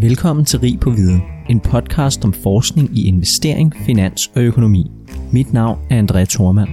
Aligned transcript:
Velkommen 0.00 0.44
til 0.44 0.58
Rig 0.58 0.80
på 0.80 0.90
Viden, 0.90 1.22
en 1.48 1.60
podcast 1.60 2.24
om 2.24 2.32
forskning 2.32 2.98
i 2.98 3.06
investering, 3.06 3.74
finans 3.86 4.30
og 4.34 4.42
økonomi. 4.42 4.90
Mit 5.32 5.52
navn 5.52 5.78
er 5.90 6.02
André 6.02 6.24
Thormand. 6.24 6.68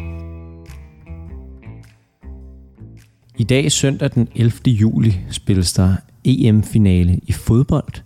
I 3.38 3.44
dag 3.44 3.72
søndag 3.72 4.10
den 4.16 4.28
11. 4.36 4.52
juli 4.68 5.16
spilles 5.32 5.74
der 5.74 5.96
EM-finale 6.26 7.20
i 7.24 7.32
fodbold, 7.32 8.02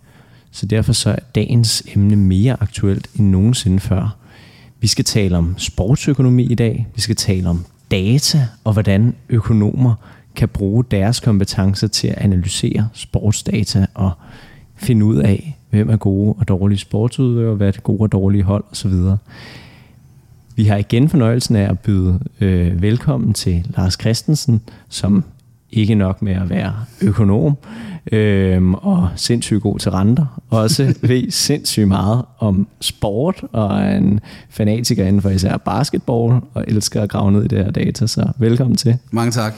så 0.50 0.66
derfor 0.66 0.92
så 0.92 1.10
er 1.10 1.18
dagens 1.34 1.82
emne 1.96 2.16
mere 2.16 2.56
aktuelt 2.60 3.08
end 3.18 3.30
nogensinde 3.30 3.80
før. 3.80 4.16
Vi 4.80 4.86
skal 4.86 5.04
tale 5.04 5.38
om 5.38 5.54
sportsøkonomi 5.58 6.44
i 6.44 6.54
dag, 6.54 6.86
vi 6.94 7.00
skal 7.00 7.16
tale 7.16 7.48
om 7.48 7.64
data 7.90 8.46
og 8.64 8.72
hvordan 8.72 9.14
økonomer 9.28 9.94
kan 10.34 10.48
bruge 10.48 10.84
deres 10.90 11.20
kompetencer 11.20 11.88
til 11.88 12.08
at 12.08 12.18
analysere 12.18 12.88
sportsdata 12.94 13.86
og 13.94 14.12
finde 14.80 15.04
ud 15.04 15.16
af, 15.16 15.58
hvem 15.70 15.90
er 15.90 15.96
gode 15.96 16.34
og 16.38 16.48
dårlige 16.48 16.78
sportsudøvere, 16.78 17.56
hvad 17.56 17.68
er 17.68 17.80
gode 17.80 18.00
og 18.00 18.12
dårlige 18.12 18.42
hold 18.42 18.64
osv. 18.70 18.92
Vi 20.56 20.64
har 20.64 20.76
igen 20.76 21.08
fornøjelsen 21.08 21.56
af 21.56 21.70
at 21.70 21.78
byde 21.78 22.20
øh, 22.40 22.82
velkommen 22.82 23.32
til 23.32 23.66
Lars 23.76 23.94
Christensen, 24.00 24.60
som 24.88 25.24
ikke 25.72 25.94
nok 25.94 26.22
med 26.22 26.32
at 26.32 26.50
være 26.50 26.74
økonom 27.02 27.56
øh, 28.12 28.72
og 28.72 29.08
sindssygt 29.16 29.62
god 29.62 29.78
til 29.78 29.90
renter, 29.90 30.40
også 30.50 30.94
ved 31.02 31.30
sindssygt 31.30 31.88
meget 31.88 32.24
om 32.38 32.68
sport 32.80 33.44
og 33.52 33.80
er 33.80 33.96
en 33.96 34.20
fanatiker 34.48 35.06
inden 35.06 35.22
for 35.22 35.30
især 35.30 35.56
basketball 35.56 36.40
og 36.54 36.64
elsker 36.68 37.02
at 37.02 37.10
grave 37.10 37.32
ned 37.32 37.44
i 37.44 37.48
det 37.48 37.58
her 37.58 37.70
data, 37.70 38.06
så 38.06 38.32
velkommen 38.38 38.76
til. 38.76 38.98
Mange 39.10 39.30
tak. 39.32 39.54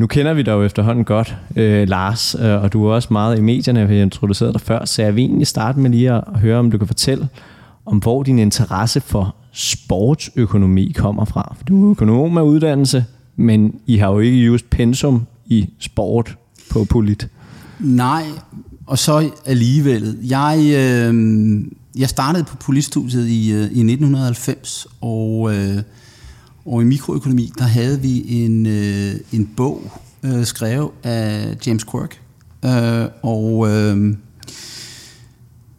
Nu 0.00 0.06
kender 0.06 0.34
vi 0.34 0.42
dig 0.42 0.52
jo 0.52 0.62
efterhånden 0.62 1.04
godt, 1.04 1.36
øh, 1.56 1.88
Lars, 1.88 2.34
øh, 2.34 2.62
og 2.62 2.72
du 2.72 2.86
er 2.86 2.94
også 2.94 3.08
meget 3.10 3.38
i 3.38 3.40
medierne, 3.40 3.88
vi 3.88 3.94
har 3.94 4.02
introduceret 4.02 4.54
dig 4.54 4.60
før, 4.60 4.84
så 4.84 5.02
jeg 5.02 5.16
vil 5.16 5.24
egentlig 5.24 5.46
starte 5.46 5.78
med 5.78 5.90
lige 5.90 6.12
at 6.12 6.24
høre, 6.36 6.58
om 6.58 6.70
du 6.70 6.78
kan 6.78 6.86
fortælle, 6.86 7.28
om 7.86 7.98
hvor 7.98 8.22
din 8.22 8.38
interesse 8.38 9.00
for 9.00 9.34
sportsøkonomi 9.52 10.92
kommer 10.96 11.24
fra. 11.24 11.54
For 11.56 11.64
du 11.64 11.86
er 11.86 11.90
økonom 11.90 12.38
af 12.38 12.42
uddannelse, 12.42 13.04
men 13.36 13.74
I 13.86 13.96
har 13.96 14.10
jo 14.10 14.18
ikke 14.18 14.38
just 14.38 14.70
pensum 14.70 15.26
i 15.46 15.68
sport 15.78 16.36
på 16.70 16.84
polit. 16.84 17.28
Nej, 17.80 18.24
og 18.86 18.98
så 18.98 19.30
alligevel. 19.46 20.18
Jeg, 20.22 20.58
øh, 20.58 21.14
jeg 21.98 22.08
startede 22.08 22.44
på 22.44 22.56
politstudiet 22.56 23.28
i, 23.28 23.52
øh, 23.52 23.62
i 23.62 23.82
1990, 23.82 24.86
og... 25.00 25.54
Øh, 25.54 25.82
og 26.66 26.82
i 26.82 26.84
mikroøkonomi, 26.84 27.52
der 27.58 27.64
havde 27.64 28.00
vi 28.00 28.44
en, 28.44 28.66
øh, 28.66 29.14
en 29.32 29.50
bog 29.56 29.90
øh, 30.22 30.44
skrevet 30.44 30.90
af 31.02 31.56
James 31.66 31.84
Quirk. 31.84 32.20
Øh, 32.64 33.08
og 33.22 33.68
øh, 33.68 34.16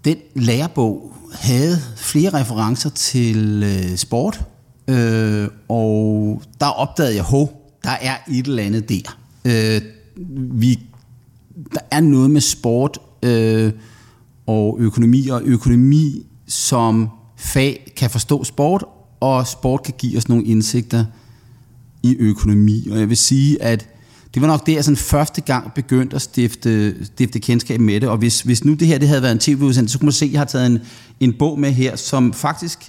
den 0.06 0.18
lærebog 0.36 1.14
havde 1.34 1.78
flere 1.96 2.30
referencer 2.30 2.90
til 2.90 3.64
øh, 3.64 3.98
sport. 3.98 4.46
Øh, 4.88 5.48
og 5.70 6.42
der 6.60 6.66
opdagede 6.66 7.16
jeg, 7.16 7.26
at 7.34 7.50
der 7.84 7.90
er 8.02 8.18
et 8.32 8.48
eller 8.48 8.64
andet 8.64 8.90
der. 8.90 9.18
Øh, 9.46 9.82
vi, 10.36 10.80
der 11.74 11.80
er 11.92 12.02
noget 12.02 12.32
med 12.32 12.42
sport 12.42 12.98
øh, 13.24 13.72
og 14.48 14.78
økonomi, 14.80 15.28
og 15.28 15.42
økonomi 15.46 16.26
som 16.48 17.10
fag 17.38 17.94
kan 17.98 18.10
forstå 18.10 18.44
sport, 18.44 18.86
og 19.22 19.48
sport 19.48 19.84
kan 19.84 19.94
give 19.98 20.18
os 20.18 20.30
nogle 20.30 20.46
indsigter 20.46 21.06
i 22.04 22.16
økonomi. 22.20 22.88
Og 22.92 23.00
jeg 23.00 23.10
vil 23.10 23.18
sige, 23.18 23.64
at 23.64 23.88
det 24.34 24.42
var 24.42 24.48
nok 24.48 24.66
det, 24.66 24.74
jeg 24.74 24.84
sådan 24.84 24.98
første 24.98 25.42
gang 25.42 25.74
begyndte 25.74 26.16
at 26.16 26.22
stifte, 26.22 27.06
stifte 27.06 27.40
kendskab 27.40 27.80
med 27.80 28.02
det. 28.02 28.10
Og 28.10 28.18
hvis, 28.18 28.42
hvis 28.42 28.66
nu 28.66 28.74
det 28.74 28.88
her 28.88 28.98
det 28.98 29.08
havde 29.08 29.22
været 29.22 29.32
en 29.32 29.40
tv-udsendelse, 29.40 29.94
så 29.94 30.00
kunne 30.00 30.06
man 30.06 30.14
se, 30.14 30.26
at 30.26 30.32
jeg 30.32 30.40
har 30.40 30.46
taget 30.46 30.66
en, 30.66 30.80
en 31.20 31.34
bog 31.34 31.60
med 31.60 31.72
her, 31.72 31.96
som 31.96 32.34
faktisk 32.34 32.80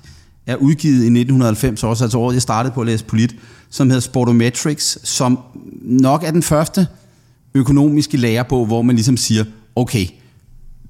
er 0.46 0.56
udgivet 0.56 0.94
i 0.94 1.06
1990 1.06 1.84
også, 1.84 2.04
altså 2.04 2.18
året 2.18 2.34
jeg 2.34 2.42
startede 2.42 2.74
på 2.74 2.80
at 2.80 2.86
læse 2.86 3.04
polit, 3.04 3.36
som 3.70 3.88
hedder 3.90 4.00
Sportometrics, 4.00 5.08
som 5.08 5.38
nok 5.82 6.24
er 6.24 6.30
den 6.30 6.42
første 6.42 6.86
økonomiske 7.54 8.16
lærebog, 8.16 8.66
hvor 8.66 8.82
man 8.82 8.96
ligesom 8.96 9.16
siger, 9.16 9.44
okay, 9.76 10.06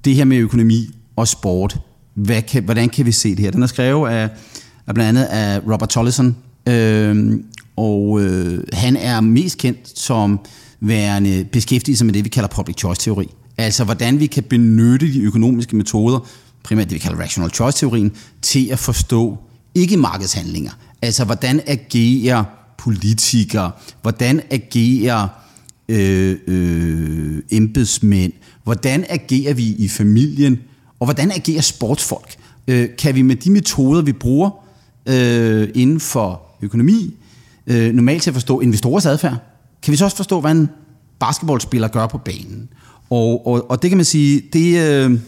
det 0.05 0.15
her 0.15 0.25
med 0.25 0.37
økonomi 0.37 0.89
og 1.15 1.27
sport, 1.27 1.79
hvad 2.13 2.41
kan, 2.41 2.63
hvordan 2.63 2.89
kan 2.89 3.05
vi 3.05 3.11
se 3.11 3.29
det 3.29 3.39
her? 3.39 3.51
Den 3.51 3.63
er 3.63 3.67
skrevet 3.67 4.09
af 4.09 4.29
er 4.87 4.93
blandt 4.93 5.09
andet 5.09 5.23
af 5.23 5.59
Robert 5.59 5.89
Tollison, 5.89 6.35
øh, 6.69 7.39
og 7.75 8.21
øh, 8.21 8.63
han 8.73 8.95
er 8.95 9.21
mest 9.21 9.57
kendt 9.57 9.99
som 9.99 10.39
værende 10.79 11.45
beskæftiget 11.51 12.05
med 12.05 12.13
det, 12.13 12.23
vi 12.23 12.29
kalder 12.29 12.49
public 12.49 12.77
choice-teori. 12.79 13.29
Altså, 13.57 13.83
hvordan 13.83 14.19
vi 14.19 14.25
kan 14.25 14.43
benytte 14.43 15.13
de 15.13 15.21
økonomiske 15.21 15.75
metoder, 15.75 16.19
primært 16.63 16.85
det, 16.85 16.93
vi 16.93 16.99
kalder 16.99 17.19
rational 17.19 17.51
choice-teorien, 17.51 18.11
til 18.41 18.69
at 18.71 18.79
forstå 18.79 19.37
ikke 19.75 19.97
markedshandlinger. 19.97 20.71
Altså, 21.01 21.25
hvordan 21.25 21.61
agerer 21.67 22.43
politikere? 22.77 23.71
Hvordan 24.01 24.41
agerer 24.51 25.27
øh, 25.89 26.37
øh, 26.47 27.41
embedsmænd? 27.51 28.33
Hvordan 28.63 29.05
agerer 29.09 29.53
vi 29.53 29.63
i 29.63 29.87
familien? 29.87 30.59
Og 30.99 31.05
hvordan 31.05 31.31
agerer 31.31 31.61
sportsfolk? 31.61 32.35
Øh, 32.67 32.89
kan 32.97 33.15
vi 33.15 33.21
med 33.21 33.35
de 33.35 33.51
metoder, 33.51 34.01
vi 34.01 34.11
bruger, 34.11 34.62
øh, 35.05 35.69
inden 35.75 35.99
for 35.99 36.41
økonomi, 36.61 37.13
øh, 37.67 37.93
normalt 37.93 38.23
til 38.23 38.29
at 38.29 38.33
forstå 38.33 38.59
investorers 38.59 39.05
adfærd, 39.05 39.37
kan 39.83 39.91
vi 39.91 39.97
så 39.97 40.05
også 40.05 40.17
forstå, 40.17 40.41
hvad 40.41 40.51
en 40.51 40.69
basketballspiller 41.19 41.87
gør 41.87 42.07
på 42.07 42.17
banen. 42.17 42.69
Og, 43.09 43.47
og, 43.47 43.71
og 43.71 43.81
det 43.81 43.89
kan 43.89 43.97
man 43.97 44.05
sige, 44.05 44.41
det, 44.53 44.79
øh, 44.79 45.19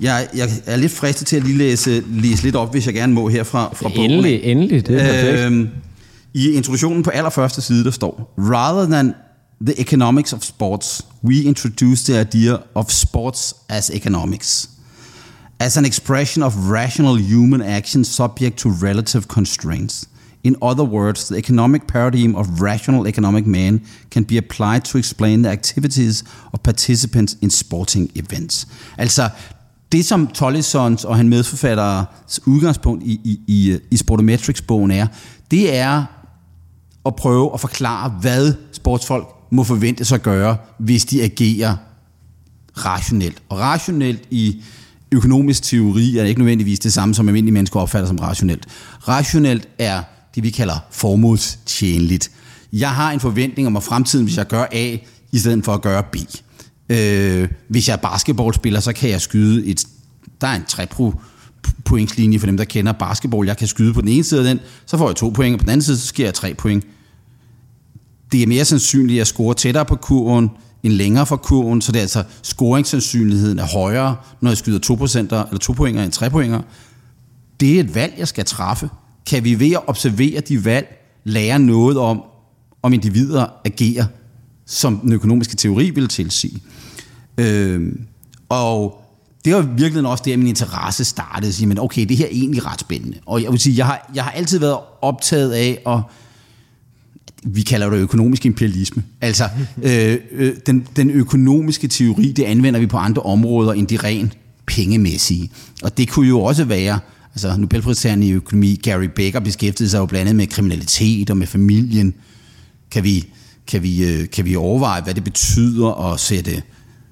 jeg, 0.00 0.28
jeg 0.34 0.48
er 0.66 0.76
lidt 0.76 0.92
fristet 0.92 1.26
til 1.26 1.36
at 1.36 1.44
lige 1.44 1.58
læse, 1.58 2.04
læse 2.10 2.42
lidt 2.42 2.56
op, 2.56 2.72
hvis 2.72 2.86
jeg 2.86 2.94
gerne 2.94 3.12
må 3.12 3.28
her 3.28 3.42
fra, 3.42 3.74
fra 3.74 3.88
bogen. 3.88 4.10
Endelig, 4.10 4.40
endelig, 4.42 4.86
det 4.86 5.02
er. 5.02 5.50
Øh, 5.50 5.68
I 6.34 6.50
introduktionen 6.50 7.02
på 7.02 7.10
allerførste 7.10 7.60
side, 7.60 7.84
der 7.84 7.90
står, 7.90 8.34
Rather 8.38 8.86
than 8.86 9.14
the 9.66 9.80
economics 9.80 10.32
of 10.32 10.42
sports, 10.42 11.06
we 11.24 11.34
introduce 11.34 12.12
the 12.12 12.20
idea 12.20 12.56
of 12.74 12.90
sports 12.90 13.56
as 13.68 13.90
economics 13.94 14.68
as 15.62 15.76
an 15.76 15.84
expression 15.84 16.42
of 16.42 16.70
rational 16.70 17.14
human 17.14 17.62
action 17.62 18.04
subject 18.04 18.56
to 18.58 18.68
relative 18.68 19.28
constraints. 19.28 20.08
In 20.42 20.56
other 20.60 20.82
words, 20.82 21.28
the 21.28 21.36
economic 21.36 21.86
paradigm 21.86 22.34
of 22.34 22.60
rational 22.60 23.06
economic 23.06 23.46
man 23.46 23.80
can 24.10 24.24
be 24.24 24.36
applied 24.38 24.84
to 24.84 24.98
explain 24.98 25.42
the 25.42 25.50
activities 25.50 26.24
of 26.52 26.62
participants 26.64 27.36
in 27.42 27.50
sporting 27.50 28.10
events. 28.16 28.66
Altså, 28.98 29.30
det 29.92 30.04
som 30.04 30.26
Tollesons 30.26 31.04
og 31.04 31.16
han 31.16 31.28
medforfatteres 31.28 32.46
udgangspunkt 32.46 33.02
i, 33.04 33.20
i, 33.24 33.40
i, 33.46 33.78
i 33.90 33.96
Sportometrics-bogen 33.96 34.90
er, 34.90 35.06
det 35.50 35.76
er 35.76 36.04
at 37.06 37.16
prøve 37.16 37.54
at 37.54 37.60
forklare, 37.60 38.10
hvad 38.20 38.54
sportsfolk 38.72 39.26
må 39.50 39.64
forventes 39.64 40.12
at 40.12 40.22
gøre, 40.22 40.56
hvis 40.78 41.04
de 41.04 41.22
agerer 41.22 41.76
rationelt. 42.76 43.42
Og 43.48 43.58
rationelt 43.58 44.22
i 44.30 44.62
økonomisk 45.12 45.62
teori 45.62 46.16
er 46.16 46.24
ikke 46.24 46.40
nødvendigvis 46.40 46.78
det 46.78 46.92
samme, 46.92 47.14
som 47.14 47.28
almindelige 47.28 47.52
mennesker 47.52 47.80
opfatter 47.80 48.08
som 48.08 48.18
rationelt. 48.18 48.66
Rationelt 49.08 49.68
er 49.78 50.02
det, 50.34 50.42
vi 50.42 50.50
kalder 50.50 50.74
formålstjenligt. 50.90 52.30
Jeg 52.72 52.90
har 52.90 53.12
en 53.12 53.20
forventning 53.20 53.66
om, 53.66 53.76
at 53.76 53.82
fremtiden, 53.82 54.24
hvis 54.24 54.36
jeg 54.36 54.46
gør 54.46 54.66
A, 54.72 54.96
i 55.32 55.38
stedet 55.38 55.64
for 55.64 55.74
at 55.74 55.82
gøre 55.82 56.02
B. 56.02 56.16
Øh, 56.88 57.48
hvis 57.68 57.88
jeg 57.88 57.94
er 57.94 57.98
basketballspiller, 57.98 58.80
så 58.80 58.92
kan 58.92 59.10
jeg 59.10 59.20
skyde 59.20 59.66
et... 59.66 59.86
Der 60.40 60.46
er 60.46 60.56
en 60.56 60.64
3 60.68 60.86
pointslinje 61.84 62.38
for 62.38 62.46
dem, 62.46 62.56
der 62.56 62.64
kender 62.64 62.92
basketball. 62.92 63.46
Jeg 63.46 63.56
kan 63.56 63.68
skyde 63.68 63.94
på 63.94 64.00
den 64.00 64.08
ene 64.08 64.24
side 64.24 64.40
af 64.40 64.44
den, 64.44 64.60
så 64.86 64.98
får 64.98 65.08
jeg 65.08 65.16
to 65.16 65.28
point, 65.28 65.54
og 65.54 65.58
på 65.58 65.62
den 65.62 65.70
anden 65.70 65.82
side, 65.82 65.96
så 65.96 66.06
sker 66.06 66.24
jeg 66.24 66.34
tre 66.34 66.54
point. 66.54 66.84
Det 68.32 68.42
er 68.42 68.46
mere 68.46 68.64
sandsynligt 68.64 69.20
at 69.20 69.26
scorer 69.26 69.54
tættere 69.54 69.84
på 69.84 69.96
kurven, 69.96 70.50
end 70.82 70.92
længere 70.92 71.26
fra 71.26 71.36
kurven, 71.36 71.80
så 71.80 71.92
det 71.92 71.98
er 71.98 72.02
altså 72.02 72.24
scoringssandsynligheden 72.42 73.58
er 73.58 73.66
højere, 73.66 74.16
når 74.40 74.50
jeg 74.50 74.58
skyder 74.58 74.78
2%, 74.78 75.18
eller 75.18 75.58
2 75.60 75.72
pointer 75.72 76.02
end 76.02 76.12
3 76.12 76.30
pointer. 76.30 76.60
Det 77.60 77.76
er 77.76 77.80
et 77.80 77.94
valg, 77.94 78.14
jeg 78.18 78.28
skal 78.28 78.44
træffe. 78.44 78.90
Kan 79.26 79.44
vi 79.44 79.60
ved 79.60 79.72
at 79.72 79.88
observere 79.88 80.40
de 80.40 80.64
valg, 80.64 81.12
lære 81.24 81.58
noget 81.58 81.98
om, 81.98 82.22
om 82.82 82.92
individer 82.92 83.46
agerer, 83.64 84.04
som 84.66 84.98
den 84.98 85.12
økonomiske 85.12 85.56
teori 85.56 85.90
vil 85.90 86.08
tilsige. 86.08 86.62
Øh, 87.38 87.92
og 88.48 89.02
det 89.44 89.54
var 89.54 89.60
virkelig 89.60 90.06
også 90.06 90.24
der, 90.26 90.36
min 90.36 90.46
interesse 90.46 91.04
startede. 91.04 91.48
At 91.48 91.54
sige, 91.54 91.66
men 91.66 91.78
okay, 91.78 92.06
det 92.06 92.16
her 92.16 92.24
er 92.24 92.30
egentlig 92.30 92.66
ret 92.66 92.80
spændende. 92.80 93.18
Og 93.26 93.42
jeg 93.42 93.52
vil 93.52 93.60
sige, 93.60 93.76
jeg 93.76 93.86
har, 93.86 94.10
jeg 94.14 94.24
har 94.24 94.30
altid 94.30 94.58
været 94.58 94.78
optaget 95.02 95.52
af 95.52 95.82
at 95.86 95.98
vi 97.44 97.62
kalder 97.62 97.90
det 97.90 97.96
økonomisk 97.96 98.46
imperialisme. 98.46 99.02
Altså, 99.20 99.48
øh, 99.82 100.16
øh, 100.32 100.52
den, 100.66 100.86
den 100.96 101.10
økonomiske 101.10 101.88
teori, 101.88 102.32
det 102.32 102.42
anvender 102.42 102.80
vi 102.80 102.86
på 102.86 102.96
andre 102.96 103.22
områder 103.22 103.72
end 103.72 103.86
de 103.86 103.96
rent 103.96 104.38
pengemæssige. 104.66 105.50
Og 105.82 105.98
det 105.98 106.08
kunne 106.08 106.28
jo 106.28 106.40
også 106.40 106.64
være, 106.64 106.98
altså 107.32 107.56
Nobelpristageren 107.56 108.22
i 108.22 108.32
økonomi, 108.32 108.80
Gary 108.82 109.08
Becker 109.16 109.40
beskæftigede 109.40 109.90
sig 109.90 109.98
jo 109.98 110.06
blandt 110.06 110.20
andet 110.20 110.36
med 110.36 110.46
kriminalitet 110.46 111.30
og 111.30 111.36
med 111.36 111.46
familien. 111.46 112.14
Kan 112.90 113.04
vi, 113.04 113.26
kan 113.66 113.82
vi, 113.82 114.04
øh, 114.04 114.30
kan 114.30 114.44
vi 114.44 114.56
overveje, 114.56 115.02
hvad 115.02 115.14
det 115.14 115.24
betyder 115.24 116.12
at 116.12 116.20
sætte, 116.20 116.62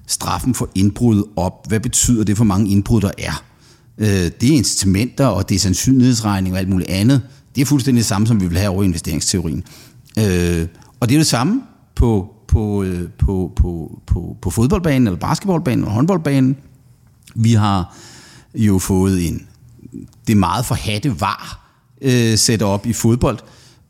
straffen 0.07 0.53
for 0.53 0.69
indbrud 0.75 1.23
op. 1.35 1.67
Hvad 1.67 1.79
betyder 1.79 2.23
det 2.23 2.37
for 2.37 2.43
mange 2.43 2.71
indbrud, 2.71 3.01
der 3.01 3.11
er? 3.17 3.43
Øh, 3.97 4.07
det 4.07 4.43
er 4.43 4.57
incitamenter, 4.57 5.25
og 5.25 5.49
det 5.49 5.55
er 5.55 5.59
sandsynlighedsregning 5.59 6.53
og 6.55 6.59
alt 6.59 6.69
muligt 6.69 6.89
andet. 6.89 7.21
Det 7.55 7.61
er 7.61 7.65
fuldstændig 7.65 7.99
det 7.99 8.07
samme, 8.07 8.27
som 8.27 8.41
vi 8.41 8.47
vil 8.47 8.57
have 8.57 8.69
over 8.69 8.83
investeringsteorien. 8.83 9.63
Øh, 10.21 10.67
og 10.99 11.09
det 11.09 11.15
er 11.15 11.19
det 11.19 11.27
samme 11.27 11.61
på, 11.95 12.35
på, 12.47 12.83
øh, 12.83 13.09
på, 13.09 13.53
på, 13.55 14.01
på, 14.07 14.37
på 14.41 14.49
fodboldbanen, 14.49 15.07
eller 15.07 15.19
basketballbanen, 15.19 15.79
eller 15.79 15.91
håndboldbanen. 15.91 16.57
Vi 17.35 17.53
har 17.53 17.95
jo 18.55 18.79
fået 18.79 19.27
en, 19.27 19.47
det 20.27 20.37
meget 20.37 20.65
forhatte 20.65 21.21
var 21.21 21.71
øh, 22.01 22.37
sætte 22.37 22.63
op 22.63 22.85
i 22.85 22.93
fodbold. 22.93 23.39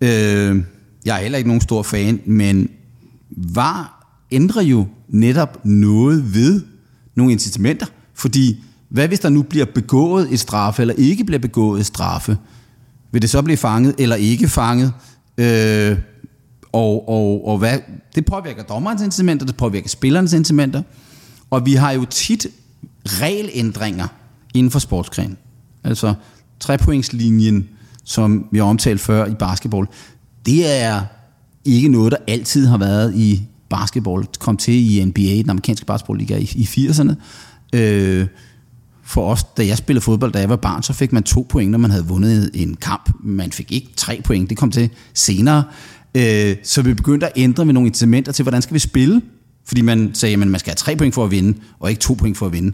Øh, 0.01 0.63
jeg 1.05 1.17
er 1.17 1.21
heller 1.21 1.37
ikke 1.37 1.49
nogen 1.49 1.61
stor 1.61 1.83
fan, 1.83 2.21
men 2.25 2.69
var 3.29 4.07
ændrer 4.31 4.61
jo 4.61 4.87
netop 5.09 5.65
noget 5.65 6.33
ved 6.33 6.61
nogle 7.15 7.31
incitamenter, 7.31 7.85
fordi 8.13 8.63
hvad 8.89 9.07
hvis 9.07 9.19
der 9.19 9.29
nu 9.29 9.41
bliver 9.41 9.65
begået 9.65 10.33
et 10.33 10.39
straffe, 10.39 10.81
eller 10.81 10.93
ikke 10.97 11.23
bliver 11.23 11.39
begået 11.39 11.79
et 11.79 11.85
straffe? 11.85 12.37
Vil 13.11 13.21
det 13.21 13.29
så 13.29 13.41
blive 13.41 13.57
fanget, 13.57 13.95
eller 13.97 14.15
ikke 14.15 14.47
fanget? 14.47 14.93
Øh, 15.37 15.97
og, 16.71 17.09
og, 17.09 17.47
og 17.47 17.57
hvad, 17.57 17.79
det 18.15 18.25
påvirker 18.25 18.63
dommerens 18.63 19.01
incitamenter, 19.01 19.45
det 19.45 19.55
påvirker 19.55 19.89
spillernes 19.89 20.33
incitamenter, 20.33 20.81
og 21.49 21.65
vi 21.65 21.73
har 21.73 21.91
jo 21.91 22.05
tit 22.05 22.47
regelændringer 23.05 24.07
inden 24.53 24.71
for 24.71 24.79
sportsgren. 24.79 25.37
Altså 25.83 26.13
trepointslinjen, 26.59 27.69
som 28.03 28.47
vi 28.51 28.57
har 28.57 28.65
omtalt 28.65 29.01
før 29.01 29.25
i 29.25 29.33
basketball, 29.33 29.87
det 30.45 30.81
er 30.81 31.01
ikke 31.65 31.87
noget, 31.87 32.11
der 32.11 32.17
altid 32.27 32.67
har 32.67 32.77
været 32.77 33.15
i 33.15 33.41
basketball. 33.69 34.21
Det 34.21 34.39
kom 34.39 34.57
til 34.57 34.97
i 34.97 35.05
NBA, 35.05 35.21
den 35.21 35.49
amerikanske 35.49 35.85
basketballliga 35.85 36.37
i, 36.37 36.49
i 36.55 36.63
80'erne. 36.63 37.13
Øh, 37.73 38.27
for 39.11 39.31
os, 39.31 39.43
da 39.43 39.65
jeg 39.65 39.77
spillede 39.77 40.03
fodbold, 40.03 40.31
da 40.31 40.39
jeg 40.39 40.49
var 40.49 40.55
barn, 40.55 40.83
så 40.83 40.93
fik 40.93 41.13
man 41.13 41.23
to 41.23 41.47
point, 41.49 41.71
når 41.71 41.77
man 41.77 41.91
havde 41.91 42.05
vundet 42.05 42.51
en 42.53 42.75
kamp. 42.75 43.11
Man 43.23 43.51
fik 43.51 43.71
ikke 43.71 43.87
tre 43.97 44.21
point, 44.23 44.49
det 44.49 44.57
kom 44.57 44.71
til 44.71 44.89
senere. 45.13 45.63
Øh, 46.15 46.55
så 46.63 46.81
vi 46.81 46.93
begyndte 46.93 47.25
at 47.25 47.31
ændre 47.35 47.65
med 47.65 47.73
nogle 47.73 47.87
incitamenter 47.87 48.31
til, 48.31 48.43
hvordan 48.43 48.61
skal 48.61 48.73
vi 48.73 48.79
spille? 48.79 49.21
Fordi 49.65 49.81
man 49.81 50.11
sagde, 50.13 50.33
at 50.33 50.39
man 50.39 50.59
skal 50.59 50.69
have 50.69 50.75
tre 50.75 50.95
point 50.95 51.13
for 51.13 51.23
at 51.23 51.31
vinde, 51.31 51.57
og 51.79 51.89
ikke 51.89 51.99
to 51.99 52.13
point 52.13 52.37
for 52.37 52.45
at 52.45 52.53
vinde. 52.53 52.73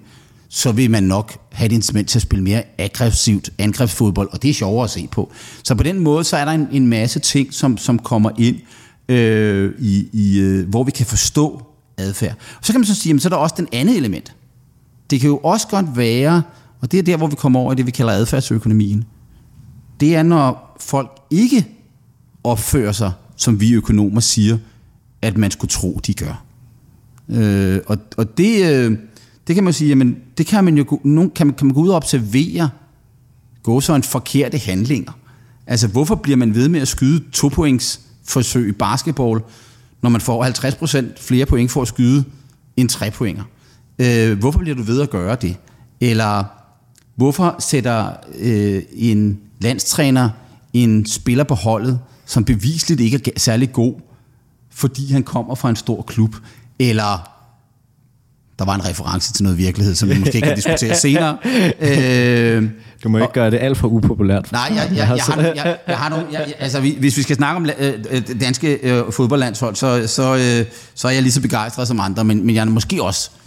Så 0.49 0.71
vil 0.71 0.91
man 0.91 1.03
nok 1.03 1.37
have 1.51 1.65
et 1.65 1.71
incitament 1.71 2.09
til 2.09 2.17
at 2.17 2.21
spille 2.21 2.43
mere 2.43 2.63
aggressivt 2.77 3.49
angrebsfodbold, 3.57 4.29
og 4.31 4.41
det 4.41 4.49
er 4.49 4.53
sjovere 4.53 4.83
at 4.83 4.89
se 4.89 5.07
på. 5.11 5.31
Så 5.63 5.75
på 5.75 5.83
den 5.83 5.99
måde, 5.99 6.23
så 6.23 6.37
er 6.37 6.45
der 6.45 6.51
en, 6.51 6.67
en 6.71 6.87
masse 6.87 7.19
ting, 7.19 7.53
som, 7.53 7.77
som 7.77 7.99
kommer 7.99 8.29
ind, 8.37 8.55
øh, 9.09 9.73
i, 9.79 10.07
i, 10.13 10.39
øh, 10.39 10.69
hvor 10.69 10.83
vi 10.83 10.91
kan 10.91 11.05
forstå 11.05 11.61
adfærd. 11.97 12.35
Så 12.61 12.73
kan 12.73 12.81
man 12.81 12.85
så 12.85 12.95
sige, 12.95 13.15
at 13.15 13.21
så 13.21 13.27
er 13.27 13.29
der 13.29 13.37
også 13.37 13.55
den 13.57 13.67
andet 13.71 13.97
element. 13.97 14.33
Det 15.09 15.19
kan 15.19 15.29
jo 15.29 15.37
også 15.37 15.67
godt 15.67 15.97
være, 15.97 16.43
og 16.81 16.91
det 16.91 16.99
er 16.99 17.03
der, 17.03 17.17
hvor 17.17 17.27
vi 17.27 17.35
kommer 17.35 17.59
over 17.59 17.71
i 17.71 17.75
det, 17.75 17.85
vi 17.85 17.91
kalder 17.91 18.13
adfærdsøkonomien. 18.13 19.03
Det 19.99 20.15
er, 20.15 20.23
når 20.23 20.77
folk 20.79 21.09
ikke 21.29 21.67
opfører 22.43 22.91
sig, 22.91 23.11
som 23.35 23.59
vi 23.59 23.73
økonomer 23.73 24.19
siger, 24.19 24.57
at 25.21 25.37
man 25.37 25.51
skulle 25.51 25.71
tro, 25.71 25.99
de 26.07 26.13
gør. 26.13 26.43
Øh, 27.29 27.79
og, 27.87 27.97
og 28.17 28.37
det, 28.37 28.73
øh, 28.73 28.97
det 29.47 29.55
kan 29.55 29.63
man 29.63 29.73
sige, 29.73 29.89
jamen, 29.89 30.17
det 30.37 30.45
kan 30.45 30.63
man 30.63 30.77
jo 30.77 30.99
nogen, 31.03 31.29
kan 31.29 31.47
man, 31.47 31.55
kan 31.55 31.67
man 31.67 31.73
gå 31.73 31.81
ud 31.81 31.89
og 31.89 31.95
observere, 31.95 32.69
gå 33.63 33.81
så 33.81 33.95
en 33.95 34.03
forkerte 34.03 34.57
handlinger. 34.57 35.11
Altså, 35.67 35.87
hvorfor 35.87 36.15
bliver 36.15 36.37
man 36.37 36.55
ved 36.55 36.69
med 36.69 36.79
at 36.79 36.87
skyde 36.87 37.23
to 37.31 37.47
points 37.49 37.99
forsøg 38.23 38.69
i 38.69 38.71
basketball, 38.71 39.41
når 40.01 40.09
man 40.09 40.21
får 40.21 40.45
50% 40.45 41.21
flere 41.21 41.45
point 41.45 41.71
for 41.71 41.81
at 41.81 41.87
skyde 41.87 42.23
end 42.77 42.89
tre 42.89 43.11
pointer? 43.11 43.43
Øh, 43.99 44.39
hvorfor 44.39 44.59
bliver 44.59 44.75
du 44.75 44.83
ved 44.83 45.01
at 45.01 45.09
gøre 45.09 45.37
det? 45.41 45.57
Eller 46.01 46.43
hvorfor 47.15 47.55
sætter 47.59 48.09
øh, 48.39 48.81
en 48.93 49.39
landstræner 49.61 50.29
en 50.73 51.05
spiller 51.05 51.43
på 51.43 51.55
holdet, 51.55 51.99
som 52.25 52.45
bevisligt 52.45 53.01
ikke 53.01 53.31
er 53.35 53.39
særlig 53.39 53.71
god, 53.71 53.93
fordi 54.71 55.11
han 55.11 55.23
kommer 55.23 55.55
fra 55.55 55.69
en 55.69 55.75
stor 55.75 56.01
klub? 56.01 56.35
Eller 56.79 57.33
der 58.59 58.65
var 58.65 58.75
en 58.75 58.85
reference 58.85 59.33
til 59.33 59.43
noget 59.43 59.57
virkelighed, 59.57 59.95
som 59.95 60.09
vi 60.09 60.19
måske 60.19 60.41
kan 60.41 60.55
diskutere 60.55 60.95
senere. 61.05 61.37
Øh, 61.79 62.69
du 63.03 63.09
må 63.09 63.17
ikke 63.17 63.27
og, 63.27 63.33
gøre 63.33 63.51
det 63.51 63.59
alt 63.61 63.77
for 63.77 63.87
upopulært. 63.87 64.51
Nej, 64.51 64.61
jeg, 64.69 64.87
jeg, 64.89 64.97
jeg, 64.97 65.07
har, 65.07 65.41
jeg, 65.41 65.77
jeg 65.87 65.97
har 65.97 66.09
nogle, 66.09 66.25
jeg, 66.31 66.53
altså, 66.59 66.79
hvis 66.79 67.17
vi 67.17 67.21
skal 67.21 67.35
snakke 67.35 67.55
om 67.55 67.69
øh, 67.79 67.93
øh, 68.09 68.41
danske 68.41 68.73
øh, 68.73 69.11
fodboldlandshold, 69.11 69.75
så, 69.75 70.07
så, 70.07 70.35
øh, 70.35 70.65
så 70.95 71.07
er 71.07 71.11
jeg 71.11 71.21
lige 71.21 71.31
så 71.31 71.41
begejstret 71.41 71.87
som 71.87 71.99
andre, 71.99 72.23
men, 72.23 72.45
men 72.45 72.55
jeg 72.55 72.61
er 72.61 72.65
måske 72.65 73.03
også 73.03 73.29
øh, 73.33 73.46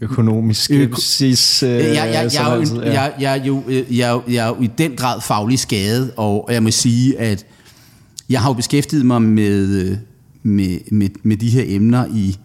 økonomisk 0.00 0.62
skepsis. 0.62 1.62
Øh, 1.62 1.70
jeg, 1.70 1.80
jeg, 1.84 1.94
jeg, 2.12 2.30
jeg, 2.34 2.66
jeg, 2.84 2.94
jeg, 2.94 3.12
jeg, 3.20 3.38
er 3.38 3.44
jo, 3.44 3.62
jeg, 3.68 3.84
jeg, 3.90 4.20
jeg 4.28 4.44
er 4.44 4.48
jo 4.48 4.56
i 4.60 4.70
den 4.78 4.96
grad 4.96 5.20
faglig 5.20 5.58
skadet, 5.58 6.12
og 6.16 6.48
jeg 6.50 6.62
må 6.62 6.70
sige, 6.70 7.18
at 7.18 7.46
jeg 8.30 8.40
har 8.40 8.50
jo 8.50 8.54
beskæftiget 8.54 9.06
mig 9.06 9.22
med, 9.22 9.66
øh, 9.66 9.96
med, 10.42 10.78
med, 10.92 11.08
med 11.22 11.36
de 11.36 11.48
her 11.48 11.64
emner 11.66 12.06
i, 12.14 12.38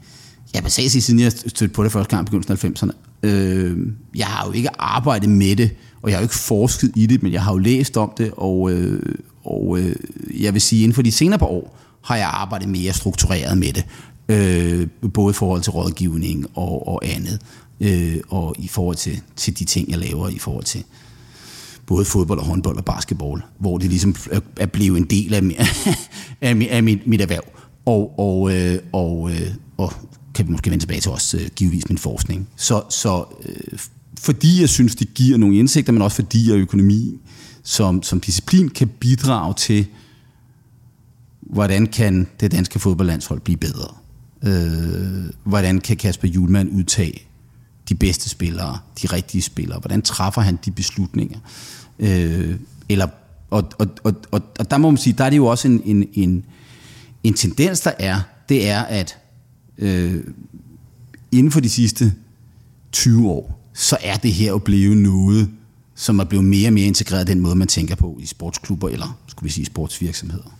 ja, 0.55 0.61
basalt 0.61 0.91
siden 0.91 1.19
jeg 1.19 1.31
stødte 1.31 1.73
på 1.73 1.83
det 1.83 1.91
første 1.91 2.15
gang 2.15 2.27
i 2.27 2.31
begyndelsen 2.31 2.83
af 2.83 2.83
90'erne. 2.83 2.91
Øh, 3.23 3.77
jeg 4.15 4.27
har 4.27 4.47
jo 4.47 4.51
ikke 4.51 4.69
arbejdet 4.79 5.29
med 5.29 5.55
det, 5.55 5.71
og 6.01 6.09
jeg 6.09 6.17
har 6.17 6.21
jo 6.21 6.25
ikke 6.25 6.35
forsket 6.35 6.91
i 6.95 7.05
det, 7.05 7.23
men 7.23 7.33
jeg 7.33 7.43
har 7.43 7.51
jo 7.51 7.57
læst 7.57 7.97
om 7.97 8.11
det, 8.17 8.31
og, 8.37 8.71
øh, 8.71 9.01
og 9.43 9.79
øh, 9.79 9.95
jeg 10.39 10.53
vil 10.53 10.61
sige, 10.61 10.83
inden 10.83 10.95
for 10.95 11.01
de 11.01 11.11
senere 11.11 11.39
par 11.39 11.45
år, 11.45 11.77
har 12.03 12.15
jeg 12.15 12.29
arbejdet 12.33 12.69
mere 12.69 12.93
struktureret 12.93 13.57
med 13.57 13.73
det. 13.73 13.85
Øh, 14.29 14.87
både 15.13 15.31
i 15.31 15.33
forhold 15.33 15.61
til 15.61 15.71
rådgivning 15.71 16.45
og, 16.55 16.87
og 16.87 17.01
andet, 17.05 17.41
øh, 17.79 18.17
og 18.29 18.55
i 18.59 18.67
forhold 18.67 18.95
til, 18.95 19.21
til 19.35 19.59
de 19.59 19.65
ting, 19.65 19.89
jeg 19.89 19.97
laver 19.97 20.29
i 20.29 20.39
forhold 20.39 20.63
til 20.63 20.83
både 21.85 22.05
fodbold 22.05 22.39
og 22.39 22.45
håndbold 22.45 22.77
og 22.77 22.85
basketball, 22.85 23.41
hvor 23.59 23.77
det 23.77 23.89
ligesom 23.89 24.15
er 24.57 24.65
blevet 24.65 24.97
en 24.97 25.05
del 25.05 25.33
af, 25.33 25.41
af, 26.41 26.67
af 26.69 26.83
mit, 26.83 27.07
mit 27.07 27.21
erhverv. 27.21 27.43
Og, 27.85 28.19
og, 28.19 28.55
øh, 28.55 28.79
og, 28.91 29.31
øh, 29.31 29.47
og 29.77 29.93
kan 30.33 30.47
vi 30.47 30.51
måske 30.51 30.69
vende 30.69 30.83
tilbage 30.83 31.01
til 31.01 31.11
også 31.11 31.37
øh, 31.37 31.47
givetvis 31.55 31.89
min 31.89 31.97
forskning. 31.97 32.47
Så, 32.55 32.83
så 32.89 33.25
øh, 33.45 33.79
fordi 34.19 34.61
jeg 34.61 34.69
synes, 34.69 34.95
det 34.95 35.13
giver 35.13 35.37
nogle 35.37 35.57
indsigter, 35.57 35.93
men 35.93 36.01
også 36.01 36.15
fordi 36.15 36.49
jeg 36.49 36.57
økonomi 36.57 37.19
som, 37.63 38.03
som 38.03 38.19
disciplin 38.19 38.69
kan 38.69 38.87
bidrage 38.87 39.53
til, 39.53 39.85
hvordan 41.41 41.87
kan 41.87 42.27
det 42.39 42.51
danske 42.51 42.79
fodboldlandshold 42.79 43.39
blive 43.39 43.57
bedre? 43.57 43.87
Øh, 44.45 45.25
hvordan 45.43 45.79
kan 45.79 45.97
Kasper 45.97 46.27
Julemand 46.27 46.69
udtage 46.71 47.21
de 47.89 47.95
bedste 47.95 48.29
spillere, 48.29 48.79
de 49.01 49.07
rigtige 49.07 49.41
spillere? 49.41 49.79
Hvordan 49.79 50.01
træffer 50.01 50.41
han 50.41 50.59
de 50.65 50.71
beslutninger? 50.71 51.39
Øh, 51.99 52.55
eller, 52.89 53.07
og, 53.49 53.71
og, 53.79 53.87
og, 54.03 54.13
og, 54.31 54.41
og 54.59 54.71
der 54.71 54.77
må 54.77 54.89
man 54.89 54.97
sige, 54.97 55.13
der 55.17 55.23
er 55.23 55.29
det 55.29 55.37
jo 55.37 55.45
også 55.45 55.67
en, 55.67 55.81
en, 55.85 56.07
en, 56.13 56.45
en 57.23 57.33
tendens, 57.33 57.79
der 57.79 57.91
er, 57.99 58.21
det 58.49 58.69
er, 58.69 58.81
at 58.81 59.17
øh, 59.77 60.23
inden 61.31 61.51
for 61.51 61.59
de 61.59 61.69
sidste 61.69 62.13
20 62.91 63.29
år, 63.29 63.61
så 63.73 63.97
er 64.01 64.15
det 64.15 64.33
her 64.33 64.49
jo 64.49 64.57
blevet 64.57 64.97
noget, 64.97 65.49
som 65.95 66.19
er 66.19 66.23
blevet 66.23 66.45
mere 66.45 66.69
og 66.69 66.73
mere 66.73 66.87
integreret 66.87 67.27
den 67.27 67.39
måde, 67.39 67.55
man 67.55 67.67
tænker 67.67 67.95
på 67.95 68.17
i 68.21 68.25
sportsklubber 68.25 68.89
eller, 68.89 69.17
skulle 69.27 69.43
vi 69.43 69.51
sige, 69.51 69.65
sportsvirksomheder. 69.65 70.57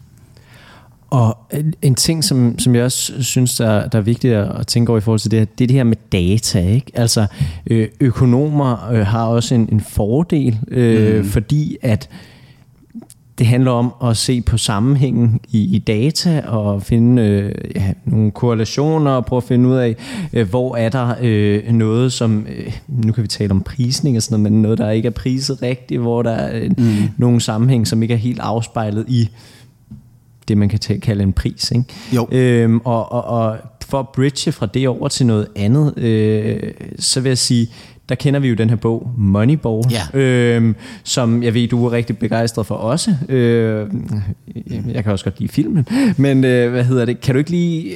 Og 1.16 1.38
en 1.82 1.96
ting, 1.96 2.24
som, 2.24 2.60
som 2.60 2.76
jeg 2.76 2.84
også 2.84 3.24
synes, 3.24 3.56
der, 3.56 3.88
der 3.88 3.98
er 3.98 4.04
vigtigt 4.04 4.34
at 4.34 4.68
tænke 4.68 4.90
over 4.90 4.98
i 4.98 5.02
forhold 5.02 5.20
til 5.20 5.32
det 5.32 5.40
her, 5.40 5.46
det 5.46 5.64
er 5.64 5.68
det 5.68 5.76
her 5.76 5.84
med 5.84 5.98
data. 6.12 6.60
Ikke? 6.60 6.92
Altså, 6.94 7.26
øh, 7.68 7.88
økonomer 8.00 8.90
øh, 8.92 9.06
har 9.06 9.26
også 9.26 9.56
en, 9.56 9.70
en 9.72 9.82
fordel, 9.82 10.60
øh, 10.68 11.18
mm. 11.18 11.26
fordi 11.26 11.78
at 11.82 12.10
det 13.38 13.48
handler 13.48 13.72
om 13.72 13.94
at 14.04 14.18
se 14.18 14.42
på 14.42 14.58
sammenhængen 14.58 15.40
i, 15.52 15.76
i 15.76 15.80
data 15.80 16.42
og 16.48 16.82
finde 16.82 17.22
øh, 17.22 17.52
ja, 17.76 17.94
nogle 18.06 18.32
korrelationer 18.32 19.12
og 19.12 19.26
prøve 19.26 19.38
at 19.38 19.44
finde 19.44 19.70
ud 19.70 19.76
af, 19.76 19.96
øh, 20.34 20.50
hvor 20.50 20.76
er 20.76 20.90
der 20.90 21.16
øh, 21.22 21.72
noget, 21.72 22.14
som, 22.14 22.48
øh, 22.58 22.74
nu 22.88 23.12
kan 23.14 23.24
vi 23.24 23.28
tale 23.28 23.52
om 23.52 23.62
prisning 23.62 24.18
og 24.18 24.24
sådan 24.24 24.40
noget, 24.40 24.54
men 24.54 24.62
noget, 24.62 24.78
der 24.78 24.90
ikke 24.90 25.08
er 25.08 25.12
priset 25.12 25.62
rigtigt, 25.62 26.02
hvor 26.02 26.22
der 26.22 26.32
er 26.32 26.60
øh, 26.60 26.72
mm. 26.78 26.86
nogle 27.18 27.42
sammenhæng, 27.42 27.88
som 27.88 28.02
ikke 28.02 28.14
er 28.14 28.18
helt 28.18 28.40
afspejlet 28.40 29.06
i 29.08 29.30
det, 30.48 30.58
man 30.58 30.70
kan 30.70 31.00
kalde 31.02 31.24
en 31.24 31.34
pris. 31.34 31.72
Ikke? 31.72 31.86
Jo. 32.16 32.28
Øhm, 32.32 32.80
og, 32.84 33.12
og, 33.12 33.24
og 33.24 33.58
for 33.86 34.00
at 34.00 34.10
bridge 34.10 34.52
fra 34.52 34.66
det 34.66 34.88
over 34.88 35.08
til 35.08 35.26
noget 35.26 35.48
andet, 35.56 35.98
øh, 35.98 36.72
så 37.00 37.22
vil 37.22 37.30
jeg 37.30 37.38
sige, 37.38 37.70
der 38.10 38.16
kender 38.16 38.40
vi 38.40 38.48
jo 38.48 38.56
den 38.56 38.70
her 38.70 38.78
bog, 38.78 39.12
Moneyball, 39.18 39.84
ja. 39.92 40.20
øhm, 40.20 40.76
som 41.04 41.44
jeg 41.44 41.54
ved, 41.54 41.68
du 41.68 41.86
er 41.86 41.92
rigtig 41.92 42.18
begejstret 42.18 42.66
for 42.66 42.76
også. 42.76 43.16
Øh, 43.30 43.88
jeg 44.94 45.04
kan 45.04 45.12
også 45.12 45.26
godt 45.26 45.40
lide 45.40 45.52
filmen, 45.52 45.88
men 46.18 46.44
øh, 46.44 46.72
hvad 46.72 46.84
hedder 46.84 47.06
det? 47.06 47.22
Kan 47.22 47.36
du 47.36 47.40
ikke 47.40 47.52
lige 47.52 47.96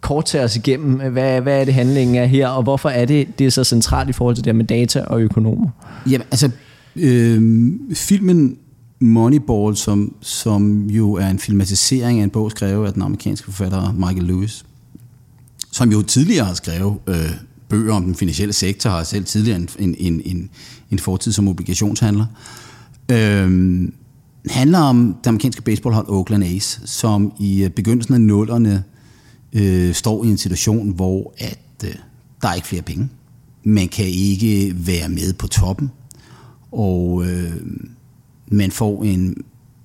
kort 0.00 0.24
tage 0.24 0.44
os 0.44 0.56
igennem, 0.56 1.12
hvad, 1.12 1.40
hvad 1.40 1.60
er 1.60 1.64
det 1.64 1.74
handlingen 1.74 2.16
er 2.16 2.24
her, 2.24 2.48
og 2.48 2.62
hvorfor 2.62 2.88
er 2.88 3.04
det, 3.04 3.38
det 3.38 3.46
er 3.46 3.50
så 3.50 3.64
centralt 3.64 4.08
i 4.08 4.12
forhold 4.12 4.34
til 4.34 4.44
det 4.44 4.54
med 4.54 4.64
data 4.64 5.00
og 5.00 5.20
økonomer? 5.20 5.68
Jamen, 6.10 6.26
altså, 6.30 6.50
øh, 6.96 7.42
filmen 7.94 8.56
Moneyball, 9.00 9.76
som, 9.76 10.14
som 10.20 10.90
jo 10.90 11.12
er 11.12 11.26
en 11.26 11.38
filmatisering 11.38 12.20
af 12.20 12.24
en 12.24 12.30
bog 12.30 12.50
skrevet 12.50 12.86
af 12.86 12.92
den 12.92 13.02
amerikanske 13.02 13.44
forfatter 13.44 13.92
Michael 13.92 14.24
Lewis, 14.24 14.66
som 15.72 15.92
jo 15.92 16.02
tidligere 16.02 16.44
har 16.44 16.54
skrevet 16.54 16.96
øh, 17.06 17.30
bøger 17.68 17.94
om 17.94 18.04
den 18.04 18.14
finansielle 18.14 18.52
sektor, 18.52 18.90
har 18.90 19.04
selv 19.04 19.24
tidligere 19.24 19.56
en, 19.56 19.68
en, 19.78 19.94
en, 19.98 20.22
en, 20.24 20.50
en 20.90 20.98
fortid 20.98 21.32
som 21.32 21.48
obligationshandler. 21.48 22.26
Øh, 23.10 23.88
handler 24.50 24.78
om 24.78 25.16
det 25.24 25.26
amerikanske 25.26 25.62
baseballhold 25.62 26.08
Oakland 26.08 26.44
A's, 26.44 26.86
som 26.86 27.32
i 27.40 27.64
øh, 27.64 27.70
begyndelsen 27.70 28.14
af 28.14 28.20
nullerne 28.20 28.84
øh, 29.52 29.94
står 29.94 30.24
i 30.24 30.28
en 30.28 30.38
situation, 30.38 30.90
hvor 30.90 31.34
at 31.38 31.84
øh, 31.84 31.94
der 32.42 32.48
er 32.48 32.54
ikke 32.54 32.68
flere 32.68 32.82
penge. 32.82 33.08
Man 33.64 33.88
kan 33.88 34.06
ikke 34.06 34.74
være 34.76 35.08
med 35.08 35.32
på 35.32 35.46
toppen, 35.46 35.90
og 36.72 37.24
øh, 37.26 37.52
man 38.48 38.70
får 38.70 39.04
en 39.04 39.34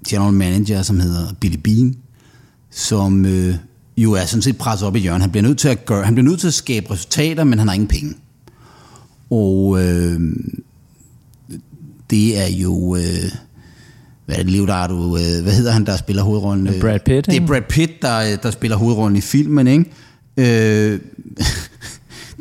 general 0.09 0.33
manager, 0.33 0.81
som 0.81 0.99
hedder 0.99 1.33
Billy 1.39 1.57
Bean, 1.63 1.95
som 2.71 3.25
øh, 3.25 3.55
jo 3.97 4.13
er 4.13 4.25
sådan 4.25 4.41
set 4.41 4.57
presset 4.57 4.87
op 4.87 4.95
i 4.95 4.99
hjørnet. 4.99 5.21
Han 5.21 5.31
bliver 5.31 5.43
nødt 5.43 5.57
til 5.57 5.67
at 5.67 5.85
gøre, 5.85 6.03
han 6.03 6.15
bliver 6.15 6.29
nødt 6.29 6.39
til 6.39 6.47
at 6.47 6.53
skabe 6.53 6.91
resultater, 6.91 7.43
men 7.43 7.59
han 7.59 7.67
har 7.67 7.75
ingen 7.75 7.87
penge. 7.87 8.13
Og 9.29 9.83
øh, 9.83 10.19
det 12.09 12.39
er 12.39 12.47
jo 12.47 12.95
øh, 12.95 13.31
hvad 14.25 14.39
er 14.39 14.43
det, 14.43 14.51
Leonardo, 14.51 15.17
øh, 15.17 15.43
hvad 15.43 15.53
hedder 15.53 15.71
han, 15.71 15.85
der 15.85 15.97
spiller 15.97 16.23
hovedrollen? 16.23 16.69
Brad 16.81 16.99
Pitt, 17.05 17.25
Det 17.25 17.35
er 17.35 17.47
Brad 17.47 17.61
Pitt, 17.69 18.01
der, 18.01 18.35
der 18.35 18.51
spiller 18.51 18.77
hovedrollen 18.77 19.17
i 19.17 19.21
filmen, 19.21 19.67
ikke? 19.67 19.85
Øh, 20.37 20.99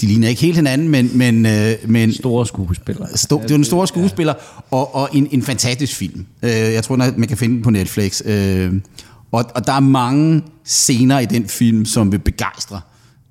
de 0.01 0.07
ligner 0.07 0.29
ikke 0.29 0.43
helt 0.43 0.57
hinanden, 0.57 0.89
men... 0.89 1.11
men, 1.15 1.47
øh, 1.47 1.73
men 1.87 2.13
Store 2.13 2.47
skuespillere. 2.47 3.09
Sto, 3.15 3.43
det 3.43 3.51
er 3.51 3.55
en 3.55 3.65
stor 3.65 3.85
skuespiller, 3.85 4.35
og, 4.71 4.95
og 4.95 5.09
en, 5.13 5.29
en 5.31 5.43
fantastisk 5.43 5.97
film. 5.97 6.27
Øh, 6.43 6.51
jeg 6.51 6.85
tror, 6.85 6.97
man 6.97 7.29
kan 7.29 7.37
finde 7.37 7.55
den 7.55 7.63
på 7.63 7.71
Netflix. 7.71 8.23
Øh, 8.25 8.73
og, 9.33 9.45
og 9.55 9.67
der 9.67 9.73
er 9.73 9.81
mange 9.81 10.43
scener 10.65 11.19
i 11.19 11.27
den 11.27 11.49
film, 11.49 11.85
som 11.85 12.13
vil 12.13 12.19
begejstre 12.19 12.81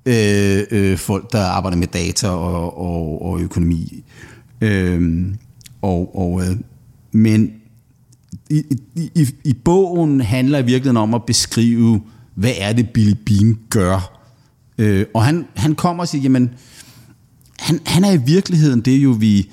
øh, 0.06 0.64
øh, 0.70 0.98
folk, 0.98 1.32
der 1.32 1.42
arbejder 1.42 1.76
med 1.76 1.86
data 1.86 2.28
og, 2.28 2.78
og, 2.78 3.22
og 3.22 3.40
økonomi. 3.40 4.04
Øh, 4.60 5.26
og, 5.82 6.18
og, 6.18 6.42
øh, 6.42 6.56
men 7.12 7.50
i, 8.50 8.62
i, 8.96 9.28
i 9.44 9.52
bogen 9.52 10.20
handler 10.20 10.58
i 10.58 10.62
virkeligheden 10.62 10.96
om 10.96 11.14
at 11.14 11.24
beskrive, 11.26 12.00
hvad 12.34 12.52
er 12.58 12.72
det 12.72 12.90
Billy 12.90 13.14
Bean 13.26 13.58
gør. 13.70 14.19
Øh, 14.80 15.06
og 15.14 15.24
han, 15.24 15.46
han 15.54 15.74
kommer 15.74 16.02
og 16.02 16.08
siger, 16.08 16.22
jamen, 16.22 16.50
han, 17.58 17.80
han 17.86 18.04
er 18.04 18.12
i 18.12 18.20
virkeligheden 18.26 18.80
det 18.80 18.96
jo, 18.98 19.10
vi 19.10 19.50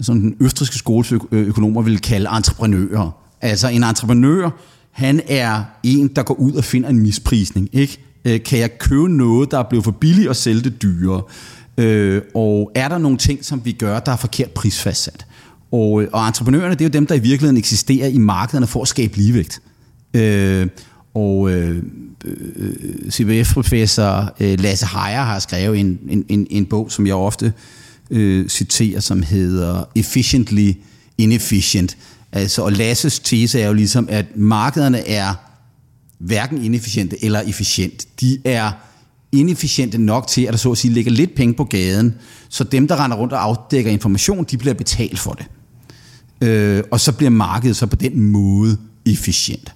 sådan 0.00 0.22
den 0.22 0.36
østriske 0.40 0.76
skoleøkonomer 0.76 1.82
vil 1.82 2.00
kalde 2.00 2.28
entreprenører. 2.36 3.10
Altså 3.40 3.68
en 3.68 3.84
entreprenør, 3.84 4.50
han 4.90 5.20
er 5.28 5.62
en, 5.82 6.08
der 6.08 6.22
går 6.22 6.34
ud 6.34 6.52
og 6.52 6.64
finder 6.64 6.88
en 6.88 6.98
misprisning. 6.98 7.68
Ikke? 7.72 7.98
Øh, 8.24 8.42
kan 8.42 8.58
jeg 8.58 8.78
købe 8.78 9.08
noget, 9.08 9.50
der 9.50 9.58
er 9.58 9.68
blevet 9.68 9.84
for 9.84 9.90
billigt 9.90 10.28
og 10.28 10.36
sælge 10.36 10.60
det 10.60 10.82
dyrere? 10.82 11.22
Øh, 11.78 12.22
og 12.34 12.72
er 12.74 12.88
der 12.88 12.98
nogle 12.98 13.18
ting, 13.18 13.44
som 13.44 13.64
vi 13.64 13.72
gør, 13.72 14.00
der 14.00 14.12
er 14.12 14.16
forkert 14.16 14.50
prisfastsat? 14.50 15.26
Og, 15.72 16.02
øh, 16.02 16.08
og 16.12 16.26
entreprenørerne, 16.26 16.74
det 16.74 16.80
er 16.80 16.84
jo 16.84 16.92
dem, 16.92 17.06
der 17.06 17.14
i 17.14 17.18
virkeligheden 17.18 17.56
eksisterer 17.56 18.08
i 18.08 18.18
markederne 18.18 18.66
for 18.66 18.82
at 18.82 18.88
skabe 18.88 19.16
ligevægt. 19.16 19.60
Øh, 20.14 20.66
og 21.16 21.50
øh, 21.50 21.82
øh 22.24 23.10
CBF-professor 23.10 24.34
øh, 24.40 24.60
Lasse 24.60 24.86
Heier 24.86 25.22
har 25.22 25.38
skrevet 25.38 25.80
en, 25.80 25.98
en, 26.08 26.24
en, 26.28 26.46
en 26.50 26.66
bog, 26.66 26.92
som 26.92 27.06
jeg 27.06 27.14
ofte 27.14 27.52
øh, 28.10 28.48
citerer, 28.48 29.00
som 29.00 29.22
hedder 29.22 29.84
Efficiently 29.94 30.72
Inefficient. 31.18 31.96
Altså, 32.32 32.62
og 32.62 32.72
Lasses 32.72 33.18
tese 33.18 33.60
er 33.60 33.66
jo 33.66 33.72
ligesom, 33.72 34.08
at 34.10 34.36
markederne 34.36 35.08
er 35.08 35.34
hverken 36.18 36.64
inefficiente 36.64 37.24
eller 37.24 37.40
efficient. 37.40 38.06
De 38.20 38.38
er 38.44 38.70
inefficiente 39.32 39.98
nok 39.98 40.26
til, 40.26 40.42
at 40.42 40.52
der 40.52 40.58
så 40.58 40.72
at 40.72 40.78
sige 40.78 40.94
ligger 40.94 41.12
lidt 41.12 41.34
penge 41.34 41.54
på 41.54 41.64
gaden, 41.64 42.14
så 42.48 42.64
dem, 42.64 42.88
der 42.88 43.04
render 43.04 43.16
rundt 43.16 43.32
og 43.32 43.42
afdækker 43.42 43.90
information, 43.90 44.44
de 44.44 44.58
bliver 44.58 44.74
betalt 44.74 45.18
for 45.18 45.32
det. 45.32 45.46
Øh, 46.48 46.82
og 46.90 47.00
så 47.00 47.12
bliver 47.12 47.30
markedet 47.30 47.76
så 47.76 47.86
på 47.86 47.96
den 47.96 48.20
måde 48.20 48.78
efficient. 49.06 49.75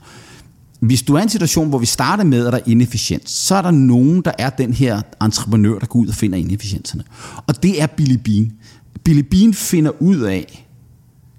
Hvis 0.81 1.03
du 1.03 1.15
er 1.15 1.19
i 1.19 1.23
en 1.23 1.29
situation, 1.29 1.69
hvor 1.69 1.79
vi 1.79 1.87
starter 1.87 2.25
med, 2.25 2.47
at 2.47 2.53
der 2.53 2.59
er 2.59 2.63
inefficient, 2.67 3.31
så 3.31 3.55
er 3.55 3.63
der 3.63 3.71
nogen, 3.71 4.23
der 4.23 4.33
er 4.39 4.51
den 4.51 4.73
her 4.73 5.03
entreprenør, 5.23 5.79
der 5.79 5.87
går 5.87 6.01
ud 6.01 6.09
og 6.09 6.15
finder 6.15 6.39
inefficienserne. 6.39 7.05
Og 7.47 7.63
det 7.63 7.83
er 7.83 7.87
Billy 7.87 8.17
Bean. 8.25 8.53
Billy 9.05 9.23
Bean 9.31 9.55
finder 9.55 10.03
ud 10.03 10.21
af, 10.21 10.67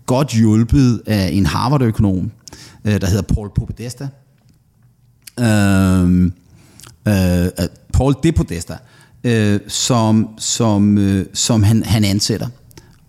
godt 0.06 0.34
hjulpet 0.34 1.02
af 1.06 1.30
en 1.32 1.46
Harvard-økonom, 1.46 2.32
øh, 2.86 3.02
der 3.02 3.08
hedder 3.08 3.22
Paul 3.22 3.50
Popedesta. 3.56 4.08
Øhm, 5.40 6.34
øh, 7.08 7.46
øh, 7.46 7.50
Paul 7.94 8.16
De 8.24 8.32
Podesta, 8.32 8.78
øh, 9.24 9.60
som, 9.68 10.30
som, 10.38 10.98
øh, 10.98 11.26
som 11.34 11.64
han, 11.64 11.84
han 11.84 12.04
ansætter 12.04 12.48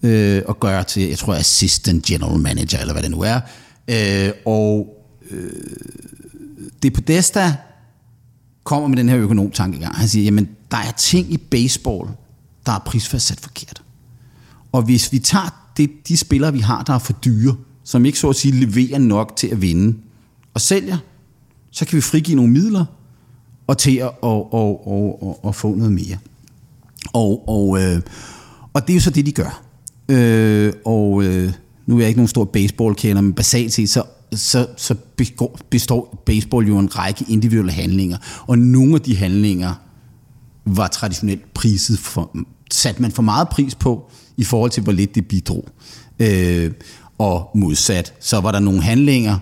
øh, 0.03 0.43
og 0.47 0.61
gør 0.61 0.83
til, 0.83 1.09
jeg 1.09 1.19
tror, 1.19 1.35
assistant 1.35 2.05
general 2.05 2.39
manager, 2.39 2.79
eller 2.79 2.93
hvad 2.93 3.03
det 3.03 3.11
nu 3.11 3.21
er. 3.21 3.41
Øh, 3.89 4.33
og 4.47 4.89
øh, 5.31 5.51
de 6.83 6.91
Podesta 6.91 7.57
kommer 8.65 8.89
med 8.89 8.97
den 8.97 9.09
her 9.09 9.19
økonomtankegang. 9.19 9.97
Han 9.97 10.09
siger, 10.09 10.25
jamen, 10.25 10.49
der 10.71 10.77
er 10.77 10.91
ting 10.91 11.33
i 11.33 11.37
baseball, 11.37 12.09
der 12.67 12.73
er 12.73 12.79
prisfastsat 12.79 13.41
forkert. 13.41 13.83
Og 14.73 14.83
hvis 14.83 15.12
vi 15.12 15.19
tager 15.19 15.71
det, 15.77 15.91
de 16.09 16.17
spillere, 16.17 16.53
vi 16.53 16.59
har, 16.59 16.83
der 16.83 16.95
er 16.95 16.99
for 16.99 17.12
dyre, 17.12 17.57
som 17.85 18.05
ikke 18.05 18.19
så 18.19 18.29
at 18.29 18.37
sige 18.37 18.55
leverer 18.67 18.99
nok 18.99 19.37
til 19.37 19.49
at 19.49 19.62
vinde, 19.62 19.99
og 20.55 20.61
sælger, 20.61 20.99
så 21.71 21.85
kan 21.85 21.97
vi 21.97 22.01
frigive 22.01 22.37
nogle 22.37 22.53
midler, 22.53 22.85
og 23.67 23.79
til 23.79 23.97
at 23.97 24.11
og, 24.23 24.55
og, 24.55 24.87
og, 24.87 25.23
og, 25.23 25.45
og 25.45 25.55
få 25.55 25.75
noget 25.75 25.93
mere. 25.93 26.19
Og, 27.12 27.49
og, 27.49 27.83
øh, 27.83 28.01
og 28.73 28.83
det 28.87 28.93
er 28.93 28.95
jo 28.95 29.01
så 29.01 29.11
det, 29.11 29.27
de 29.27 29.33
gør. 29.33 29.62
Øh, 30.09 30.73
og 30.85 31.25
øh, 31.25 31.53
nu 31.87 31.95
er 31.95 32.01
jeg 32.01 32.09
ikke 32.09 32.19
nogen 32.19 32.29
stor 32.29 32.45
baseballkender, 32.45 33.23
men 33.23 33.33
basalt 33.33 33.73
set, 33.73 33.91
så, 33.91 34.03
så, 34.35 34.67
så 34.77 34.95
består 35.71 36.23
baseball 36.27 36.69
jo 36.69 36.79
en 36.79 36.99
række 36.99 37.25
individuelle 37.29 37.73
handlinger. 37.73 38.17
Og 38.47 38.59
nogle 38.59 38.95
af 38.95 39.01
de 39.01 39.17
handlinger 39.17 39.75
var 40.65 40.89
traditionelt 40.89 41.55
priset 41.55 41.99
for, 41.99 42.37
sat 42.71 43.01
man 43.01 43.12
for 43.12 43.23
meget 43.23 43.49
pris 43.49 43.75
på, 43.75 44.11
i 44.37 44.45
forhold 44.45 44.71
til, 44.71 44.83
hvor 44.83 44.93
lidt 44.93 45.15
det 45.15 45.29
bidrog. 45.29 45.69
Øh, 46.19 46.73
og 47.19 47.51
modsat, 47.55 48.15
så 48.21 48.41
var 48.41 48.53
der 48.53 48.59
nogle 48.59 48.83
handlinger, 48.83 49.39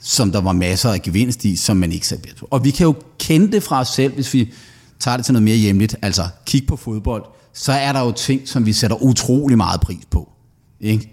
som 0.00 0.32
der 0.32 0.40
var 0.40 0.52
masser 0.52 0.90
af 0.90 1.02
gevinst 1.02 1.44
i, 1.44 1.56
som 1.56 1.76
man 1.76 1.92
ikke 1.92 2.06
satte 2.06 2.34
på. 2.38 2.48
Og 2.50 2.64
vi 2.64 2.70
kan 2.70 2.84
jo 2.84 2.94
kende 3.18 3.52
det 3.52 3.62
fra 3.62 3.80
os 3.80 3.88
selv, 3.88 4.14
hvis 4.14 4.34
vi 4.34 4.52
tager 5.00 5.16
det 5.16 5.26
til 5.26 5.32
noget 5.32 5.42
mere 5.42 5.56
hjemligt, 5.56 5.96
altså 6.02 6.28
kig 6.46 6.66
på 6.66 6.76
fodbold, 6.76 7.24
så 7.52 7.72
er 7.72 7.92
der 7.92 8.00
jo 8.00 8.12
ting, 8.12 8.48
som 8.48 8.66
vi 8.66 8.72
sætter 8.72 9.02
utrolig 9.02 9.56
meget 9.56 9.80
pris 9.80 10.04
på. 10.10 10.32
Ikke? 10.80 11.12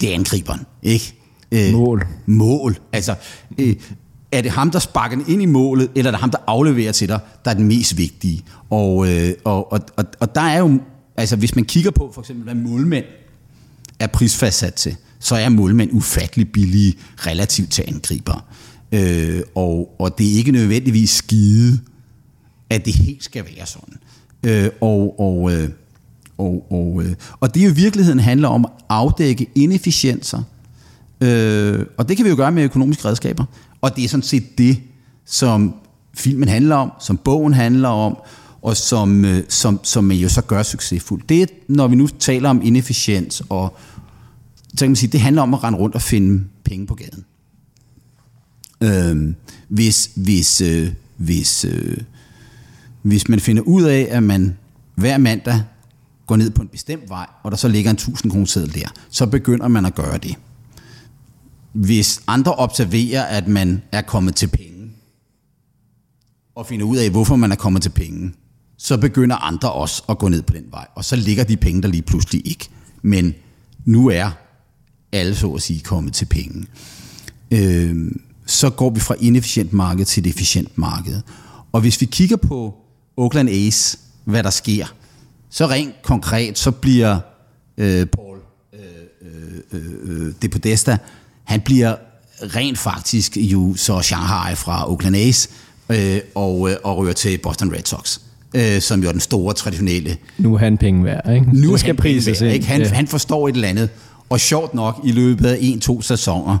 Det 0.00 0.10
er 0.10 0.14
angriberen, 0.14 0.60
ikke? 0.82 1.15
Øh, 1.52 1.72
mål. 1.72 2.06
Mål. 2.26 2.78
Altså, 2.92 3.14
øh, 3.58 3.76
er 4.32 4.40
det 4.40 4.50
ham, 4.50 4.70
der 4.70 4.78
sparker 4.78 5.16
den 5.16 5.24
ind 5.28 5.42
i 5.42 5.46
målet, 5.46 5.90
eller 5.94 6.08
er 6.08 6.12
det 6.12 6.20
ham, 6.20 6.30
der 6.30 6.38
afleverer 6.46 6.92
til 6.92 7.08
dig, 7.08 7.20
der 7.44 7.50
er 7.50 7.54
den 7.54 7.64
mest 7.64 7.98
vigtige? 7.98 8.42
Og, 8.70 9.12
øh, 9.12 9.34
og, 9.44 9.72
og, 9.72 9.80
og, 9.96 10.04
og 10.20 10.34
der 10.34 10.40
er 10.40 10.58
jo, 10.58 10.80
altså 11.16 11.36
hvis 11.36 11.54
man 11.54 11.64
kigger 11.64 11.90
på 11.90 12.10
for 12.14 12.20
eksempel, 12.20 12.44
hvad 12.44 12.54
målmænd 12.54 13.04
er 13.98 14.06
prisfastsat 14.06 14.74
til, 14.74 14.96
så 15.18 15.34
er 15.36 15.48
målmænd 15.48 15.90
ufattelig 15.92 16.52
billige 16.52 16.94
relativt 17.16 17.70
til 17.70 17.84
angriber. 17.88 18.44
Øh, 18.92 19.40
og, 19.54 19.94
og 19.98 20.18
det 20.18 20.32
er 20.32 20.36
ikke 20.36 20.52
nødvendigvis 20.52 21.10
skide, 21.10 21.80
at 22.70 22.84
det 22.84 22.94
helt 22.94 23.24
skal 23.24 23.44
være 23.56 23.66
sådan. 23.66 23.94
Øh, 24.42 24.70
og, 24.80 25.20
og, 25.20 25.52
øh, 25.52 25.68
og, 26.38 26.66
og, 26.70 27.02
øh, 27.04 27.14
og 27.40 27.54
det 27.54 27.64
jo 27.64 27.70
i 27.70 27.74
virkeligheden 27.74 28.20
handler 28.20 28.48
om 28.48 28.64
at 28.64 28.70
afdække 28.88 29.46
inefficienser, 29.54 30.42
øh, 31.20 31.86
og 31.96 32.08
det 32.08 32.16
kan 32.16 32.24
vi 32.24 32.30
jo 32.30 32.36
gøre 32.36 32.52
med 32.52 32.62
økonomiske 32.62 33.04
redskaber. 33.04 33.44
Og 33.80 33.96
det 33.96 34.04
er 34.04 34.08
sådan 34.08 34.22
set 34.22 34.58
det, 34.58 34.80
som 35.26 35.74
filmen 36.14 36.48
handler 36.48 36.76
om, 36.76 36.92
som 37.00 37.16
bogen 37.16 37.54
handler 37.54 37.88
om, 37.88 38.16
og 38.62 38.76
som, 38.76 39.24
øh, 39.24 39.44
som, 39.48 39.80
som 39.82 40.04
man 40.04 40.16
jo 40.16 40.28
så 40.28 40.42
gør 40.42 40.62
succesfuldt. 40.62 41.28
Det 41.28 41.42
er, 41.42 41.46
når 41.68 41.88
vi 41.88 41.96
nu 41.96 42.06
taler 42.06 42.50
om 42.50 42.60
inefficiens 42.62 43.42
og, 43.48 43.76
så 44.68 44.78
kan 44.78 44.88
man 44.88 44.96
sige, 44.96 45.12
det 45.12 45.20
handler 45.20 45.42
om 45.42 45.54
at 45.54 45.64
rende 45.64 45.78
rundt 45.78 45.94
og 45.94 46.02
finde 46.02 46.44
penge 46.64 46.86
på 46.86 46.94
gaden. 46.94 47.24
Øh, 48.80 49.34
hvis, 49.68 50.10
hvis, 50.14 50.60
øh, 50.60 50.88
hvis, 51.16 51.64
øh, 51.64 51.96
hvis 53.02 53.28
man 53.28 53.40
finder 53.40 53.62
ud 53.62 53.82
af, 53.82 54.08
at 54.10 54.22
man 54.22 54.56
hver 54.94 55.18
mandag 55.18 55.62
går 56.26 56.36
ned 56.36 56.50
på 56.50 56.62
en 56.62 56.68
bestemt 56.68 57.08
vej, 57.08 57.26
og 57.42 57.50
der 57.50 57.56
så 57.56 57.68
ligger 57.68 57.90
en 57.90 57.94
1000 57.94 58.32
kroner 58.32 58.46
seddel 58.46 58.74
der, 58.74 58.88
så 59.10 59.26
begynder 59.26 59.68
man 59.68 59.86
at 59.86 59.94
gøre 59.94 60.18
det. 60.18 60.34
Hvis 61.76 62.22
andre 62.26 62.54
observerer, 62.54 63.22
at 63.22 63.48
man 63.48 63.82
er 63.92 64.02
kommet 64.02 64.36
til 64.36 64.46
penge, 64.46 64.90
og 66.54 66.66
finder 66.66 66.86
ud 66.86 66.96
af, 66.96 67.10
hvorfor 67.10 67.36
man 67.36 67.52
er 67.52 67.56
kommet 67.56 67.82
til 67.82 67.90
penge, 67.90 68.32
så 68.78 68.96
begynder 68.96 69.36
andre 69.36 69.72
også 69.72 70.02
at 70.08 70.18
gå 70.18 70.28
ned 70.28 70.42
på 70.42 70.52
den 70.52 70.64
vej, 70.70 70.86
og 70.94 71.04
så 71.04 71.16
ligger 71.16 71.44
de 71.44 71.56
penge 71.56 71.82
der 71.82 71.88
lige 71.88 72.02
pludselig 72.02 72.46
ikke. 72.46 72.68
Men 73.02 73.34
nu 73.84 74.08
er 74.08 74.30
alle 75.12 75.34
så 75.34 75.52
at 75.52 75.62
sige 75.62 75.80
kommet 75.80 76.14
til 76.14 76.24
penge. 76.24 76.66
Øh, 77.50 78.12
så 78.46 78.70
går 78.70 78.90
vi 78.90 79.00
fra 79.00 79.14
inefficient 79.20 79.72
marked 79.72 80.04
til 80.04 80.26
et 80.26 80.30
efficient 80.30 80.78
marked. 80.78 81.22
Og 81.72 81.80
hvis 81.80 82.00
vi 82.00 82.06
kigger 82.06 82.36
på 82.36 82.74
Oakland 83.16 83.48
A's, 83.48 83.98
hvad 84.24 84.42
der 84.42 84.50
sker, 84.50 84.86
så 85.50 85.66
rent 85.66 86.02
konkret, 86.02 86.58
så 86.58 86.70
bliver 86.70 87.20
øh, 87.78 88.06
Paul 88.06 88.38
øh, 88.72 88.80
øh, 89.72 89.82
øh, 89.82 90.26
øh 90.26 90.34
Depodesta, 90.42 90.98
han 91.46 91.60
bliver 91.60 91.94
rent 92.42 92.78
faktisk 92.78 93.36
jo 93.36 93.74
så 93.76 94.00
Shanghai 94.02 94.54
fra 94.54 94.90
Oakland 94.90 95.16
A's, 95.16 95.48
øh, 95.88 96.20
og, 96.34 96.70
øh, 96.70 96.76
og 96.84 96.96
ryger 96.98 97.12
til 97.12 97.38
Boston 97.38 97.72
Red 97.72 97.84
Sox, 97.84 98.18
øh, 98.54 98.80
som 98.80 99.02
jo 99.02 99.08
er 99.08 99.12
den 99.12 99.20
store, 99.20 99.54
traditionelle... 99.54 100.16
Nu 100.38 100.54
er 100.54 100.58
han 100.58 100.78
penge 100.78 101.04
værd, 101.04 101.34
ikke? 101.34 101.46
Nu 101.60 101.72
Det 101.72 101.80
skal 101.80 101.94
prises 101.96 102.40
ind. 102.40 102.52
ikke? 102.52 102.66
Han, 102.66 102.80
Ja. 102.82 102.88
han 102.88 103.06
forstår 103.08 103.48
et 103.48 103.54
eller 103.54 103.68
andet. 103.68 103.88
Og 104.28 104.40
sjovt 104.40 104.74
nok, 104.74 105.00
i 105.04 105.12
løbet 105.12 105.46
af 105.46 105.58
en-to 105.60 106.02
sæsoner, 106.02 106.58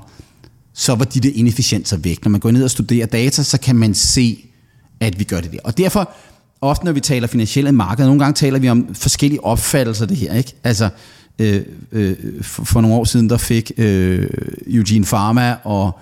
så 0.74 0.94
var 0.94 1.04
de 1.04 1.20
der 1.20 1.30
inefficienser 1.34 1.96
væk. 1.96 2.24
Når 2.24 2.30
man 2.30 2.40
går 2.40 2.50
ned 2.50 2.64
og 2.64 2.70
studerer 2.70 3.06
data, 3.06 3.42
så 3.42 3.58
kan 3.60 3.76
man 3.76 3.94
se, 3.94 4.38
at 5.00 5.18
vi 5.18 5.24
gør 5.24 5.40
det 5.40 5.52
der. 5.52 5.58
Og 5.64 5.78
derfor, 5.78 6.10
ofte 6.60 6.84
når 6.84 6.92
vi 6.92 7.00
taler 7.00 7.26
finansielle 7.28 7.72
markeder, 7.72 8.06
nogle 8.06 8.20
gange 8.24 8.34
taler 8.34 8.58
vi 8.58 8.68
om 8.68 8.94
forskellige 8.94 9.44
opfattelser 9.44 10.02
af 10.04 10.08
det 10.08 10.16
her. 10.16 10.34
Ikke? 10.34 10.52
Altså, 10.64 10.88
øh, 11.38 11.62
øh, 11.92 12.16
for, 12.42 12.64
for 12.64 12.80
nogle 12.80 12.96
år 12.96 13.04
siden, 13.04 13.28
der 13.30 13.36
fik 13.36 13.72
øh, 13.76 14.28
Eugene 14.66 15.04
Pharma 15.04 15.56
og 15.64 15.98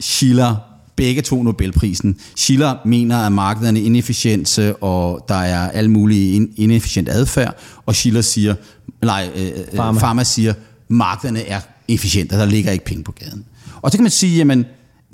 Schiller 0.00 0.56
begge 0.96 1.22
to 1.22 1.42
Nobelprisen. 1.42 2.16
Schiller 2.36 2.76
mener, 2.84 3.18
at 3.18 3.32
markederne 3.32 3.80
er 3.80 3.84
inefficiente, 3.84 4.76
og 4.76 5.24
der 5.28 5.34
er 5.34 5.70
alle 5.70 5.90
mulige 5.90 6.34
in- 6.36 6.52
inefficient 6.56 7.08
adfærd, 7.08 7.56
og 7.86 7.94
Schiller 7.94 8.20
siger, 8.20 8.54
nej, 9.02 9.30
øh, 9.36 9.52
Pharma. 9.52 9.74
Pharma. 9.74 9.98
Pharma 9.98 10.24
siger, 10.24 10.54
markederne 10.88 11.42
er 11.46 11.60
efficiente, 11.88 12.36
der 12.36 12.44
ligger 12.46 12.72
ikke 12.72 12.84
penge 12.84 13.04
på 13.04 13.12
gaden. 13.12 13.44
Og 13.82 13.90
så 13.90 13.96
kan 13.96 14.02
man 14.02 14.10
sige, 14.10 14.36
jamen, 14.36 14.64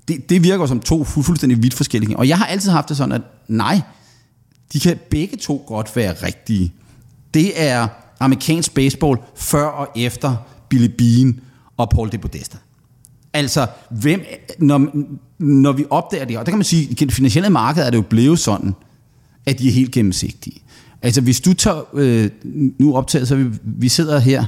det, 0.09 0.31
det 0.31 0.43
virker 0.43 0.67
som 0.67 0.81
to 0.81 1.03
fu- 1.05 1.23
fuldstændig 1.23 1.63
vidt 1.63 1.75
forskellige. 1.75 2.17
Og 2.17 2.29
jeg 2.29 2.39
har 2.39 2.47
altid 2.47 2.71
haft 2.71 2.89
det 2.89 2.97
sådan, 2.97 3.13
at 3.13 3.23
nej, 3.49 3.81
de 4.73 4.81
kan 4.81 4.99
begge 5.11 5.37
to 5.37 5.65
godt 5.67 5.97
være 5.97 6.15
rigtige. 6.23 6.73
Det 7.35 7.63
er 7.63 7.89
amerikansk 8.21 8.75
baseball 8.75 9.19
før 9.37 9.67
og 9.67 9.89
efter 9.97 10.37
Billy 10.69 10.91
Bean 10.99 11.41
og 11.77 11.91
Paul 11.91 12.13
DePodesta. 12.13 12.59
Altså, 13.33 13.67
hvem, 13.91 14.25
når, 14.59 14.89
når 15.39 15.73
vi 15.73 15.85
opdager 15.91 16.25
det, 16.25 16.39
og 16.39 16.47
der 16.47 16.51
kan 16.51 16.59
man 16.59 16.65
sige, 16.65 16.83
at 16.83 17.01
i 17.01 17.05
det 17.05 17.13
finansielle 17.13 17.51
marked 17.51 17.83
er 17.83 17.91
det 17.91 17.97
jo 17.97 18.03
blevet 18.03 18.39
sådan, 18.39 18.75
at 19.47 19.59
de 19.59 19.69
er 19.69 19.73
helt 19.73 19.91
gennemsigtige. 19.91 20.63
Altså, 21.03 21.21
hvis 21.21 21.41
du 21.41 21.55
tager, 21.55 21.83
øh, 21.95 22.31
nu 22.79 22.97
optaget, 22.97 23.29
så 23.29 23.37
vi, 23.37 23.47
vi 23.63 23.89
sidder 23.89 24.19
her 24.19 24.45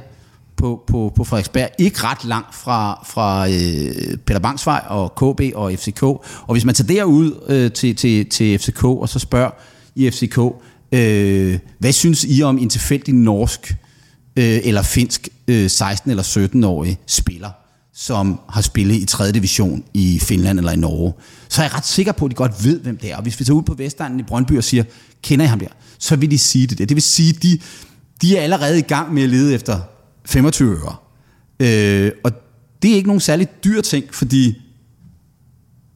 på, 0.56 0.84
på, 0.86 1.12
på 1.16 1.24
Frederiksberg, 1.24 1.68
ikke 1.78 1.98
ret 2.04 2.24
langt 2.24 2.54
fra, 2.54 3.04
fra 3.06 3.48
øh, 3.48 4.18
Peter 4.26 4.38
Bangsvej 4.38 4.82
og 4.88 5.14
KB 5.14 5.40
og 5.54 5.72
FCK, 5.72 6.02
og 6.02 6.52
hvis 6.52 6.64
man 6.64 6.74
tager 6.74 6.88
derud 6.88 7.44
øh, 7.48 7.72
til, 7.72 7.96
til, 7.96 8.28
til 8.28 8.58
FCK, 8.58 8.84
og 8.84 9.08
så 9.08 9.18
spørger 9.18 9.50
i 9.94 10.10
FCK, 10.10 10.38
øh, 10.92 11.58
hvad 11.78 11.92
synes 11.92 12.26
I 12.28 12.42
om 12.42 12.58
en 12.58 12.68
tilfældig 12.68 13.14
norsk 13.14 13.76
øh, 14.36 14.60
eller 14.64 14.82
finsk 14.82 15.28
øh, 15.48 15.66
16- 15.66 16.10
eller 16.10 16.22
17-årig 16.22 16.98
spiller, 17.06 17.50
som 17.94 18.40
har 18.48 18.60
spillet 18.60 18.94
i 18.94 19.04
3. 19.04 19.32
division 19.32 19.84
i 19.94 20.18
Finland 20.22 20.58
eller 20.58 20.72
i 20.72 20.76
Norge, 20.76 21.12
så 21.48 21.62
er 21.62 21.64
jeg 21.64 21.74
ret 21.74 21.86
sikker 21.86 22.12
på, 22.12 22.24
at 22.24 22.30
de 22.30 22.34
godt 22.34 22.64
ved, 22.64 22.80
hvem 22.80 22.96
det 22.96 23.12
er. 23.12 23.16
Og 23.16 23.22
hvis 23.22 23.40
vi 23.40 23.44
tager 23.44 23.56
ud 23.56 23.62
på 23.62 23.74
Vestegnen 23.74 24.20
i 24.20 24.22
Brøndby 24.22 24.52
og 24.56 24.64
siger, 24.64 24.84
kender 25.22 25.44
I 25.44 25.48
ham 25.48 25.58
der? 25.58 25.68
Så 25.98 26.16
vil 26.16 26.30
de 26.30 26.38
sige 26.38 26.66
det 26.66 26.78
der. 26.78 26.84
Det 26.84 26.94
vil 26.94 27.02
sige, 27.02 27.34
at 27.36 27.42
de, 27.42 27.58
de 28.22 28.36
er 28.36 28.42
allerede 28.42 28.78
i 28.78 28.82
gang 28.82 29.14
med 29.14 29.22
at 29.22 29.28
lede 29.28 29.54
efter 29.54 29.80
25 30.24 30.70
øre. 30.70 30.96
Øh, 31.60 32.12
og 32.24 32.32
det 32.82 32.90
er 32.90 32.94
ikke 32.94 33.08
nogen 33.08 33.20
særlig 33.20 33.48
dyr 33.64 33.80
ting, 33.80 34.04
fordi 34.14 34.54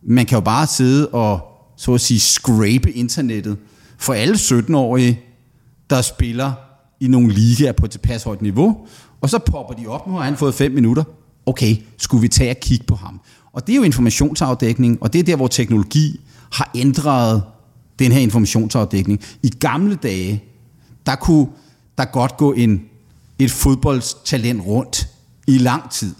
man 0.08 0.26
kan 0.26 0.36
jo 0.36 0.40
bare 0.40 0.66
sidde 0.66 1.08
og 1.08 1.40
så 1.76 1.94
at 1.94 2.00
sige 2.00 2.20
scrape 2.20 2.92
internettet 2.92 3.56
for 3.98 4.12
alle 4.12 4.34
17-årige, 4.34 5.20
der 5.90 6.02
spiller 6.02 6.52
i 7.00 7.08
nogle 7.08 7.32
ligaer 7.32 7.72
på 7.72 7.84
et 7.84 7.90
tilpas 7.90 8.22
højt 8.22 8.42
niveau, 8.42 8.86
og 9.20 9.30
så 9.30 9.38
popper 9.38 9.74
de 9.74 9.86
op, 9.86 10.06
nu 10.06 10.12
har 10.12 10.22
han 10.22 10.36
fået 10.36 10.54
5 10.54 10.72
minutter. 10.72 11.04
Okay, 11.46 11.76
skulle 11.96 12.20
vi 12.20 12.28
tage 12.28 12.50
og 12.50 12.56
kigge 12.60 12.84
på 12.86 12.94
ham? 12.94 13.20
Og 13.52 13.66
det 13.66 13.72
er 13.72 13.76
jo 13.76 13.82
informationsafdækning, 13.82 15.02
og 15.02 15.12
det 15.12 15.18
er 15.18 15.22
der, 15.22 15.36
hvor 15.36 15.48
teknologi 15.48 16.20
har 16.52 16.70
ændret 16.74 17.42
den 17.98 18.12
her 18.12 18.20
informationsafdækning. 18.20 19.20
I 19.42 19.48
gamle 19.60 19.94
dage, 19.94 20.44
der 21.06 21.14
kunne 21.14 21.46
der 21.98 22.04
godt 22.04 22.36
gå 22.36 22.52
en, 22.52 22.82
et 23.38 23.50
fodboldstalent 23.50 24.66
rundt 24.66 25.08
i 25.46 25.58
lang 25.58 25.90
tid. 25.90 26.14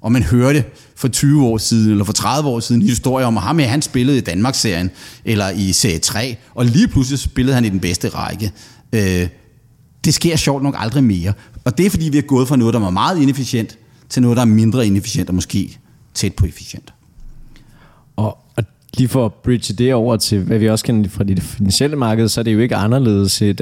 Og 0.00 0.12
man 0.12 0.22
hørte 0.22 0.64
for 0.96 1.08
20 1.08 1.46
år 1.46 1.58
siden, 1.58 1.90
eller 1.90 2.04
for 2.04 2.12
30 2.12 2.48
år 2.48 2.60
siden, 2.60 2.82
historier 2.82 3.26
om, 3.26 3.36
ham 3.36 3.60
at 3.60 3.68
han 3.68 3.82
spillede 3.82 4.18
i 4.18 4.20
Danmarksserien, 4.20 4.90
eller 5.24 5.50
i 5.50 5.72
Serie 5.72 5.98
3, 5.98 6.36
og 6.54 6.64
lige 6.64 6.88
pludselig 6.88 7.18
spillede 7.18 7.54
han 7.54 7.64
i 7.64 7.68
den 7.68 7.80
bedste 7.80 8.08
række. 8.08 8.52
Øh, 8.92 9.28
det 10.04 10.14
sker 10.14 10.36
sjovt 10.36 10.62
nok 10.62 10.74
aldrig 10.78 11.04
mere. 11.04 11.32
Og 11.64 11.78
det 11.78 11.86
er, 11.86 11.90
fordi 11.90 12.08
vi 12.08 12.18
er 12.18 12.22
gået 12.22 12.48
fra 12.48 12.56
noget, 12.56 12.74
der 12.74 12.80
var 12.80 12.90
meget 12.90 13.22
inefficient, 13.22 13.78
til 14.08 14.22
noget, 14.22 14.36
der 14.36 14.42
er 14.42 14.46
mindre 14.46 14.86
inefficient, 14.86 15.28
og 15.28 15.34
måske 15.34 15.78
tæt 16.14 16.34
på 16.34 16.46
efficient. 16.46 16.92
Lige 18.96 19.08
for 19.08 19.26
at 19.26 19.32
bridge 19.32 19.74
det 19.74 19.94
over 19.94 20.16
til, 20.16 20.38
hvad 20.38 20.58
vi 20.58 20.68
også 20.68 20.84
kender 20.84 21.10
fra 21.10 21.24
det 21.24 21.42
finansielle 21.42 21.96
marked, 21.96 22.28
så 22.28 22.40
er 22.40 22.42
det 22.42 22.54
jo 22.54 22.58
ikke 22.58 22.76
anderledes, 22.76 23.42
end 23.42 23.60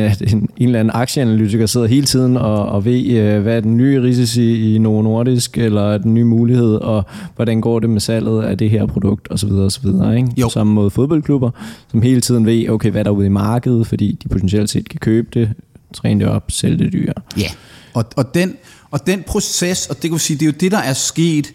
at 0.00 0.22
en, 0.32 0.48
en 0.56 0.68
eller 0.68 0.80
anden 0.80 0.90
aktieanalytiker 0.94 1.66
sidder 1.66 1.86
hele 1.86 2.06
tiden 2.06 2.36
og, 2.36 2.66
og 2.66 2.84
ved, 2.84 3.36
uh, 3.36 3.42
hvad 3.42 3.56
er 3.56 3.60
den 3.60 3.76
nye 3.76 4.02
risici 4.02 4.74
i 4.74 4.78
Novo 4.78 5.02
Nordisk, 5.02 5.58
eller 5.58 5.82
er 5.82 5.98
den 5.98 6.14
nye 6.14 6.24
mulighed, 6.24 6.74
og 6.74 7.04
hvordan 7.36 7.60
går 7.60 7.78
det 7.78 7.90
med 7.90 8.00
salget 8.00 8.42
af 8.42 8.58
det 8.58 8.70
her 8.70 8.86
produkt, 8.86 9.28
osv. 9.30 9.50
osv. 9.50 9.86
Ikke? 9.86 10.28
Jo. 10.36 10.48
Samme 10.48 10.72
måde 10.72 10.90
fodboldklubber, 10.90 11.50
som 11.90 12.02
hele 12.02 12.20
tiden 12.20 12.46
ved, 12.46 12.68
okay, 12.68 12.90
hvad 12.90 13.04
der 13.04 13.10
er 13.10 13.14
ude 13.14 13.26
i 13.26 13.30
markedet, 13.30 13.86
fordi 13.86 14.18
de 14.22 14.28
potentielt 14.28 14.70
set 14.70 14.88
kan 14.88 15.00
købe 15.00 15.28
det, 15.34 15.50
træne 15.94 16.24
det 16.24 16.28
op, 16.28 16.44
sælge 16.48 16.78
det 16.78 16.92
dyre. 16.92 17.14
Ja, 17.38 17.48
og, 17.94 18.04
og, 18.16 18.34
den, 18.34 18.56
og 18.90 19.06
den 19.06 19.24
proces, 19.26 19.86
og 19.86 20.02
det 20.02 20.10
kan 20.10 20.18
sige, 20.18 20.36
det 20.36 20.42
er 20.42 20.46
jo 20.46 20.56
det, 20.60 20.72
der 20.72 20.78
er 20.78 20.92
sket, 20.92 21.52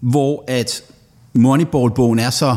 hvor 0.00 0.44
at 0.48 0.82
Moneyball-bogen 1.34 2.18
er 2.18 2.30
så 2.30 2.56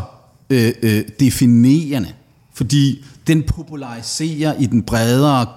øh, 0.49 0.73
øh, 0.83 1.03
definerende, 1.19 2.09
fordi 2.53 3.05
den 3.27 3.43
populariserer 3.43 4.53
i 4.59 4.65
den 4.65 4.83
bredere 4.83 5.47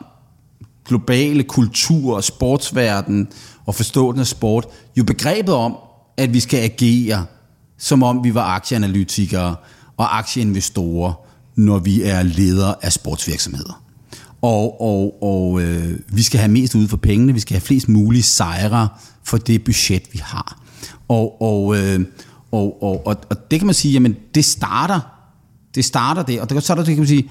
globale 0.84 1.42
kultur 1.42 2.16
og 2.16 2.24
sportsverden 2.24 3.28
og 3.66 3.74
forståelsen 3.74 4.20
af 4.20 4.26
sport, 4.26 4.66
jo 4.96 5.04
begrebet 5.04 5.54
om, 5.54 5.76
at 6.16 6.34
vi 6.34 6.40
skal 6.40 6.60
agere, 6.60 7.26
som 7.78 8.02
om 8.02 8.24
vi 8.24 8.34
var 8.34 8.44
aktieanalytikere 8.44 9.56
og 9.96 10.18
aktieinvestorer, 10.18 11.12
når 11.56 11.78
vi 11.78 12.02
er 12.02 12.22
ledere 12.22 12.74
af 12.82 12.92
sportsvirksomheder. 12.92 13.82
Og, 14.42 14.80
og, 14.80 15.22
og 15.22 15.62
øh, 15.62 15.98
vi 16.08 16.22
skal 16.22 16.40
have 16.40 16.52
mest 16.52 16.74
ud 16.74 16.88
for 16.88 16.96
pengene, 16.96 17.32
vi 17.32 17.40
skal 17.40 17.54
have 17.54 17.60
flest 17.60 17.88
mulige 17.88 18.22
sejre 18.22 18.88
for 19.24 19.36
det 19.36 19.64
budget, 19.64 20.02
vi 20.12 20.20
har. 20.22 20.62
Og, 21.08 21.42
og, 21.42 21.76
øh, 21.76 22.00
og, 22.52 22.82
og, 22.82 23.06
og, 23.06 23.16
og 23.30 23.50
det 23.50 23.60
kan 23.60 23.66
man 23.66 23.74
sige, 23.74 23.92
jamen 23.92 24.16
det 24.34 24.44
starter, 24.44 25.00
det 25.74 25.84
starter 25.84 26.22
det, 26.22 26.40
og 26.40 26.50
der, 26.50 26.60
så 26.60 26.72
er 26.72 26.76
der, 26.76 26.84
det 26.84 26.94
kan 26.94 27.00
man 27.00 27.08
sige, 27.08 27.30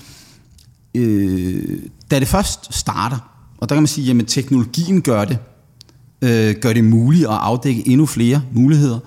øh, 0.96 1.80
da 2.12 2.20
det 2.20 2.28
først 2.28 2.74
starter, 2.74 3.18
og 3.58 3.70
der 3.70 3.76
kan 3.76 3.82
man 3.82 3.88
sige, 3.88 4.06
jamen 4.08 4.26
teknologien 4.26 5.02
gør 5.02 5.26
det, 5.26 5.38
øh, 6.22 6.56
gør 6.62 6.74
det 6.74 6.84
muligt 6.84 7.26
at 7.26 7.32
afdække 7.32 7.88
endnu 7.88 8.06
flere 8.06 8.42
muligheder. 8.52 9.00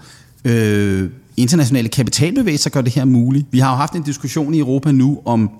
Øh, 0.45 1.11
internationale 1.37 1.89
kapitalbevægelser 1.89 2.71
gør 2.71 2.81
det 2.81 2.93
her 2.93 3.05
muligt. 3.05 3.47
Vi 3.51 3.59
har 3.59 3.71
jo 3.71 3.77
haft 3.77 3.93
en 3.93 4.03
diskussion 4.03 4.55
i 4.55 4.59
Europa 4.59 4.93
nu 4.93 5.21
om, 5.25 5.51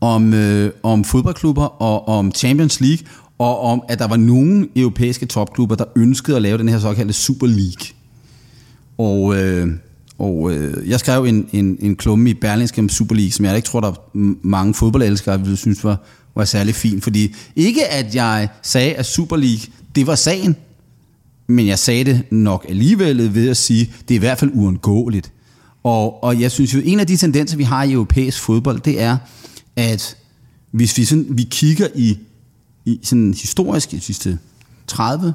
om, 0.00 0.34
øh, 0.34 0.72
om 0.82 1.04
fodboldklubber 1.04 1.82
og 1.82 2.08
om 2.08 2.32
Champions 2.34 2.80
League, 2.80 3.06
og 3.38 3.60
om, 3.60 3.82
at 3.88 3.98
der 3.98 4.06
var 4.06 4.16
nogle 4.16 4.68
europæiske 4.76 5.26
topklubber, 5.26 5.74
der 5.74 5.84
ønskede 5.96 6.36
at 6.36 6.42
lave 6.42 6.58
den 6.58 6.68
her 6.68 6.78
såkaldte 6.78 7.12
Super 7.12 7.46
League. 7.46 8.01
Og, 9.02 9.36
øh, 9.36 9.68
og 10.18 10.52
øh, 10.52 10.88
jeg 10.88 11.00
skrev 11.00 11.24
en, 11.24 11.48
en, 11.52 11.76
en 11.80 11.96
klumme 11.96 12.30
i 12.30 12.34
Berlingske 12.34 12.80
om 12.80 12.88
Super 12.88 13.14
League, 13.14 13.30
som 13.30 13.44
jeg 13.44 13.56
ikke 13.56 13.66
tror, 13.66 13.80
der 13.80 13.88
er 13.88 13.94
mange 14.42 14.74
fodboldelskere 14.74 15.40
ville 15.40 15.56
synes 15.56 15.84
var, 15.84 16.00
var 16.34 16.44
særlig 16.44 16.74
fin. 16.74 17.00
Fordi 17.00 17.34
ikke 17.56 17.88
at 17.88 18.14
jeg 18.14 18.48
sagde, 18.62 18.94
at 18.94 19.06
Super 19.06 19.36
League, 19.36 19.72
det 19.94 20.06
var 20.06 20.14
sagen, 20.14 20.56
men 21.46 21.66
jeg 21.66 21.78
sagde 21.78 22.04
det 22.04 22.22
nok 22.30 22.66
alligevel 22.68 23.34
ved 23.34 23.50
at 23.50 23.56
sige, 23.56 23.92
det 24.08 24.14
er 24.14 24.18
i 24.18 24.18
hvert 24.18 24.38
fald 24.38 24.50
uundgåeligt. 24.54 25.32
Og, 25.82 26.24
og 26.24 26.40
jeg 26.40 26.50
synes 26.50 26.74
jo, 26.74 26.80
en 26.84 27.00
af 27.00 27.06
de 27.06 27.16
tendenser, 27.16 27.56
vi 27.56 27.62
har 27.62 27.82
i 27.82 27.92
europæisk 27.92 28.40
fodbold, 28.40 28.80
det 28.80 29.00
er, 29.00 29.16
at 29.76 30.16
hvis 30.70 30.98
vi, 30.98 31.04
sådan, 31.04 31.26
vi 31.30 31.48
kigger 31.50 31.88
i, 31.94 32.18
i 32.84 33.00
sådan 33.02 33.34
historisk 33.34 33.92
i 33.92 33.96
de 33.96 34.00
sidste 34.00 34.38
30, 34.86 35.34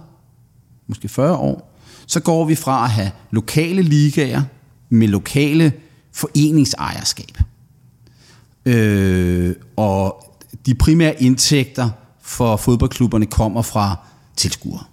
måske 0.87 1.09
40 1.09 1.35
år, 1.35 1.66
så 2.07 2.19
går 2.19 2.45
vi 2.45 2.55
fra 2.55 2.83
at 2.83 2.89
have 2.89 3.11
lokale 3.31 3.81
ligaer 3.81 4.41
med 4.89 5.07
lokale 5.07 5.73
foreningsejerskab. 6.13 7.37
Øh, 8.65 9.55
og 9.75 10.23
de 10.65 10.75
primære 10.75 11.23
indtægter 11.23 11.89
for 12.21 12.55
fodboldklubberne 12.55 13.25
kommer 13.25 13.61
fra 13.61 13.95
tilskuere. 14.35 14.83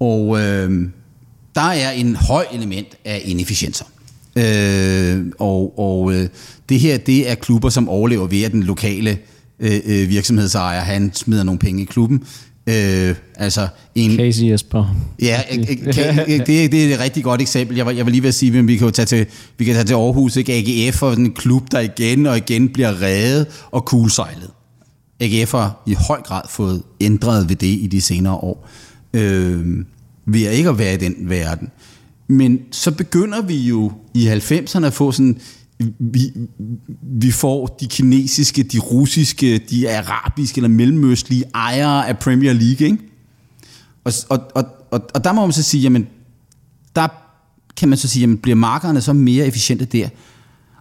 Og 0.00 0.40
øh, 0.40 0.88
der 1.54 1.60
er 1.60 1.90
en 1.90 2.16
høj 2.16 2.46
element 2.52 2.96
af 3.04 3.22
inefficienser. 3.24 3.84
Øh, 4.36 5.26
og 5.38 5.78
og 5.78 6.14
øh, 6.14 6.28
det 6.68 6.80
her, 6.80 6.98
det 6.98 7.30
er 7.30 7.34
klubber, 7.34 7.68
som 7.68 7.88
overlever 7.88 8.26
ved, 8.26 8.42
at 8.42 8.52
den 8.52 8.62
lokale 8.62 9.18
øh, 9.60 9.80
øh, 9.84 10.08
virksomhedsejer, 10.08 10.80
han 10.80 11.14
smider 11.14 11.42
nogle 11.42 11.58
penge 11.58 11.82
i 11.82 11.84
klubben. 11.84 12.24
Øh, 12.66 13.14
altså 13.36 13.68
en, 13.94 14.16
Casey 14.16 14.50
Jesper. 14.50 14.96
Ja, 15.22 15.42
det, 16.46 16.46
det 16.72 16.74
er 16.74 16.94
et 16.94 17.00
rigtig 17.00 17.24
godt 17.24 17.40
eksempel. 17.40 17.76
Jeg 17.76 17.86
var, 17.86 17.92
jeg 17.92 18.06
var 18.06 18.10
lige 18.10 18.22
ved 18.22 18.28
at 18.28 18.34
sige, 18.34 18.58
at 18.58 18.66
vi 18.66 18.76
kan 18.76 18.86
jo 18.86 18.90
tage 18.90 19.06
til, 19.06 19.26
vi 19.58 19.64
kan 19.64 19.74
tage 19.74 19.84
til 19.84 19.94
Aarhus, 19.94 20.36
ikke? 20.36 20.52
AGF 20.52 21.02
og 21.02 21.12
en 21.12 21.32
klub, 21.32 21.62
der 21.70 21.80
igen 21.80 22.26
og 22.26 22.36
igen 22.36 22.68
bliver 22.68 23.02
reddet 23.02 23.46
og 23.70 23.84
kuglesejlet. 23.84 24.50
AGF 25.20 25.52
har 25.52 25.82
i 25.86 25.94
høj 26.08 26.22
grad 26.22 26.42
fået 26.48 26.82
ændret 27.00 27.48
ved 27.48 27.56
det 27.56 27.66
i 27.66 27.86
de 27.86 28.00
senere 28.00 28.34
år. 28.34 28.68
Øh, 29.14 29.84
ved 30.26 30.44
at 30.44 30.54
ikke 30.54 30.68
at 30.68 30.78
være 30.78 30.94
i 30.94 30.96
den 30.96 31.14
verden. 31.18 31.68
Men 32.28 32.60
så 32.70 32.90
begynder 32.90 33.42
vi 33.42 33.56
jo 33.56 33.92
i 34.14 34.28
90'erne 34.28 34.86
at 34.86 34.92
få 34.92 35.12
sådan, 35.12 35.40
vi, 35.98 36.32
vi 37.02 37.30
får 37.30 37.66
de 37.66 37.86
kinesiske, 37.86 38.62
de 38.62 38.78
russiske, 38.78 39.58
de 39.58 39.90
arabiske 39.90 40.58
eller 40.58 40.68
mellemøstlige 40.68 41.44
ejere 41.54 42.08
af 42.08 42.18
Premier 42.18 42.52
League, 42.52 42.86
ikke? 42.86 42.98
Og, 44.04 44.12
og, 44.28 44.40
og, 44.54 44.64
og, 44.90 45.00
og 45.14 45.24
der 45.24 45.32
må 45.32 45.40
man 45.40 45.52
så 45.52 45.62
sige, 45.62 45.80
jamen, 45.82 46.06
der 46.96 47.08
kan 47.76 47.88
man 47.88 47.98
så 47.98 48.08
sige, 48.08 48.20
jamen, 48.20 48.38
bliver 48.38 48.56
markederne 48.56 49.00
så 49.00 49.12
mere 49.12 49.46
efficiente 49.46 49.84
der? 49.84 50.08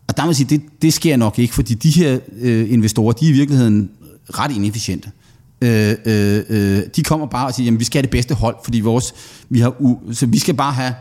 Og 0.08 0.18
der 0.18 0.24
må 0.24 0.26
man 0.26 0.36
sige, 0.36 0.50
det, 0.50 0.62
det 0.82 0.94
sker 0.94 1.18
nok 1.18 1.40
ikke, 1.40 1.54
fordi 1.54 1.74
de 1.74 1.90
her 1.90 2.20
øh, 2.40 2.72
investorer, 2.72 3.12
de 3.14 3.26
er 3.26 3.30
i 3.30 3.34
virkeligheden 3.34 3.90
ret 4.30 4.52
inefficiente. 4.56 5.12
Øh, 5.62 5.96
øh, 6.06 6.44
øh, 6.50 6.84
de 6.96 7.04
kommer 7.04 7.28
bare 7.28 7.48
og 7.48 7.54
siger, 7.54 7.66
jamen 7.66 7.80
vi 7.80 7.86
skal 7.86 7.98
have 7.98 8.04
det 8.04 8.10
bedste 8.10 8.36
hold, 8.36 8.56
fordi 8.64 8.80
vores, 8.80 9.14
vi 9.50 9.60
har 9.60 9.82
u, 9.82 10.14
så 10.14 10.26
vi 10.26 10.40
skal 10.40 10.54
bare 10.56 10.74
have 10.74 10.94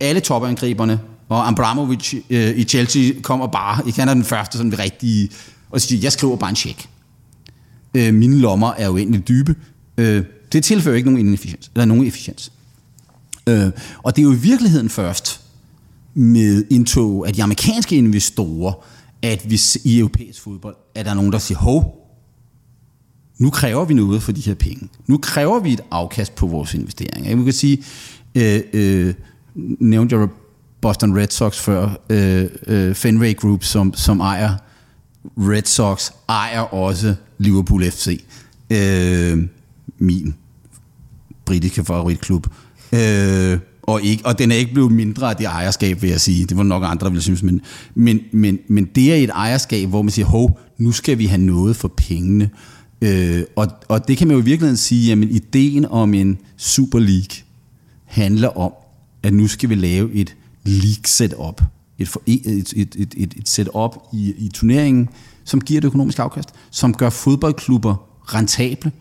alle 0.00 0.20
topangriberne, 0.20 1.00
og 1.28 1.48
Abramovic 1.48 2.14
øh, 2.30 2.58
i 2.58 2.64
Chelsea 2.64 3.20
kommer 3.22 3.46
bare, 3.46 3.86
ikke 3.86 3.98
han 3.98 4.08
er 4.08 4.14
den 4.14 4.24
første 4.24 4.58
sådan 4.58 4.78
rigtige, 4.78 5.30
og 5.70 5.80
siger, 5.80 6.00
jeg 6.02 6.12
skriver 6.12 6.36
bare 6.36 6.50
en 6.50 6.56
check. 6.56 6.88
Øh, 7.94 8.14
mine 8.14 8.38
lommer 8.38 8.72
er 8.72 8.88
uendelig 8.88 9.28
dybe. 9.28 9.54
Øh, 9.98 10.24
det 10.52 10.64
tilfører 10.64 10.96
ikke 10.96 11.10
nogen 11.10 11.26
inefficiens, 11.26 11.70
eller 11.74 11.84
nogen 11.84 12.06
efficiens. 12.06 12.52
Øh, 13.48 13.70
og 14.02 14.16
det 14.16 14.22
er 14.22 14.26
jo 14.26 14.32
i 14.32 14.38
virkeligheden 14.38 14.88
først 14.88 15.40
med 16.14 16.64
indtog 16.70 17.26
af 17.26 17.32
de 17.32 17.42
amerikanske 17.42 17.96
investorer, 17.96 18.72
at 19.22 19.50
vi 19.50 19.60
i 19.84 19.98
europæisk 19.98 20.42
fodbold, 20.42 20.76
at 20.94 21.04
der 21.04 21.10
er 21.10 21.14
nogen, 21.14 21.32
der 21.32 21.38
siger, 21.38 21.58
hov, 21.58 21.94
nu 23.38 23.50
kræver 23.50 23.84
vi 23.84 23.94
noget 23.94 24.22
for 24.22 24.32
de 24.32 24.40
her 24.40 24.54
penge. 24.54 24.88
Nu 25.06 25.18
kræver 25.18 25.60
vi 25.60 25.72
et 25.72 25.80
afkast 25.90 26.34
på 26.34 26.46
vores 26.46 26.74
investeringer. 26.74 27.36
Jeg 27.36 27.44
kan 27.44 27.52
sige, 27.52 27.82
øh, 28.34 28.60
øh, 28.72 29.14
nævnte 29.80 30.16
jeg 30.16 30.28
Boston 30.80 31.18
Red 31.18 31.28
Sox 31.28 31.58
før, 31.58 32.00
øh, 32.10 32.46
øh, 32.66 32.94
Fenway 32.94 33.36
Group, 33.36 33.64
som, 33.64 33.94
som 33.94 34.20
ejer 34.20 34.54
Red 35.36 35.62
Sox, 35.64 36.10
ejer 36.28 36.60
også 36.60 37.14
Liverpool 37.38 37.90
FC. 37.90 38.24
Øh, 38.70 39.38
min 39.98 40.34
britiske 41.44 41.84
favoritklub. 41.84 42.46
Øh, 42.92 43.58
og, 43.82 44.02
ikke, 44.02 44.26
og 44.26 44.38
den 44.38 44.50
er 44.52 44.56
ikke 44.56 44.72
blevet 44.72 44.92
mindre 44.92 45.30
af 45.30 45.36
det 45.36 45.46
ejerskab, 45.46 46.02
vil 46.02 46.10
jeg 46.10 46.20
sige. 46.20 46.44
Det 46.46 46.56
var 46.56 46.62
nok 46.62 46.82
andre, 46.86 47.04
der 47.04 47.10
ville 47.10 47.22
synes. 47.22 47.42
Men, 47.42 47.60
men, 47.94 48.20
men, 48.32 48.58
men 48.68 48.84
det 48.84 49.12
er 49.12 49.16
et 49.16 49.30
ejerskab, 49.30 49.88
hvor 49.88 50.02
man 50.02 50.10
siger, 50.10 50.26
hov, 50.26 50.60
nu 50.78 50.92
skal 50.92 51.18
vi 51.18 51.26
have 51.26 51.40
noget 51.40 51.76
for 51.76 51.92
pengene. 51.96 52.50
Øh, 53.02 53.42
og, 53.56 53.68
og 53.88 54.08
det 54.08 54.16
kan 54.16 54.28
man 54.28 54.36
jo 54.36 54.42
i 54.42 54.44
virkeligheden 54.44 54.76
sige, 54.76 55.08
jamen 55.08 55.30
ideen 55.30 55.84
om 55.84 56.14
en 56.14 56.38
Super 56.56 56.98
League 56.98 57.44
handler 58.04 58.58
om, 58.58 58.72
at 59.22 59.34
nu 59.34 59.46
skal 59.46 59.68
vi 59.68 59.74
lave 59.74 60.12
et 60.12 60.36
league 60.64 61.06
setup, 61.06 61.62
et, 61.98 62.08
et, 62.26 62.72
et, 62.76 62.94
et, 62.96 63.14
et, 63.16 63.34
et 63.36 63.48
setup 63.48 63.96
i, 64.12 64.34
i 64.38 64.50
turneringen, 64.54 65.08
som 65.44 65.60
giver 65.60 65.78
et 65.78 65.84
økonomisk 65.84 66.18
afkast, 66.18 66.48
som 66.70 66.94
gør 66.94 67.10
fodboldklubber 67.10 67.94
rentable. 68.34 68.92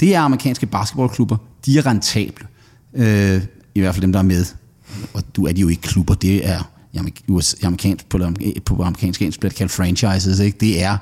Det 0.00 0.14
er 0.14 0.20
amerikanske 0.20 0.66
basketballklubber, 0.66 1.36
de 1.66 1.78
er 1.78 1.86
rentable. 1.86 2.46
Øh, 2.94 3.42
I 3.74 3.80
hvert 3.80 3.94
fald 3.94 4.02
dem, 4.02 4.12
der 4.12 4.18
er 4.18 4.24
med. 4.24 4.44
Og 5.14 5.22
du 5.36 5.46
er 5.46 5.52
de 5.52 5.60
jo 5.60 5.68
ikke 5.68 5.82
klubber, 5.82 6.14
det 6.14 6.48
er 6.48 6.70
amerikansk, 7.64 8.08
på, 8.08 8.18
på 8.64 8.82
amerikansk 8.82 9.22
engelsk 9.22 9.40
bliver 9.40 9.50
det 9.50 9.58
kaldt 9.58 9.72
franchises, 9.72 10.38
ikke? 10.38 10.58
det 10.60 10.82
er 10.82 10.98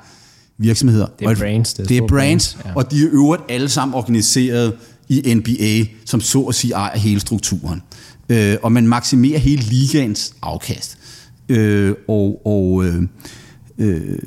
virksomheder. 0.58 1.06
Det 1.18 1.28
er 1.28 1.34
brands. 1.34 1.74
Det 1.74 1.82
er, 1.82 1.86
det 1.86 1.96
er 1.96 2.06
brands, 2.06 2.58
ja. 2.64 2.74
og 2.74 2.90
de 2.90 3.04
er 3.04 3.08
øvrigt 3.12 3.42
alle 3.48 3.68
sammen 3.68 3.94
organiseret 3.94 4.74
i 5.08 5.34
NBA, 5.34 5.94
som 6.04 6.20
så 6.20 6.40
at 6.40 6.54
sige 6.54 6.72
ejer 6.72 6.98
hele 6.98 7.20
strukturen. 7.20 7.82
Øh, 8.28 8.56
og 8.62 8.72
man 8.72 8.88
maksimerer 8.88 9.38
hele 9.38 9.62
ligaens 9.62 10.34
afkast. 10.42 10.98
Øh, 11.48 11.94
og, 12.08 12.46
og, 12.46 12.84
øh, 12.84 13.02
øh, 13.78 14.18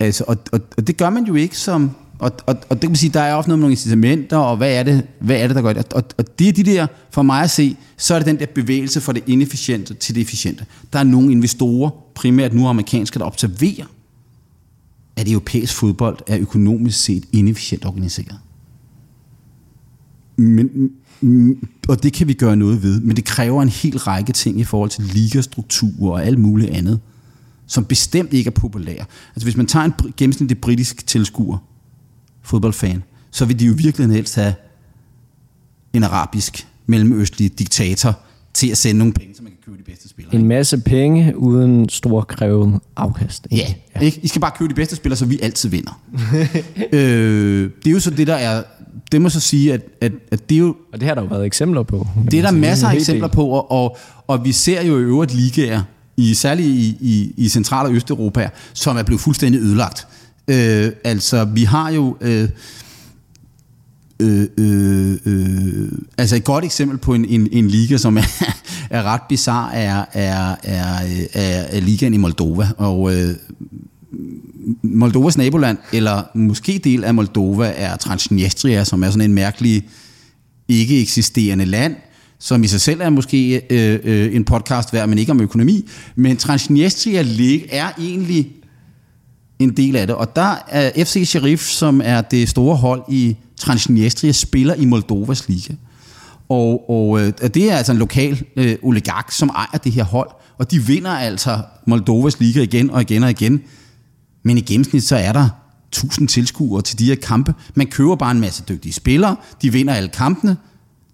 altså, 0.00 0.24
og, 0.26 0.36
og, 0.52 0.60
og 0.76 0.86
det 0.86 0.96
gør 0.96 1.10
man 1.10 1.24
jo 1.24 1.34
ikke 1.34 1.58
som... 1.58 1.90
Og, 2.18 2.32
og, 2.46 2.56
og 2.68 2.76
det 2.76 2.80
kan 2.80 2.90
man 2.90 2.96
sige, 2.96 3.10
der 3.10 3.20
er 3.20 3.34
ofte 3.34 3.48
noget 3.48 3.58
med 3.58 3.62
nogle 3.62 3.72
incitamenter, 3.72 4.36
og 4.36 4.56
hvad 4.56 4.72
er 4.72 4.82
det, 4.82 5.06
hvad 5.20 5.36
er 5.36 5.46
det 5.46 5.56
der 5.56 5.62
gør 5.62 5.72
det? 5.72 5.92
Og, 5.92 6.04
og 6.18 6.38
det 6.38 6.48
er 6.48 6.52
de 6.52 6.62
der, 6.62 6.86
for 7.10 7.22
mig 7.22 7.42
at 7.42 7.50
se, 7.50 7.76
så 7.96 8.14
er 8.14 8.18
det 8.18 8.26
den 8.26 8.38
der 8.38 8.46
bevægelse 8.54 9.00
fra 9.00 9.12
det 9.12 9.22
inefficiente 9.26 9.94
til 9.94 10.14
det 10.14 10.20
efficiente. 10.20 10.66
Der 10.92 10.98
er 10.98 11.04
nogle 11.04 11.32
investorer, 11.32 11.90
primært 12.14 12.54
nu 12.54 12.66
amerikanske, 12.66 13.18
der 13.18 13.24
observerer, 13.24 13.84
at 15.16 15.28
europæisk 15.28 15.74
fodbold 15.74 16.18
er 16.26 16.38
økonomisk 16.38 17.04
set 17.04 17.24
inefficient 17.32 17.84
organiseret. 17.84 18.38
Men, 20.36 20.90
Mm, 21.20 21.68
og 21.88 22.02
det 22.02 22.12
kan 22.12 22.28
vi 22.28 22.32
gøre 22.32 22.56
noget 22.56 22.82
ved, 22.82 23.00
men 23.00 23.16
det 23.16 23.24
kræver 23.24 23.62
en 23.62 23.68
hel 23.68 23.98
række 23.98 24.32
ting 24.32 24.60
i 24.60 24.64
forhold 24.64 24.90
til 24.90 25.04
ligastruktur 25.04 26.12
og 26.12 26.24
alt 26.24 26.38
muligt 26.38 26.70
andet, 26.70 27.00
som 27.66 27.84
bestemt 27.84 28.32
ikke 28.32 28.48
er 28.48 28.52
populære. 28.52 29.04
Altså 29.34 29.46
hvis 29.46 29.56
man 29.56 29.66
tager 29.66 29.84
en 29.84 29.92
gennemsnitlig 30.16 30.58
britisk 30.58 31.06
tilskuer, 31.06 31.58
fodboldfan, 32.42 33.02
så 33.30 33.44
vil 33.44 33.60
de 33.60 33.66
jo 33.66 33.74
virkelig 33.76 34.10
helst 34.10 34.34
have 34.34 34.54
en 35.92 36.04
arabisk, 36.04 36.66
mellemøstlig 36.86 37.58
diktator 37.58 38.18
til 38.54 38.68
at 38.68 38.78
sende 38.78 38.98
nogle 38.98 39.12
penge, 39.14 39.34
så 39.34 39.42
man 39.42 39.52
kan 39.52 39.57
bedste 39.88 40.08
spillere. 40.08 40.34
En 40.34 40.46
masse 40.46 40.78
penge 40.78 41.38
uden 41.38 41.88
stor 41.88 42.20
krævet 42.20 42.80
afkast. 42.96 43.46
Ikke? 43.50 43.64
Ja, 43.64 44.00
ja. 44.00 44.06
Ikke? 44.06 44.20
I 44.22 44.28
skal 44.28 44.40
bare 44.40 44.52
købe 44.58 44.68
de 44.68 44.74
bedste 44.74 44.96
spillere, 44.96 45.16
så 45.16 45.26
vi 45.26 45.38
altid 45.42 45.68
vinder. 45.68 46.00
øh, 46.92 47.70
det 47.84 47.86
er 47.86 47.90
jo 47.90 48.00
så 48.00 48.10
det, 48.10 48.26
der 48.26 48.34
er 48.34 48.62
det 49.12 49.22
må 49.22 49.28
så 49.28 49.40
sige, 49.40 49.72
at, 49.72 49.80
at, 50.00 50.12
at 50.30 50.48
det 50.48 50.54
er 50.54 50.58
jo... 50.58 50.76
Og 50.92 51.00
det 51.00 51.08
har 51.08 51.14
der 51.14 51.22
jo 51.22 51.28
været 51.28 51.46
eksempler 51.46 51.82
på. 51.82 52.06
Det 52.30 52.38
er 52.38 52.42
der 52.42 52.50
masser 52.50 52.88
af 52.88 52.94
eksempler 52.94 53.28
på, 53.28 53.46
og, 53.46 53.70
og, 53.70 53.96
og 54.26 54.44
vi 54.44 54.52
ser 54.52 54.82
jo 54.82 54.98
i 54.98 55.02
øvrigt 55.02 55.34
ligaer, 55.34 55.82
i, 56.16 56.34
særligt 56.34 56.68
i, 56.68 56.96
i, 57.00 57.34
i 57.36 57.48
Central- 57.48 57.86
og 57.86 57.94
Østeuropa, 57.94 58.50
som 58.72 58.96
er 58.96 59.02
blevet 59.02 59.20
fuldstændig 59.20 59.60
ødelagt. 59.60 60.06
Øh, 60.48 60.92
altså, 61.04 61.44
vi 61.44 61.64
har 61.64 61.90
jo... 61.90 62.16
Øh, 62.20 62.48
Øh, 64.20 64.46
øh, 64.58 65.18
øh, 65.26 65.92
altså 66.18 66.36
et 66.36 66.44
godt 66.44 66.64
eksempel 66.64 66.98
på 66.98 67.14
en, 67.14 67.24
en, 67.24 67.48
en 67.52 67.68
liga, 67.68 67.96
som 67.96 68.16
er, 68.16 68.22
er 68.90 69.02
ret 69.02 69.20
bizarre, 69.28 69.74
er, 69.74 70.04
er, 70.12 70.56
er, 70.62 71.04
øh, 71.04 71.20
er, 71.32 71.60
er 71.60 71.80
ligaen 71.80 72.14
i 72.14 72.16
Moldova. 72.16 72.68
Og 72.76 73.14
øh, 73.14 73.34
Moldovas 74.82 75.38
naboland, 75.38 75.78
eller 75.92 76.22
måske 76.34 76.80
del 76.84 77.04
af 77.04 77.14
Moldova, 77.14 77.72
er 77.76 77.96
Transnistria, 77.96 78.84
som 78.84 79.02
er 79.02 79.10
sådan 79.10 79.30
en 79.30 79.34
mærkelig, 79.34 79.88
ikke 80.68 81.00
eksisterende 81.00 81.64
land, 81.64 81.96
som 82.38 82.64
i 82.64 82.66
sig 82.66 82.80
selv 82.80 83.00
er 83.00 83.10
måske 83.10 83.62
øh, 83.70 83.98
øh, 84.04 84.34
en 84.34 84.44
podcast 84.44 84.92
værd, 84.92 85.08
men 85.08 85.18
ikke 85.18 85.32
om 85.32 85.40
økonomi. 85.40 85.88
Men 86.16 86.36
Transnistria 86.36 87.24
er 87.70 87.88
egentlig 87.98 88.52
en 89.58 89.76
del 89.76 89.96
af 89.96 90.06
det. 90.06 90.16
Og 90.16 90.36
der 90.36 90.54
er 90.68 91.04
FC 91.04 91.22
Sheriff, 91.26 91.62
som 91.62 92.00
er 92.04 92.20
det 92.20 92.48
store 92.48 92.76
hold 92.76 93.02
i 93.08 93.36
Transnistria, 93.56 94.32
spiller 94.32 94.74
i 94.74 94.84
Moldovas 94.84 95.48
liga. 95.48 95.74
Og, 96.48 96.90
og 96.90 97.20
øh, 97.20 97.32
det 97.54 97.72
er 97.72 97.76
altså 97.76 97.92
en 97.92 97.98
lokal 97.98 98.44
øh, 98.56 98.76
oligark, 98.82 99.32
som 99.32 99.48
ejer 99.48 99.78
det 99.84 99.92
her 99.92 100.04
hold. 100.04 100.30
Og 100.58 100.70
de 100.70 100.78
vinder 100.78 101.10
altså 101.10 101.60
Moldovas 101.86 102.40
liga 102.40 102.62
igen 102.62 102.90
og 102.90 103.00
igen 103.00 103.22
og 103.22 103.30
igen. 103.30 103.60
Men 104.42 104.58
i 104.58 104.60
gennemsnit 104.60 105.04
så 105.04 105.16
er 105.16 105.32
der 105.32 105.48
1000 105.88 106.28
tilskuere 106.28 106.82
til 106.82 106.98
de 106.98 107.04
her 107.04 107.14
kampe. 107.14 107.54
Man 107.74 107.86
køber 107.86 108.16
bare 108.16 108.30
en 108.30 108.40
masse 108.40 108.64
dygtige 108.68 108.92
spillere. 108.92 109.36
De 109.62 109.72
vinder 109.72 109.94
alle 109.94 110.08
kampene. 110.08 110.56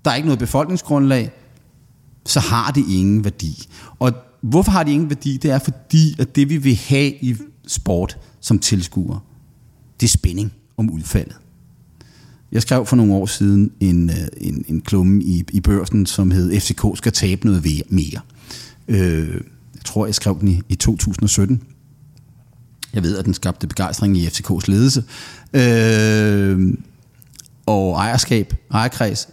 Der 0.04 0.10
er 0.10 0.14
ikke 0.14 0.28
noget 0.28 0.38
befolkningsgrundlag. 0.38 1.30
Så 2.26 2.40
har 2.40 2.70
det 2.70 2.84
ingen 2.90 3.24
værdi. 3.24 3.68
Og 3.98 4.12
hvorfor 4.40 4.72
har 4.72 4.82
det 4.82 4.92
ingen 4.92 5.10
værdi? 5.10 5.36
Det 5.36 5.50
er 5.50 5.58
fordi, 5.58 6.16
at 6.18 6.36
det 6.36 6.48
vi 6.48 6.56
vil 6.56 6.80
have 6.88 7.12
i 7.20 7.36
sport 7.66 8.18
som 8.44 8.58
tilskuer, 8.58 9.18
det 10.00 10.06
er 10.06 10.10
spænding 10.10 10.52
om 10.76 10.90
udfaldet. 10.90 11.36
Jeg 12.52 12.62
skrev 12.62 12.86
for 12.86 12.96
nogle 12.96 13.14
år 13.14 13.26
siden 13.26 13.70
en, 13.80 14.10
øh, 14.10 14.16
en, 14.36 14.64
en 14.68 14.80
klumme 14.80 15.22
i, 15.22 15.44
i 15.52 15.60
børsen, 15.60 16.06
som 16.06 16.30
hed 16.30 16.60
FCK 16.60 16.84
skal 16.94 17.12
tabe 17.12 17.46
noget 17.46 17.82
mere. 17.88 18.20
Øh, 18.88 19.40
jeg 19.74 19.82
tror, 19.84 20.06
jeg 20.06 20.14
skrev 20.14 20.40
den 20.40 20.48
i, 20.48 20.60
i 20.68 20.74
2017. 20.74 21.62
Jeg 22.92 23.02
ved, 23.02 23.18
at 23.18 23.24
den 23.24 23.34
skabte 23.34 23.66
begejstring 23.66 24.16
i 24.16 24.26
FCK's 24.26 24.64
ledelse. 24.66 25.04
Øh, 25.52 26.74
og 27.66 27.94
ejerskab, 27.96 28.54
ejerkreds. 28.70 29.28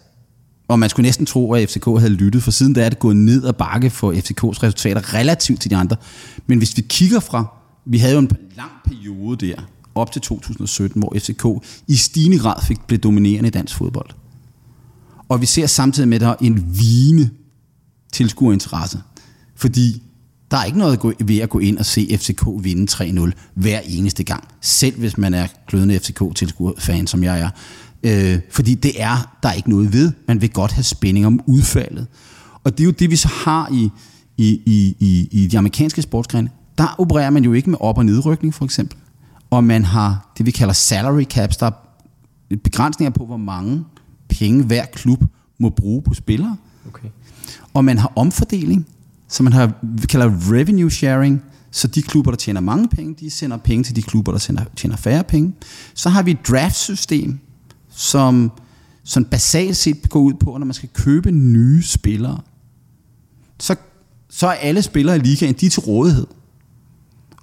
og 0.67 0.79
man 0.79 0.89
skulle 0.89 1.07
næsten 1.07 1.25
tro, 1.25 1.53
at 1.53 1.69
FCK 1.69 1.85
havde 1.85 2.09
lyttet, 2.09 2.43
for 2.43 2.51
siden 2.51 2.73
da 2.73 2.85
er 2.85 2.89
det 2.89 2.99
gået 2.99 3.15
ned 3.15 3.45
ad 3.45 3.53
bakke 3.53 3.89
for 3.89 4.13
FCKs 4.13 4.63
resultater 4.63 5.13
relativt 5.13 5.61
til 5.61 5.71
de 5.71 5.75
andre. 5.75 5.95
Men 6.47 6.57
hvis 6.57 6.77
vi 6.77 6.81
kigger 6.81 7.19
fra, 7.19 7.60
vi 7.85 7.97
havde 7.97 8.13
jo 8.13 8.19
en 8.19 8.31
lang 8.55 8.71
periode 8.85 9.47
der, 9.47 9.55
op 9.95 10.11
til 10.11 10.21
2017, 10.21 11.01
hvor 11.01 11.13
FCK 11.17 11.45
i 11.87 11.95
stigende 11.95 12.39
grad 12.39 12.63
fik 12.67 12.77
blev 12.87 12.99
dominerende 12.99 13.47
i 13.47 13.51
dansk 13.51 13.75
fodbold. 13.75 14.09
Og 15.29 15.41
vi 15.41 15.45
ser 15.45 15.67
samtidig 15.67 16.09
med, 16.09 16.15
at 16.15 16.21
der 16.21 16.27
er 16.27 16.35
en 16.41 16.79
vigende 16.79 17.29
tilskuerinteresse. 18.11 19.01
Fordi 19.55 20.03
der 20.51 20.57
er 20.57 20.63
ikke 20.63 20.77
noget 20.77 21.15
ved 21.19 21.37
at 21.37 21.49
gå 21.49 21.59
ind 21.59 21.77
og 21.77 21.85
se 21.85 22.17
FCK 22.19 22.45
vinde 22.61 22.91
3-0 22.91 23.31
hver 23.53 23.79
eneste 23.79 24.23
gang. 24.23 24.43
Selv 24.61 24.99
hvis 24.99 25.17
man 25.17 25.33
er 25.33 25.47
glødende 25.67 25.99
FCK-tilskuerfan, 25.99 27.07
som 27.07 27.23
jeg 27.23 27.39
er. 27.39 27.49
Øh, 28.03 28.39
fordi 28.49 28.73
det 28.75 29.01
er 29.01 29.37
der 29.43 29.49
er 29.49 29.53
ikke 29.53 29.69
noget 29.69 29.93
ved. 29.93 30.11
Man 30.27 30.41
vil 30.41 30.49
godt 30.49 30.71
have 30.71 30.83
spænding 30.83 31.25
om 31.25 31.39
udfaldet. 31.45 32.07
Og 32.63 32.77
det 32.77 32.83
er 32.83 32.85
jo 32.85 32.91
det, 32.91 33.09
vi 33.09 33.15
så 33.15 33.27
har 33.27 33.69
i, 33.71 33.89
i, 34.37 34.61
i, 34.65 34.95
i, 34.99 35.27
i 35.31 35.47
de 35.47 35.57
amerikanske 35.57 36.01
sportsgrene. 36.01 36.49
Der 36.77 36.95
opererer 36.97 37.29
man 37.29 37.43
jo 37.43 37.53
ikke 37.53 37.69
med 37.69 37.77
op- 37.81 37.97
og 37.97 38.05
nedrykning, 38.05 38.53
for 38.53 38.65
eksempel. 38.65 38.97
Og 39.49 39.63
man 39.63 39.85
har 39.85 40.31
det, 40.37 40.45
vi 40.45 40.51
kalder 40.51 40.73
salary 40.73 41.23
caps. 41.23 41.57
Der 41.57 41.65
er 41.65 41.71
begrænsninger 42.63 43.11
på, 43.11 43.25
hvor 43.25 43.37
mange 43.37 43.85
penge 44.29 44.63
hver 44.63 44.85
klub 44.85 45.23
må 45.59 45.69
bruge 45.69 46.01
på 46.01 46.13
spillere. 46.13 46.57
Okay. 46.87 47.07
Og 47.73 47.85
man 47.85 47.97
har 47.97 48.13
omfordeling, 48.15 48.87
så 49.27 49.43
man 49.43 49.53
har, 49.53 49.71
vi 49.81 50.07
kalder 50.07 50.31
revenue 50.51 50.91
sharing, 50.91 51.41
så 51.71 51.87
de 51.87 52.01
klubber, 52.01 52.31
der 52.31 52.37
tjener 52.37 52.61
mange 52.61 52.87
penge, 52.87 53.15
de 53.19 53.29
sender 53.29 53.57
penge 53.57 53.83
til 53.83 53.95
de 53.95 54.01
klubber, 54.01 54.31
der 54.31 54.39
tjener, 54.39 54.63
tjener 54.75 54.95
færre 54.95 55.23
penge. 55.23 55.53
Så 55.93 56.09
har 56.09 56.23
vi 56.23 56.31
et 56.31 56.47
draftsystem, 56.47 57.39
som 57.89 58.51
som 59.03 59.25
basalt 59.25 59.77
set 59.77 60.09
går 60.09 60.19
ud 60.19 60.33
på, 60.33 60.53
at 60.53 60.59
når 60.59 60.65
man 60.65 60.73
skal 60.73 60.89
købe 60.93 61.31
nye 61.31 61.83
spillere, 61.83 62.41
så, 63.59 63.75
så 64.29 64.47
er 64.47 64.51
alle 64.51 64.81
spillere 64.81 65.15
i 65.15 65.19
ligaen, 65.19 65.53
de 65.53 65.65
er 65.65 65.69
til 65.69 65.81
rådighed. 65.81 66.27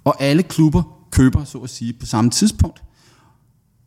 Og 0.08 0.22
alle 0.22 0.42
klubber 0.42 0.82
køber, 1.10 1.44
så 1.44 1.58
at 1.58 1.70
sige, 1.70 1.92
på 1.92 2.06
samme 2.06 2.30
tidspunkt. 2.30 2.82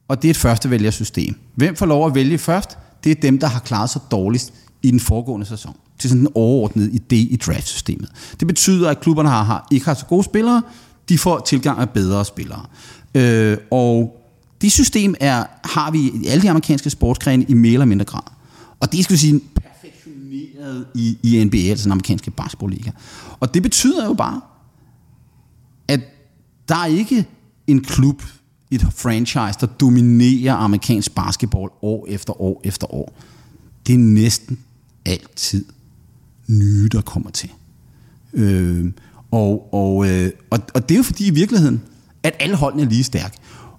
Og 0.08 0.22
det 0.22 0.28
er 0.28 0.30
et 0.30 0.38
førstevælgersystem. 0.38 1.36
Hvem 1.56 1.76
får 1.76 1.86
lov 1.86 2.08
at 2.08 2.16
vælge 2.16 2.38
først? 2.38 2.78
Det 3.04 3.12
er 3.12 3.16
dem, 3.22 3.40
der 3.40 3.48
har 3.48 3.60
klaret 3.60 3.90
sig 3.90 4.02
dårligst 4.12 4.54
i 4.82 4.92
den 4.92 5.00
foregående 5.00 5.46
sæson. 5.46 5.76
Det 5.98 6.06
er 6.06 6.10
sådan 6.10 6.22
en 6.22 6.28
overordnet 6.36 6.90
idé 6.90 7.16
i 7.16 7.40
draftsystemet. 7.46 8.10
Det 8.40 8.48
betyder, 8.48 8.90
at 8.90 9.00
klubberne 9.00 9.30
har, 9.30 9.44
har 9.44 9.68
ikke 9.72 9.86
har 9.86 9.94
så 9.94 10.06
gode 10.06 10.24
spillere, 10.24 10.62
de 11.10 11.18
får 11.18 11.40
tilgang 11.40 11.80
af 11.80 11.90
bedre 11.90 12.26
spillere. 12.26 12.66
Øh, 13.16 13.58
og 13.72 14.18
det 14.62 14.72
system 14.72 15.16
er, 15.20 15.46
har 15.64 15.92
vi 15.92 16.00
i 16.00 16.28
alle 16.28 16.42
de 16.42 16.50
amerikanske 16.50 16.90
sportsgrene 16.90 17.46
i 17.48 17.54
mere 17.54 17.74
eller 17.74 17.86
mindre 17.86 18.06
grad. 18.06 18.32
Og 18.80 18.92
det 18.92 19.04
skal 19.04 19.14
vi 19.14 19.20
sige 19.20 19.40
perfektioneret 19.40 20.86
i, 20.96 21.18
i 21.24 21.44
NBA, 21.44 21.58
altså 21.58 21.84
den 21.84 21.92
amerikanske 21.92 22.32
basketballliga. 22.32 22.92
Og 23.40 23.54
det 23.54 23.64
betyder 23.64 24.06
jo 24.06 24.14
bare, 24.14 24.42
der 26.72 26.78
er 26.78 26.86
ikke 26.86 27.26
en 27.68 27.84
klub, 27.84 28.24
et 28.72 28.82
franchise, 28.82 29.60
der 29.60 29.66
dominerer 29.66 30.54
amerikansk 30.54 31.16
basketball 31.16 31.70
år 31.82 32.06
efter 32.10 32.42
år 32.42 32.62
efter 32.64 32.94
år. 32.94 33.14
Det 33.88 33.94
er 33.94 33.98
næsten 33.98 34.60
altid 35.06 35.66
nye, 36.48 36.90
der 36.92 37.02
kommer 37.02 37.30
til. 37.30 37.50
Øh, 38.34 38.92
og, 39.32 39.74
og, 39.74 40.10
øh, 40.10 40.32
og, 40.50 40.60
og 40.74 40.90
det 40.90 40.96
er 40.96 40.98
jo 40.98 41.04
fordi 41.04 41.28
i 41.28 41.30
virkeligheden, 41.30 41.82
at 42.24 42.36
alle 42.40 42.56
holdene 42.56 42.84
er 42.84 42.88
lige 42.88 43.04
stærke. 43.04 43.38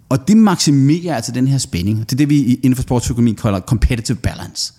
Og 0.08 0.28
det 0.28 0.36
maksimerer 0.36 1.16
altså 1.16 1.32
den 1.32 1.48
her 1.48 1.58
spænding. 1.58 1.98
Det 1.98 2.12
er 2.12 2.16
det, 2.16 2.28
vi 2.28 2.54
inden 2.54 2.76
for 2.76 2.82
sportsøkonomi 2.82 3.32
kalder 3.32 3.60
competitive 3.60 4.16
balance. 4.16 4.74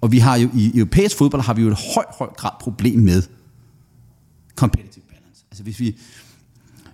Og 0.00 0.12
vi 0.12 0.18
har 0.18 0.36
jo 0.36 0.50
i 0.54 0.72
europæisk 0.74 1.16
fodbold 1.16 1.42
har 1.42 1.54
vi 1.54 1.62
jo 1.62 1.68
et 1.68 1.78
højt, 1.94 2.08
højt 2.18 2.36
grad 2.36 2.50
problem 2.60 2.98
med 2.98 3.22
competitive 4.56 5.04
balance. 5.08 5.44
Altså 5.50 5.62
hvis 5.62 5.80
vi, 5.80 5.96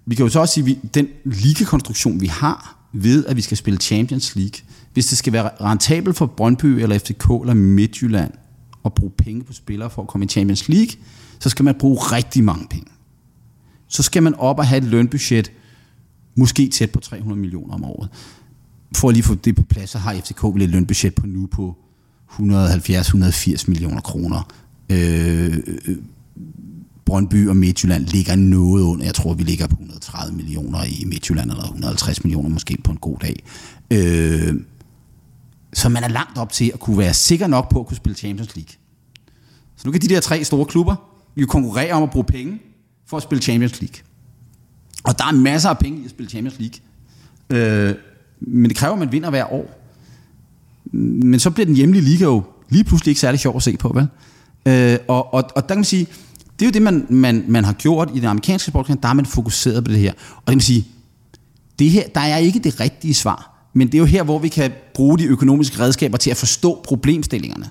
vi 0.06 0.14
kan 0.14 0.24
jo 0.24 0.30
så 0.30 0.40
også 0.40 0.54
sige, 0.54 0.78
at 0.84 0.94
den 0.94 1.08
ligekonstruktion, 1.24 2.20
vi 2.20 2.26
har 2.26 2.88
ved, 2.92 3.26
at 3.26 3.36
vi 3.36 3.40
skal 3.40 3.56
spille 3.56 3.78
Champions 3.78 4.36
League, 4.36 4.60
hvis 4.92 5.06
det 5.06 5.18
skal 5.18 5.32
være 5.32 5.50
rentabelt 5.60 6.16
for 6.16 6.26
Brøndby 6.26 6.66
eller 6.66 6.98
FCK 6.98 7.30
eller 7.40 7.54
Midtjylland 7.54 8.32
at 8.84 8.94
bruge 8.94 9.12
penge 9.18 9.44
på 9.44 9.52
spillere 9.52 9.90
for 9.90 10.02
at 10.02 10.08
komme 10.08 10.24
i 10.24 10.28
Champions 10.28 10.68
League, 10.68 10.94
så 11.38 11.48
skal 11.48 11.64
man 11.64 11.74
bruge 11.78 11.98
rigtig 11.98 12.44
mange 12.44 12.66
penge. 12.70 12.86
Så 13.88 14.02
skal 14.02 14.22
man 14.22 14.34
op 14.34 14.58
og 14.58 14.66
have 14.66 14.78
et 14.78 14.84
lønbudget, 14.84 15.52
måske 16.36 16.68
tæt 16.68 16.90
på 16.90 17.00
300 17.00 17.40
millioner 17.40 17.74
om 17.74 17.84
året. 17.84 18.08
For 18.96 19.08
at 19.08 19.14
lige 19.14 19.24
få 19.24 19.34
det 19.34 19.56
på 19.56 19.62
plads, 19.62 19.90
så 19.90 19.98
har 19.98 20.14
FCK 20.14 20.44
vel 20.44 20.62
et 20.62 20.68
lønbudget 20.68 21.14
på 21.14 21.26
nu 21.26 21.46
på 21.46 21.76
170-180 22.30 23.64
millioner 23.68 24.00
kroner. 24.00 24.52
Øh, 24.90 25.56
øh 25.86 25.96
Brøndby 27.04 27.48
og 27.48 27.56
Midtjylland 27.56 28.06
ligger 28.06 28.36
noget 28.36 28.82
under. 28.82 29.04
Jeg 29.04 29.14
tror, 29.14 29.34
vi 29.34 29.42
ligger 29.42 29.66
på 29.66 29.76
130 29.80 30.36
millioner 30.36 30.84
i 30.84 31.04
Midtjylland, 31.06 31.50
eller 31.50 31.62
150 31.62 32.24
millioner 32.24 32.48
måske 32.48 32.78
på 32.84 32.92
en 32.92 32.98
god 32.98 33.16
dag. 33.18 33.42
Øh, 33.90 34.54
så 35.72 35.88
man 35.88 36.04
er 36.04 36.08
langt 36.08 36.38
op 36.38 36.52
til 36.52 36.70
at 36.74 36.80
kunne 36.80 36.98
være 36.98 37.14
sikker 37.14 37.46
nok 37.46 37.70
på 37.70 37.80
at 37.80 37.86
kunne 37.86 37.96
spille 37.96 38.16
Champions 38.16 38.56
League. 38.56 38.74
Så 39.76 39.82
nu 39.88 39.92
kan 39.92 40.00
de 40.00 40.08
der 40.08 40.20
tre 40.20 40.44
store 40.44 40.64
klubber 40.64 40.96
jo 41.36 41.46
konkurrere 41.46 41.92
om 41.92 42.02
at 42.02 42.10
bruge 42.10 42.24
penge 42.24 42.58
for 43.06 43.16
at 43.16 43.22
spille 43.22 43.42
Champions 43.42 43.80
League. 43.80 43.96
Og 45.04 45.18
der 45.18 45.24
er 45.24 45.32
masser 45.32 45.68
af 45.68 45.78
penge 45.78 46.00
i 46.00 46.04
at 46.04 46.10
spille 46.10 46.30
Champions 46.30 46.58
League. 46.58 46.78
Øh, 47.50 47.94
men 48.40 48.68
det 48.70 48.76
kræver, 48.76 48.92
at 48.92 48.98
man 48.98 49.12
vinder 49.12 49.30
hver 49.30 49.52
år. 49.52 49.78
Men 50.92 51.40
så 51.40 51.50
bliver 51.50 51.66
den 51.66 51.74
hjemlige 51.74 52.02
liga 52.02 52.24
jo 52.24 52.42
lige 52.68 52.84
pludselig 52.84 53.10
ikke 53.10 53.20
særlig 53.20 53.40
sjov 53.40 53.56
at 53.56 53.62
se 53.62 53.76
på, 53.76 53.88
vel? 53.88 54.08
Øh, 54.66 54.98
og, 55.08 55.34
og, 55.34 55.44
og 55.56 55.62
der 55.62 55.68
kan 55.68 55.76
man 55.76 55.84
sige, 55.84 56.06
det 56.58 56.64
er 56.64 56.66
jo 56.66 56.72
det, 56.72 56.82
man, 56.82 57.06
man, 57.10 57.44
man 57.48 57.64
har 57.64 57.72
gjort 57.72 58.10
i 58.14 58.18
den 58.18 58.28
amerikanske 58.28 58.70
sportskamp, 58.70 59.02
der 59.02 59.08
har 59.08 59.14
man 59.14 59.26
fokuseret 59.26 59.84
på 59.84 59.92
det 59.92 59.98
her. 59.98 60.12
Og 60.12 60.42
det 60.46 60.46
vil 60.46 60.56
man 60.56 60.60
sige, 60.60 60.86
det 61.78 61.90
her, 61.90 62.08
der 62.14 62.20
er 62.20 62.36
ikke 62.36 62.58
det 62.58 62.80
rigtige 62.80 63.14
svar, 63.14 63.68
men 63.74 63.86
det 63.86 63.94
er 63.94 63.98
jo 63.98 64.04
her, 64.04 64.22
hvor 64.22 64.38
vi 64.38 64.48
kan 64.48 64.70
bruge 64.94 65.18
de 65.18 65.24
økonomiske 65.24 65.80
redskaber 65.80 66.18
til 66.18 66.30
at 66.30 66.36
forstå 66.36 66.80
problemstillingerne. 66.84 67.70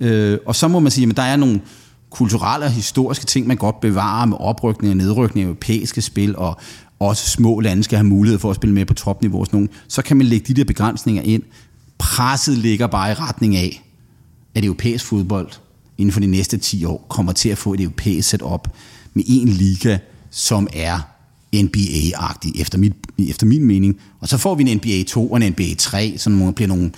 Øh, 0.00 0.38
og 0.46 0.56
så 0.56 0.68
må 0.68 0.80
man 0.80 0.92
sige, 0.92 1.08
at 1.10 1.16
der 1.16 1.22
er 1.22 1.36
nogle 1.36 1.60
kulturelle 2.10 2.66
og 2.66 2.72
historiske 2.72 3.26
ting, 3.26 3.46
man 3.46 3.56
godt 3.56 3.80
bevarer 3.80 4.26
med 4.26 4.36
oprykning 4.40 4.90
og 4.90 4.96
nedrykning 4.96 5.44
af 5.44 5.48
europæiske 5.48 6.02
spil, 6.02 6.36
og 6.36 6.60
også 7.00 7.30
små 7.30 7.60
lande 7.60 7.84
skal 7.84 7.98
have 7.98 8.06
mulighed 8.06 8.38
for 8.38 8.50
at 8.50 8.56
spille 8.56 8.74
med 8.74 8.86
på 8.86 8.94
topniveau. 8.94 9.44
Sådan 9.44 9.56
nogle. 9.56 9.68
Så 9.88 10.02
kan 10.02 10.16
man 10.16 10.26
lægge 10.26 10.54
de 10.54 10.54
der 10.54 10.64
begrænsninger 10.64 11.22
ind. 11.22 11.42
Presset 11.98 12.58
ligger 12.58 12.86
bare 12.86 13.10
i 13.10 13.14
retning 13.14 13.56
af, 13.56 13.90
at 14.54 14.64
europæisk 14.64 15.04
fodbold 15.04 15.48
inden 15.98 16.12
for 16.12 16.20
de 16.20 16.26
næste 16.26 16.56
10 16.56 16.84
år 16.84 17.06
kommer 17.08 17.32
til 17.32 17.48
at 17.48 17.58
få 17.58 17.74
et 17.74 17.80
europæisk 17.80 18.28
setup 18.28 18.68
med 19.14 19.24
en 19.26 19.48
liga, 19.48 19.98
som 20.30 20.68
er 20.72 21.00
NBA-agtig, 21.54 22.60
efter, 22.60 22.78
mit, 22.78 22.92
efter 23.28 23.46
min 23.46 23.64
mening. 23.64 24.00
Og 24.20 24.28
så 24.28 24.38
får 24.38 24.54
vi 24.54 24.70
en 24.70 24.76
NBA 24.76 25.02
2 25.02 25.32
og 25.32 25.36
en 25.36 25.52
NBA 25.52 25.74
3, 25.78 26.14
som 26.18 26.52
bliver 26.54 26.68
nogle 26.68 26.92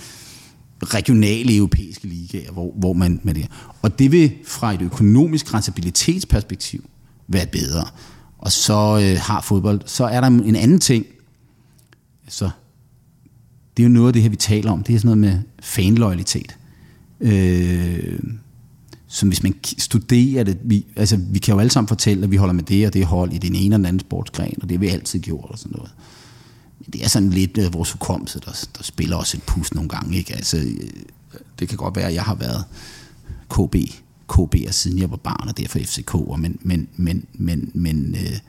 regionale 0.83 1.55
europæiske 1.55 2.07
ligaer, 2.07 2.51
hvor, 2.51 2.73
hvor 2.75 2.93
man 2.93 3.19
med 3.23 3.33
det. 3.33 3.47
Og 3.81 3.99
det 3.99 4.11
vil 4.11 4.31
fra 4.45 4.73
et 4.73 4.81
økonomisk 4.81 5.53
rentabilitetsperspektiv 5.53 6.89
være 7.27 7.45
bedre. 7.45 7.85
Og 8.37 8.51
så 8.51 8.99
øh, 9.03 9.19
har 9.21 9.41
fodbold, 9.41 9.81
så 9.85 10.05
er 10.05 10.21
der 10.21 10.27
en 10.27 10.55
anden 10.55 10.79
ting. 10.79 11.05
Så 12.27 12.49
det 13.77 13.83
er 13.83 13.87
jo 13.87 13.93
noget 13.93 14.07
af 14.07 14.13
det 14.13 14.21
her, 14.21 14.29
vi 14.29 14.35
taler 14.35 14.71
om. 14.71 14.83
Det 14.83 14.95
er 14.95 14.99
sådan 14.99 15.17
noget 15.17 15.33
med 15.35 15.41
fanloyalitet. 15.61 16.57
Øh, 17.21 18.19
som 19.07 19.27
hvis 19.27 19.43
man 19.43 19.55
studerer 19.77 20.43
det, 20.43 20.57
vi, 20.63 20.85
altså 20.95 21.17
vi 21.17 21.39
kan 21.39 21.53
jo 21.53 21.59
alle 21.59 21.71
sammen 21.71 21.87
fortælle, 21.87 22.23
at 22.23 22.31
vi 22.31 22.35
holder 22.35 22.53
med 22.53 22.63
det 22.63 22.87
og 22.87 22.93
det 22.93 23.05
hold 23.05 23.33
i 23.33 23.37
den 23.37 23.55
ene 23.55 23.75
og 23.75 23.79
den 23.79 23.85
anden 23.85 23.99
sportsgren, 23.99 24.57
og 24.61 24.69
det 24.69 24.71
har 24.71 24.79
vi 24.79 24.87
altid 24.87 25.19
gjort 25.19 25.49
og 25.49 25.59
sådan 25.59 25.75
noget. 25.75 25.91
Men 26.79 26.93
det 26.93 27.03
er 27.03 27.09
sådan 27.09 27.29
lidt 27.29 27.57
uh, 27.57 27.73
vores 27.73 27.91
hukommelse, 27.91 28.39
der, 28.39 28.67
der 28.77 28.83
spiller 28.83 29.15
også 29.15 29.37
et 29.37 29.43
pus 29.43 29.73
nogle 29.73 29.89
gange. 29.89 30.17
Ikke? 30.17 30.33
Altså, 30.33 30.57
øh, 30.57 30.89
det 31.59 31.69
kan 31.69 31.77
godt 31.77 31.95
være, 31.95 32.07
at 32.07 32.13
jeg 32.13 32.23
har 32.23 32.35
været 32.35 32.63
KB, 33.49 33.75
KB'er 34.33 34.71
siden 34.71 34.99
jeg 34.99 35.11
var 35.11 35.17
barn, 35.17 35.49
og 35.49 35.57
derfor 35.57 35.79
FCK'er, 35.79 36.35
men, 36.35 36.59
men, 36.61 36.87
men, 36.95 37.25
men, 37.33 37.71
men, 37.73 38.15
øh, 38.15 38.39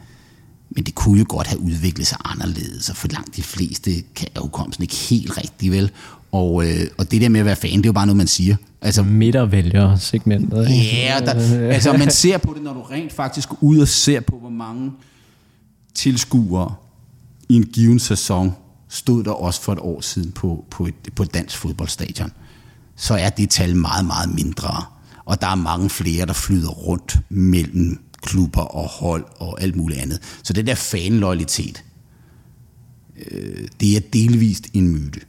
men 0.70 0.84
det 0.84 0.94
kunne 0.94 1.18
jo 1.18 1.24
godt 1.28 1.46
have 1.46 1.60
udviklet 1.60 2.06
sig 2.06 2.18
anderledes, 2.24 2.90
og 2.90 2.96
for 2.96 3.08
langt 3.08 3.36
de 3.36 3.42
fleste 3.42 3.90
kan 4.14 4.28
hukommelsen 4.36 4.82
ikke 4.82 4.94
helt 4.94 5.38
rigtig 5.38 5.70
vel. 5.70 5.90
Og, 6.32 6.66
øh, 6.66 6.86
og 6.98 7.10
det 7.10 7.20
der 7.20 7.28
med 7.28 7.40
at 7.40 7.46
være 7.46 7.56
fan, 7.56 7.70
det 7.70 7.86
er 7.86 7.88
jo 7.88 7.92
bare 7.92 8.06
noget, 8.06 8.16
man 8.16 8.26
siger. 8.26 8.56
Altså, 8.82 9.02
Midtervælger 9.02 9.96
segmentet. 9.96 10.68
Ja, 10.70 11.20
der, 11.24 11.34
altså 11.74 11.92
man 11.92 12.10
ser 12.10 12.38
på 12.38 12.52
det, 12.54 12.62
når 12.62 12.72
du 12.72 12.82
rent 12.82 13.12
faktisk 13.12 13.48
går 13.48 13.58
ud 13.60 13.78
og 13.78 13.88
ser 13.88 14.20
på, 14.20 14.38
hvor 14.38 14.50
mange 14.50 14.92
tilskuere 15.94 16.74
i 17.48 17.54
en 17.54 17.64
given 17.64 17.98
sæson 17.98 18.54
stod 18.88 19.24
der 19.24 19.30
også 19.30 19.62
for 19.62 19.72
et 19.72 19.78
år 19.78 20.00
siden 20.00 20.32
på, 20.32 20.64
på, 20.70 20.86
et, 20.86 20.94
på 21.16 21.22
et 21.22 21.34
dansk 21.34 21.56
fodboldstadion, 21.56 22.32
så 22.96 23.14
er 23.14 23.28
det 23.28 23.50
tal 23.50 23.76
meget, 23.76 24.06
meget 24.06 24.34
mindre. 24.34 24.84
Og 25.24 25.40
der 25.40 25.46
er 25.46 25.54
mange 25.54 25.90
flere, 25.90 26.26
der 26.26 26.32
flyder 26.32 26.68
rundt 26.68 27.18
mellem 27.28 28.00
klubber 28.22 28.60
og 28.60 28.88
hold 28.88 29.24
og 29.36 29.62
alt 29.62 29.76
muligt 29.76 30.00
andet. 30.00 30.18
Så 30.42 30.52
det 30.52 30.66
der 30.66 30.74
fanloyalitet, 30.74 31.84
øh, 33.30 33.68
det 33.80 33.96
er 33.96 34.00
delvist 34.12 34.66
en 34.74 34.88
myte. 34.88 35.20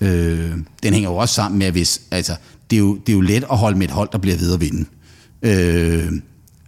Øh, 0.00 0.52
den 0.82 0.92
hænger 0.92 1.10
jo 1.10 1.16
også 1.16 1.34
sammen 1.34 1.58
med, 1.58 1.66
at 1.66 1.72
hvis, 1.72 2.00
altså, 2.10 2.36
det, 2.70 2.76
er 2.76 2.80
jo, 2.80 2.94
det 2.94 3.08
er 3.12 3.16
jo 3.16 3.20
let 3.20 3.44
at 3.50 3.58
holde 3.58 3.78
med 3.78 3.86
et 3.86 3.92
hold, 3.92 4.08
der 4.12 4.18
bliver 4.18 4.36
ved 4.36 4.54
at 4.54 4.60
vinde. 4.60 4.84
Øh, 5.42 6.12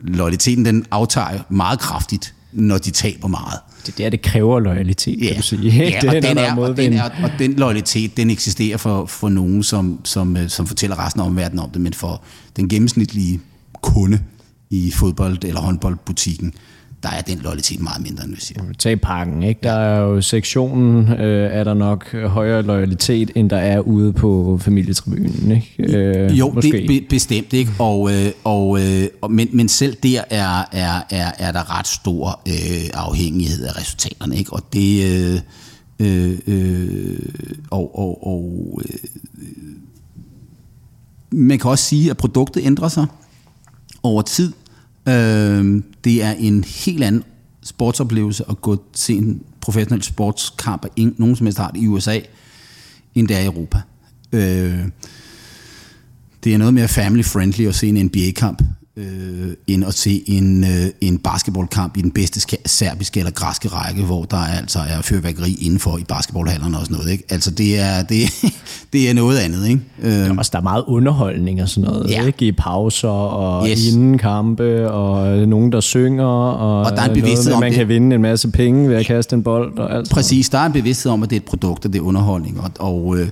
loyaliteten 0.01 0.65
den 0.65 0.87
aftager 0.91 1.39
meget 1.49 1.79
kraftigt, 1.79 2.35
når 2.53 2.79
de 2.79 2.91
taber 2.91 3.29
meget. 3.29 3.59
Det 3.87 3.93
er 3.93 3.97
der, 3.97 4.11
det 4.11 4.23
kræver 4.23 4.61
loyalitet, 4.61 5.23
Ja, 5.23 5.27
kan 5.27 5.37
du 5.37 5.43
sige. 5.43 5.71
ja 5.71 5.99
det 6.01 6.09
og, 6.09 6.17
er, 6.17 6.21
den 6.21 6.39
er, 6.39 6.57
og, 6.57 6.77
den 6.77 6.93
er, 6.93 7.03
og 7.23 7.31
den 7.39 7.53
loyalitet, 7.53 8.17
den 8.17 8.31
eksisterer 8.31 8.77
for, 8.77 9.07
for 9.07 9.29
nogen, 9.29 9.63
som, 9.63 10.01
som, 10.05 10.37
øh, 10.37 10.49
som 10.49 10.67
fortæller 10.67 11.07
resten 11.07 11.21
af 11.21 11.27
omverdenen 11.27 11.65
om 11.65 11.71
det, 11.71 11.81
men 11.81 11.93
for 11.93 12.23
den 12.57 12.69
gennemsnitlige 12.69 13.41
kunde 13.83 14.21
i 14.71 14.91
fodbold- 14.91 15.45
eller 15.45 15.61
håndboldbutikken, 15.61 16.53
der 17.03 17.11
er 17.11 17.21
den 17.23 17.39
loyalitet 17.39 17.81
meget 17.81 18.03
mindre, 18.03 18.25
end 18.25 18.35
vi 18.35 18.41
siger. 18.41 18.61
Tag 18.79 19.01
pakken, 19.01 19.43
ikke? 19.43 19.61
Der 19.63 19.73
er 19.73 20.01
jo 20.01 20.21
sektionen, 20.21 21.09
øh, 21.13 21.51
er 21.53 21.65
der 21.65 21.75
nok 21.75 22.13
højere 22.15 22.63
loyalitet, 22.63 23.31
end 23.35 23.51
der 23.51 23.57
er 23.57 23.81
ude 23.81 24.13
på 24.13 24.59
familietribunen, 24.63 25.51
ikke? 25.53 25.97
Øh, 25.97 26.39
Jo, 26.39 26.51
måske. 26.51 26.73
det 26.73 26.87
be, 26.87 27.07
bestemt 27.11 27.53
ikke, 27.53 27.71
og, 27.79 28.13
øh, 28.13 28.31
og, 28.45 28.81
øh, 28.81 29.31
men, 29.31 29.49
men 29.53 29.69
selv 29.69 29.97
der 30.03 30.23
er, 30.31 30.65
er, 30.73 31.03
er, 31.11 31.33
er 31.39 31.53
der 31.53 31.79
ret 31.79 31.87
stor 31.87 32.41
øh, 32.49 32.91
afhængighed 32.95 33.65
af 33.65 33.79
resultaterne, 33.79 34.37
ikke? 34.37 34.53
og 34.53 34.63
det 34.73 35.05
øh, 35.05 35.41
øh, 35.99 36.39
øh, 36.47 37.19
og, 37.71 37.99
og, 37.99 38.27
og 38.27 38.81
øh, 38.85 38.99
man 41.31 41.59
kan 41.59 41.71
også 41.71 41.85
sige, 41.85 42.11
at 42.11 42.17
produktet 42.17 42.67
ændrer 42.67 42.89
sig 42.89 43.07
over 44.05 44.23
tid. 44.23 44.53
Øh, 45.09 45.83
det 46.05 46.23
er 46.23 46.33
en 46.33 46.65
helt 46.65 47.05
anden 47.05 47.25
sportsoplevelse 47.63 48.45
at 48.51 48.61
gå 48.61 48.85
til 48.93 49.17
en 49.17 49.43
professionel 49.61 50.03
sportskamp 50.03 50.85
af 50.85 51.13
nogen 51.17 51.37
som 51.37 51.47
helst 51.47 51.59
art 51.59 51.77
i 51.77 51.87
USA, 51.87 52.21
end 53.15 53.29
det 53.29 53.37
er 53.37 53.41
i 53.41 53.45
Europa. 53.45 53.81
Øh, 54.33 54.89
det 56.45 56.55
er 56.55 56.59
noget 56.59 56.75
mere 56.75 56.89
family-friendly 56.89 57.69
at 57.69 57.75
se 57.75 57.89
en 57.89 58.07
NBA-kamp, 58.07 58.63
øh, 58.97 59.49
end 59.67 59.85
at 59.85 59.95
se 59.95 60.23
en, 60.27 60.65
øh, 60.65 60.87
en 61.01 61.19
basketballkamp 61.19 61.97
i 61.97 62.03
den 62.03 62.11
bedste 62.11 62.59
serbiske 62.67 63.21
eller 63.21 63.33
græske 63.33 63.69
række, 63.69 64.03
hvor 64.03 64.25
der 64.25 64.37
altså 64.37 64.79
er 64.79 65.03
fyrværkeri 65.03 65.59
indenfor 65.61 65.99
i 65.99 66.05
basketballhallerne 66.09 66.79
og 66.79 66.85
sådan 66.87 66.97
noget. 66.97 67.13
Ikke? 67.13 67.25
Altså 67.31 67.51
det 67.51 67.81
er, 67.81 68.03
det, 68.03 68.23
det 68.93 69.11
er 69.11 69.15
noget 69.15 69.39
andet. 69.39 69.69
Ikke? 69.69 69.81
Øh, 70.29 70.37
Også 70.39 70.51
der 70.53 70.59
er 70.59 70.63
meget 70.63 70.85
underholdning 70.87 71.63
og 71.63 71.69
sådan 71.69 71.91
noget, 71.91 72.11
Ja. 72.11 72.27
ikke? 72.27 72.47
I 72.47 72.53
pauser 72.53 73.09
og 73.09 73.69
Yes. 73.69 73.87
inden 73.93 74.19
kampe, 74.19 74.91
og 74.91 75.39
nogen, 75.49 75.73
der 75.73 75.81
synger, 75.81 76.25
og, 76.25 76.81
Og 76.81 76.91
der 76.91 76.97
er 76.97 77.05
en 77.05 77.11
noget 77.11 77.23
bevidsthed 77.23 77.51
med, 77.51 77.57
om 77.57 77.63
at 77.63 77.67
man 77.67 77.71
det. 77.73 77.79
kan 77.79 77.89
vinde 77.89 78.15
en 78.17 78.23
masse 78.23 78.49
penge 78.49 78.89
ved 78.89 78.97
at 78.97 79.07
kaste 79.07 79.37
en 79.37 79.43
bold 79.43 79.79
og 79.79 79.95
alt 79.97 80.11
Præcis, 80.11 80.49
der 80.49 80.59
er 80.59 80.67
en 80.67 80.73
bevidsthed 80.73 81.13
om, 81.13 81.23
at 81.23 81.31
det 81.31 81.37
er 81.37 81.41
et 81.41 81.47
produkt, 81.47 81.85
og 81.87 81.93
det 81.93 81.99
er 81.99 82.03
underholdning, 82.03 82.61
og, 82.61 82.71
og, 82.79 83.17
øh, 83.19 83.29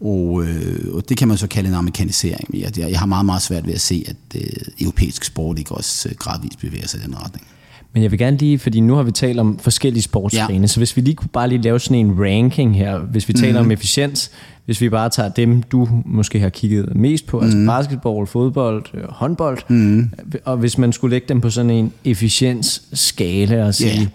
og, 0.00 0.44
øh, 0.46 0.94
og 0.94 1.08
det 1.08 1.16
kan 1.16 1.28
man 1.28 1.36
så 1.36 1.46
kalde 1.46 1.68
en 1.68 1.74
amerikanisering. 1.74 2.48
Jeg, 2.54 2.78
jeg 2.78 2.98
har 2.98 3.06
meget, 3.06 3.26
meget 3.26 3.42
svært 3.42 3.66
ved 3.66 3.74
at 3.74 3.80
se, 3.80 4.04
at 4.08 4.40
øh, 4.40 4.42
europæisk 4.80 5.24
sport 5.24 5.58
ikke 5.58 5.72
også 5.72 6.08
øh, 6.08 6.14
gradvist 6.18 6.58
bevæger 6.60 6.86
sig 6.86 7.00
i 7.00 7.04
den 7.04 7.14
retning. 7.24 7.46
Men 7.94 8.02
jeg 8.02 8.10
vil 8.10 8.18
gerne 8.18 8.36
lige, 8.36 8.58
fordi 8.58 8.80
nu 8.80 8.94
har 8.94 9.02
vi 9.02 9.10
talt 9.12 9.40
om 9.40 9.58
forskellige 9.58 10.02
sportsgrene, 10.02 10.60
ja. 10.60 10.66
så 10.66 10.80
hvis 10.80 10.96
vi 10.96 11.00
lige 11.02 11.14
kunne 11.14 11.28
bare 11.32 11.48
lige 11.48 11.62
lave 11.62 11.80
sådan 11.80 12.06
en 12.06 12.20
ranking 12.24 12.76
her, 12.76 12.98
hvis 12.98 13.28
vi 13.28 13.32
taler 13.32 13.60
Mhm. 13.60 13.66
om 13.66 13.70
efficiens, 13.70 14.30
hvis 14.64 14.80
vi 14.80 14.88
bare 14.88 15.08
tager 15.10 15.28
dem, 15.28 15.62
du 15.62 15.88
måske 16.06 16.40
har 16.40 16.48
kigget 16.48 16.96
mest 16.96 17.26
på, 17.26 17.40
altså 17.40 17.58
Mhm. 17.58 17.66
basketball, 17.66 18.26
fodbold, 18.26 18.84
øh, 18.94 19.04
håndbold, 19.08 19.58
mm. 19.68 20.10
og 20.44 20.56
hvis 20.56 20.78
man 20.78 20.92
skulle 20.92 21.10
lægge 21.14 21.26
dem 21.28 21.40
på 21.40 21.50
sådan 21.50 21.70
en 21.70 21.92
efficiensskala 22.04 23.64
og 23.66 23.74
sige, 23.74 24.00
Ja. 24.00 24.06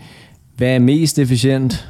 hvad 0.58 0.76
er 0.76 0.80
mest 0.80 1.20
efficient, 1.20 1.88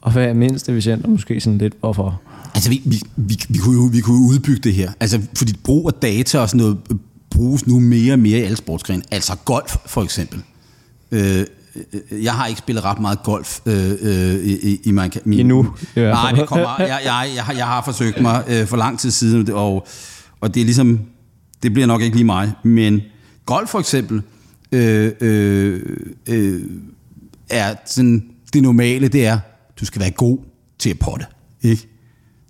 og 0.00 0.12
hvad 0.12 0.24
er 0.24 0.34
mindst 0.34 0.68
efficient, 0.68 1.04
og 1.04 1.10
måske 1.10 1.40
sådan 1.40 1.58
lidt 1.58 1.74
hvorfor. 1.80 2.20
Altså, 2.54 2.70
vi, 2.70 2.82
vi, 2.84 3.00
vi, 3.16 3.38
vi, 3.48 3.58
kunne 3.58 3.74
jo, 3.74 3.88
vi 3.92 4.00
kunne 4.00 4.16
jo 4.16 4.28
udbygge 4.28 4.60
det 4.60 4.74
her. 4.74 4.92
Altså, 5.00 5.20
fordi 5.34 5.52
brug 5.64 5.88
af 5.88 5.94
data 5.94 6.38
og 6.38 6.48
sådan 6.48 6.58
noget 6.58 6.78
øh, 6.90 6.96
bruges 7.30 7.66
nu 7.66 7.80
mere 7.80 8.12
og 8.12 8.18
mere 8.18 8.38
i 8.38 8.42
alle 8.42 8.56
sportsgrene. 8.56 9.02
Altså 9.10 9.36
golf, 9.44 9.76
for 9.86 10.02
eksempel. 10.02 10.42
Øh, 11.10 11.46
øh, 12.10 12.24
jeg 12.24 12.34
har 12.34 12.46
ikke 12.46 12.58
spillet 12.58 12.84
ret 12.84 12.98
meget 12.98 13.22
golf 13.22 13.60
øh, 13.66 13.90
øh, 14.00 14.34
i, 14.44 14.80
i 14.84 14.90
min, 14.90 15.12
min 15.24 15.40
Endnu, 15.40 15.74
hvert 15.94 16.12
Nej, 16.12 16.32
det 16.32 16.48
kommer. 16.48 16.74
Jeg, 16.78 17.00
jeg, 17.04 17.30
jeg, 17.34 17.44
har, 17.44 17.52
jeg 17.52 17.66
har 17.66 17.82
forsøgt 17.84 18.20
mig 18.20 18.44
øh, 18.48 18.66
for 18.66 18.76
lang 18.76 18.98
tid 18.98 19.10
siden, 19.10 19.52
og, 19.52 19.86
og 20.40 20.54
det 20.54 20.60
er 20.60 20.64
ligesom, 20.64 21.00
det 21.62 21.72
bliver 21.72 21.86
nok 21.86 22.02
ikke 22.02 22.16
lige 22.16 22.26
mig. 22.26 22.52
Men 22.62 23.00
golf 23.46 23.70
for 23.70 23.78
eksempel 23.78 24.22
øh, 24.72 25.12
øh, 25.20 25.80
øh, 26.28 26.62
er 27.50 27.74
sådan, 27.86 28.24
det 28.52 28.62
normale, 28.62 29.08
det 29.08 29.26
er, 29.26 29.38
du 29.80 29.84
skal 29.84 30.00
være 30.00 30.10
god 30.10 30.38
til 30.78 30.90
at 30.90 30.98
potte. 30.98 31.26
Ikke? 31.62 31.93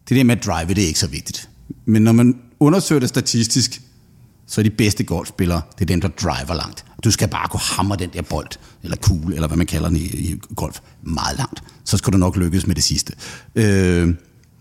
Det 0.09 0.17
der 0.17 0.25
med 0.25 0.37
at 0.37 0.45
drive, 0.45 0.69
det 0.69 0.83
er 0.83 0.87
ikke 0.87 1.01
så 1.01 1.07
vigtigt. 1.07 1.49
Men 1.85 2.03
når 2.03 2.13
man 2.13 2.39
undersøger 2.61 3.01
det 3.01 3.09
statistisk, 3.09 3.81
så 4.47 4.61
er 4.61 4.63
de 4.63 4.71
bedste 4.71 5.05
golfspillere, 5.05 5.63
det 5.75 5.81
er 5.81 5.87
dem, 5.87 6.01
der 6.01 6.09
driver 6.09 6.55
langt. 6.55 6.85
Du 7.05 7.11
skal 7.11 7.29
bare 7.29 7.49
gå 7.49 7.59
hammer 7.59 7.97
den 7.97 8.11
der 8.13 8.23
bold, 8.23 8.49
eller 8.83 8.97
kugle, 8.97 9.35
eller 9.35 9.49
hvad 9.49 9.57
man 9.57 9.67
kalder 9.67 9.89
den 9.89 9.97
i, 9.97 10.01
i 10.01 10.41
golf, 10.57 10.81
meget 11.03 11.39
langt. 11.39 11.63
Så 11.85 11.97
skal 11.97 12.13
du 12.13 12.19
nok 12.19 12.37
lykkes 12.37 12.67
med 12.67 12.75
det 12.75 12.85
sidste. 12.85 13.13
Øh, 13.55 14.15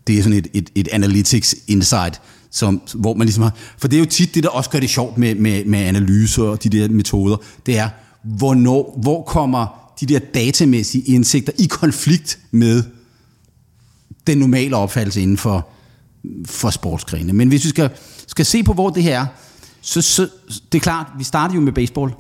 det 0.08 0.19
er 0.19 0.23
sådan 0.23 0.38
et, 0.38 0.47
et, 0.53 0.69
et 0.75 0.88
analytics 0.91 1.56
insight, 1.67 2.21
som, 2.51 2.82
hvor 2.95 3.13
man 3.13 3.27
ligesom 3.27 3.43
har... 3.43 3.56
For 3.77 3.88
det 3.88 3.97
er 3.97 3.99
jo 3.99 4.06
tit 4.06 4.36
det, 4.36 4.43
der 4.43 4.49
også 4.49 4.69
gør 4.69 4.79
det 4.79 4.89
sjovt 4.89 5.17
med, 5.17 5.36
med, 5.36 5.65
med 5.65 5.79
analyser 5.79 6.43
og 6.43 6.63
de 6.63 6.69
der 6.69 6.89
metoder, 6.89 7.38
det 7.65 7.77
er, 7.77 7.89
hvornår, 8.23 8.99
hvor 9.01 9.23
kommer 9.23 9.93
de 9.99 10.06
der 10.06 10.19
datamæssige 10.19 11.03
indsigter 11.03 11.53
i 11.58 11.65
konflikt 11.65 12.39
med 12.51 12.84
den 14.27 14.38
normale 14.38 14.75
opfattelse 14.75 15.21
inden 15.21 15.38
for, 15.38 15.67
for 16.45 16.69
sportsgrene. 16.69 17.33
Men 17.33 17.47
hvis 17.47 17.63
vi 17.63 17.69
skal, 17.69 17.89
skal 18.27 18.45
se 18.45 18.63
på, 18.63 18.73
hvor 18.73 18.89
det 18.89 19.03
her 19.03 19.21
er, 19.21 19.25
så, 19.81 20.01
så 20.01 20.27
det 20.71 20.77
er 20.77 20.83
klart, 20.83 21.07
vi 21.17 21.23
starter 21.23 21.55
jo 21.55 21.62
med 21.62 21.71
baseball, 21.71 22.12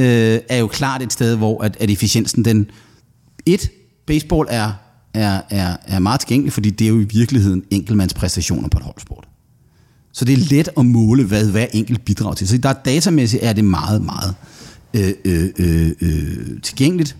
øh, 0.00 0.40
er 0.48 0.56
jo 0.56 0.66
klart 0.66 1.02
et 1.02 1.12
sted, 1.12 1.36
hvor 1.36 1.64
at, 1.64 1.76
at 1.80 1.90
efficiensen, 1.90 2.44
den... 2.44 2.70
Et, 3.46 3.70
baseball 4.06 4.46
er, 4.50 4.72
er, 5.14 5.40
er, 5.50 5.76
er 5.86 5.98
meget 5.98 6.20
tilgængelig, 6.20 6.52
fordi 6.52 6.70
det 6.70 6.84
er 6.84 6.88
jo 6.88 7.00
i 7.00 7.04
virkeligheden 7.04 7.64
enkeltmandspræstationer 7.70 8.68
på 8.68 8.78
et 8.78 8.84
holdsport. 8.84 9.28
Så 10.12 10.24
det 10.24 10.32
er 10.32 10.38
let 10.50 10.68
at 10.76 10.86
måle, 10.86 11.24
hvad 11.24 11.50
hver 11.50 11.66
enkelt 11.72 12.04
bidrager 12.04 12.34
til. 12.34 12.48
Så 12.48 12.58
der 12.58 12.68
er 12.68 12.72
datamæssigt 12.72 13.42
er 13.42 13.52
det 13.52 13.64
meget, 13.64 14.02
meget 14.02 14.34
øh, 14.94 15.12
øh, 15.24 15.48
øh, 15.58 15.90
øh, 16.00 16.62
tilgængeligt. 16.62 17.16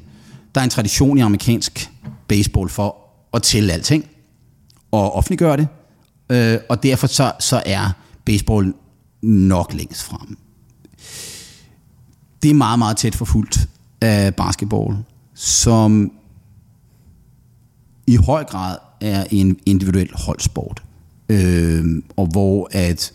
Der 0.55 0.61
er 0.61 0.65
en 0.65 0.71
tradition 0.71 1.19
i 1.19 1.21
amerikansk 1.21 1.91
baseball 2.29 2.69
for 2.69 2.97
at 3.35 3.43
tælle 3.43 3.73
alting 3.73 4.05
og 4.91 5.13
offentliggøre 5.13 5.57
det. 5.57 5.69
Øh, 6.31 6.59
og 6.69 6.83
derfor 6.83 7.07
så, 7.07 7.33
så 7.41 7.63
er 7.67 7.91
baseball 8.25 8.75
nok 9.23 9.75
længst 9.75 10.03
frem. 10.03 10.39
Det 12.43 12.51
er 12.51 12.55
meget, 12.55 12.79
meget 12.79 12.97
tæt 12.97 13.15
forfulgt 13.15 13.69
af 14.01 14.35
basketball, 14.35 14.97
som 15.35 16.13
i 18.07 18.17
høj 18.17 18.45
grad 18.45 18.77
er 19.01 19.25
en 19.31 19.59
individuel 19.67 20.11
holdsport. 20.15 20.83
Øh, 21.29 21.85
og 22.17 22.27
hvor 22.27 22.69
at, 22.73 23.13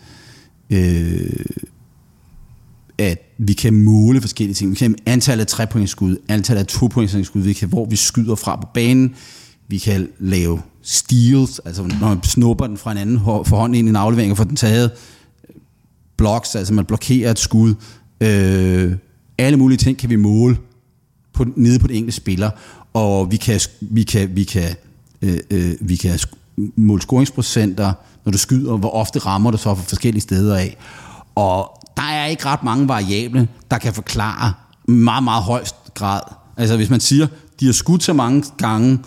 øh, 0.70 1.44
at 2.98 3.18
vi 3.38 3.52
kan 3.52 3.74
måle 3.74 4.20
forskellige 4.20 4.54
ting. 4.54 4.70
Vi 4.70 4.76
kan 4.76 4.96
antallet 5.06 5.40
af 5.40 5.46
trepointsskud, 5.46 6.16
antallet 6.28 6.60
af 6.60 6.66
topointsskud, 6.66 7.42
vi 7.42 7.52
kan, 7.52 7.68
hvor 7.68 7.84
vi 7.84 7.96
skyder 7.96 8.34
fra 8.34 8.56
på 8.56 8.68
banen. 8.74 9.14
Vi 9.68 9.78
kan 9.78 10.08
lave 10.18 10.62
steals, 10.86 11.58
altså 11.58 11.82
når 11.82 12.08
man 12.08 12.22
snupper 12.22 12.66
den 12.66 12.76
fra 12.76 12.92
en 12.92 12.98
anden 12.98 13.20
for 13.20 13.56
hånd 13.56 13.76
ind 13.76 13.88
i 13.88 13.90
en 13.90 13.96
aflevering 13.96 14.30
og 14.30 14.36
får 14.36 14.44
den 14.44 14.56
taget. 14.56 14.90
Blocks, 16.16 16.54
altså 16.54 16.74
man 16.74 16.84
blokerer 16.84 17.30
et 17.30 17.38
skud. 17.38 17.74
Øh, 18.20 18.92
alle 19.38 19.56
mulige 19.56 19.78
ting 19.78 19.98
kan 19.98 20.10
vi 20.10 20.16
måle 20.16 20.58
på, 21.32 21.44
nede 21.56 21.78
på 21.78 21.86
den 21.86 21.96
enkelte 21.96 22.16
spiller, 22.16 22.50
og 22.94 23.30
vi 23.30 23.36
kan, 23.36 23.60
vi 23.80 24.02
kan, 24.02 24.36
vi 24.36 24.44
kan, 24.44 24.76
øh, 25.22 25.38
øh, 25.50 25.74
vi 25.80 25.96
kan 25.96 26.18
måle 26.76 27.02
scoringsprocenter, 27.02 27.92
når 28.24 28.32
du 28.32 28.38
skyder, 28.38 28.76
hvor 28.76 28.90
ofte 28.90 29.18
rammer 29.18 29.50
du 29.50 29.56
så 29.56 29.74
fra 29.74 29.82
forskellige 29.82 30.22
steder 30.22 30.56
af. 30.56 30.76
Og 31.34 31.84
der 31.96 32.02
er 32.02 32.26
ikke 32.26 32.46
ret 32.46 32.62
mange 32.62 32.88
variable, 32.88 33.48
der 33.70 33.78
kan 33.78 33.92
forklare 33.92 34.52
meget, 34.88 35.24
meget 35.24 35.42
højst 35.42 35.74
grad. 35.94 36.20
Altså 36.56 36.76
hvis 36.76 36.90
man 36.90 37.00
siger, 37.00 37.26
de 37.60 37.66
har 37.66 37.72
skudt 37.72 38.02
så 38.02 38.12
mange 38.12 38.44
gange 38.58 38.98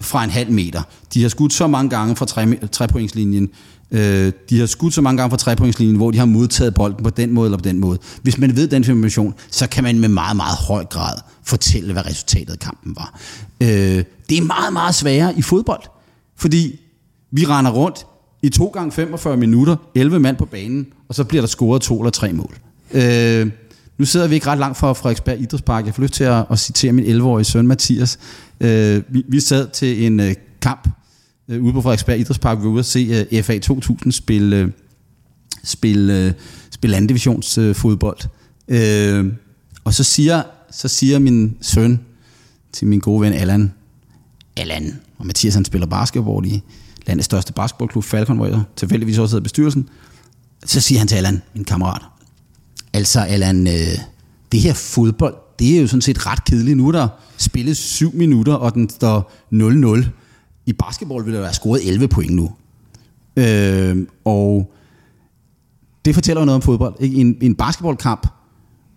fra 0.00 0.24
en 0.24 0.30
halv 0.30 0.52
meter, 0.52 0.82
de 1.14 1.22
har 1.22 1.28
skudt 1.28 1.52
så 1.52 1.66
mange 1.66 1.90
gange 1.90 2.16
fra 2.16 2.26
tre, 2.26 2.56
trepointslinjen, 2.72 3.48
øh, 3.90 4.32
de 4.50 4.58
har 4.58 4.66
skudt 4.66 4.94
så 4.94 5.00
mange 5.02 5.18
gange 5.18 5.30
fra 5.30 5.36
trepointslinjen, 5.36 5.96
hvor 5.96 6.10
de 6.10 6.18
har 6.18 6.24
modtaget 6.24 6.74
bolden 6.74 7.04
på 7.04 7.10
den 7.10 7.32
måde 7.32 7.46
eller 7.46 7.58
på 7.58 7.64
den 7.64 7.80
måde. 7.80 7.98
Hvis 8.22 8.38
man 8.38 8.56
ved 8.56 8.68
den 8.68 8.76
information, 8.76 9.34
så 9.50 9.68
kan 9.68 9.84
man 9.84 9.98
med 9.98 10.08
meget, 10.08 10.36
meget 10.36 10.58
høj 10.58 10.84
grad 10.84 11.14
fortælle, 11.44 11.92
hvad 11.92 12.06
resultatet 12.06 12.52
af 12.52 12.58
kampen 12.58 12.96
var. 12.96 13.18
Øh, 13.60 14.04
det 14.28 14.38
er 14.38 14.42
meget, 14.42 14.72
meget 14.72 14.94
sværere 14.94 15.38
i 15.38 15.42
fodbold, 15.42 15.82
fordi 16.36 16.80
vi 17.30 17.44
render 17.44 17.70
rundt 17.70 18.06
i 18.42 18.48
2 18.48 18.66
gange 18.66 18.92
45 18.92 19.36
minutter, 19.36 19.76
11 19.94 20.18
mand 20.18 20.36
på 20.36 20.44
banen, 20.44 20.86
og 21.08 21.14
så 21.14 21.24
bliver 21.24 21.42
der 21.42 21.48
scoret 21.48 21.82
to 21.82 22.00
eller 22.00 22.10
tre 22.10 22.32
mål. 22.32 22.56
Øh, 22.92 23.50
nu 24.00 24.06
sidder 24.06 24.28
vi 24.28 24.34
ikke 24.34 24.46
ret 24.46 24.58
langt 24.58 24.78
fra 24.78 24.92
Frederiksberg 24.92 25.40
Idrætspark. 25.40 25.86
Jeg 25.86 25.94
får 25.94 26.02
lyst 26.02 26.14
til 26.14 26.24
at, 26.24 26.44
at 26.50 26.58
citere 26.58 26.92
min 26.92 27.04
11-årige 27.04 27.44
søn 27.44 27.66
Mathias. 27.66 28.18
Øh, 28.60 29.02
vi, 29.08 29.24
vi 29.28 29.40
sad 29.40 29.68
til 29.68 30.06
en 30.06 30.20
øh, 30.20 30.34
kamp 30.62 30.88
øh, 31.48 31.62
ude 31.62 31.72
på 31.72 31.80
Frederiksberg 31.82 32.18
Idrætspark. 32.18 32.58
Vi 32.58 32.64
var 32.64 32.70
ude 32.70 32.78
at 32.78 32.86
se 32.86 33.26
øh, 33.32 33.42
FA 33.42 33.58
2000 33.58 34.12
spille, 34.12 34.56
øh, 34.56 34.70
spille, 35.64 36.18
øh, 36.18 36.32
spille 36.70 36.96
anden 36.96 37.08
divisionsfodbold. 37.08 38.18
øh. 38.68 39.18
Øh, 39.18 39.32
og 39.84 39.94
så 39.94 40.04
siger, 40.04 40.42
så 40.70 40.88
siger 40.88 41.18
min 41.18 41.56
søn 41.60 42.00
til 42.72 42.86
min 42.86 43.00
gode 43.00 43.20
ven 43.20 43.32
Allan, 43.32 43.72
Allan, 44.56 45.00
og 45.18 45.26
Mathias 45.26 45.54
han 45.54 45.64
spiller 45.64 45.86
basketball 45.86 46.46
i 46.46 46.62
landets 47.06 47.24
største 47.24 47.52
basketballklub, 47.52 48.04
Falcon, 48.04 48.36
hvor 48.36 48.46
jeg 48.46 48.62
tilfældigvis 48.76 49.18
også 49.18 49.30
sidder 49.30 49.42
i 49.42 49.48
bestyrelsen. 49.48 49.88
Så 50.64 50.80
siger 50.80 50.98
han 50.98 51.08
til 51.08 51.16
Allan, 51.16 51.42
min 51.54 51.64
kammerat, 51.64 52.02
altså 52.92 53.20
Allan, 53.20 53.66
øh, 53.66 53.98
det 54.52 54.60
her 54.60 54.74
fodbold, 54.74 55.34
det 55.58 55.76
er 55.76 55.80
jo 55.80 55.86
sådan 55.86 56.02
set 56.02 56.26
ret 56.26 56.44
kedeligt. 56.44 56.76
Nu 56.76 56.88
er 56.88 56.92
der 56.92 57.08
spillet 57.36 57.76
7 57.76 58.14
minutter, 58.14 58.54
og 58.54 58.74
den 58.74 58.90
står 58.90 59.32
0-0. 59.52 60.06
I 60.66 60.72
basketball 60.72 61.24
vil 61.24 61.34
der 61.34 61.40
være 61.40 61.52
scoret 61.52 61.88
11 61.88 62.08
point 62.08 62.34
nu. 62.34 62.50
Øh, 63.36 64.06
og 64.24 64.72
det 66.04 66.14
fortæller 66.14 66.40
jo 66.40 66.44
noget 66.44 66.56
om 66.56 66.62
fodbold. 66.62 66.94
Ikke? 67.00 67.16
En, 67.16 67.36
en 67.40 67.54
basketballkamp, 67.54 68.26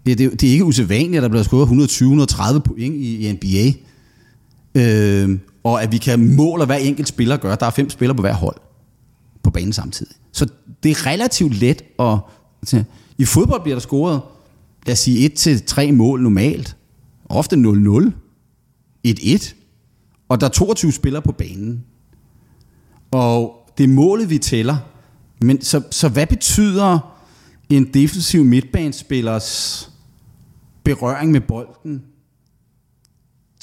det, 0.05 0.17
det, 0.17 0.41
det 0.41 0.49
er 0.49 0.51
ikke 0.51 0.65
usædvanligt, 0.65 1.15
at 1.15 1.23
der 1.23 1.29
bliver 1.29 1.43
scoret 1.43 2.57
120-130 2.57 2.59
point 2.59 2.95
i, 2.95 3.27
i 3.27 3.31
NBA. 3.31 3.73
Øh, 4.75 5.39
og 5.63 5.83
at 5.83 5.91
vi 5.91 5.97
kan 5.97 6.35
måle, 6.35 6.65
hvad 6.65 6.81
enkelt 6.81 7.07
spiller 7.07 7.37
gør. 7.37 7.55
Der 7.55 7.65
er 7.65 7.69
fem 7.69 7.89
spillere 7.89 8.15
på 8.15 8.21
hver 8.21 8.33
hold 8.33 8.55
på 9.43 9.49
banen 9.49 9.73
samtidig. 9.73 10.15
Så 10.31 10.47
det 10.83 10.91
er 10.91 11.07
relativt 11.07 11.53
let 11.53 11.81
at... 11.99 12.17
I 13.17 13.25
fodbold 13.25 13.61
bliver 13.61 13.75
der 13.75 13.81
scoret, 13.81 14.21
lad 14.85 14.93
os 14.93 14.99
sige, 14.99 15.31
1-3 15.69 15.91
mål 15.91 16.21
normalt. 16.21 16.77
Ofte 17.29 17.55
0-0. 17.55 18.11
1-1. 19.07 19.53
Og 20.29 20.41
der 20.41 20.47
er 20.47 20.51
22 20.51 20.91
spillere 20.91 21.21
på 21.21 21.31
banen. 21.31 21.83
Og 23.11 23.69
det 23.77 23.83
er 23.83 23.87
målet, 23.87 24.29
vi 24.29 24.37
tæller. 24.37 24.77
Men 25.41 25.61
så, 25.61 25.81
så 25.91 26.09
hvad 26.09 26.27
betyder 26.27 26.99
en 27.69 27.93
defensiv 27.93 28.43
midtbanespillers 28.43 29.89
berøring 30.83 31.31
med 31.31 31.41
bolden 31.41 32.03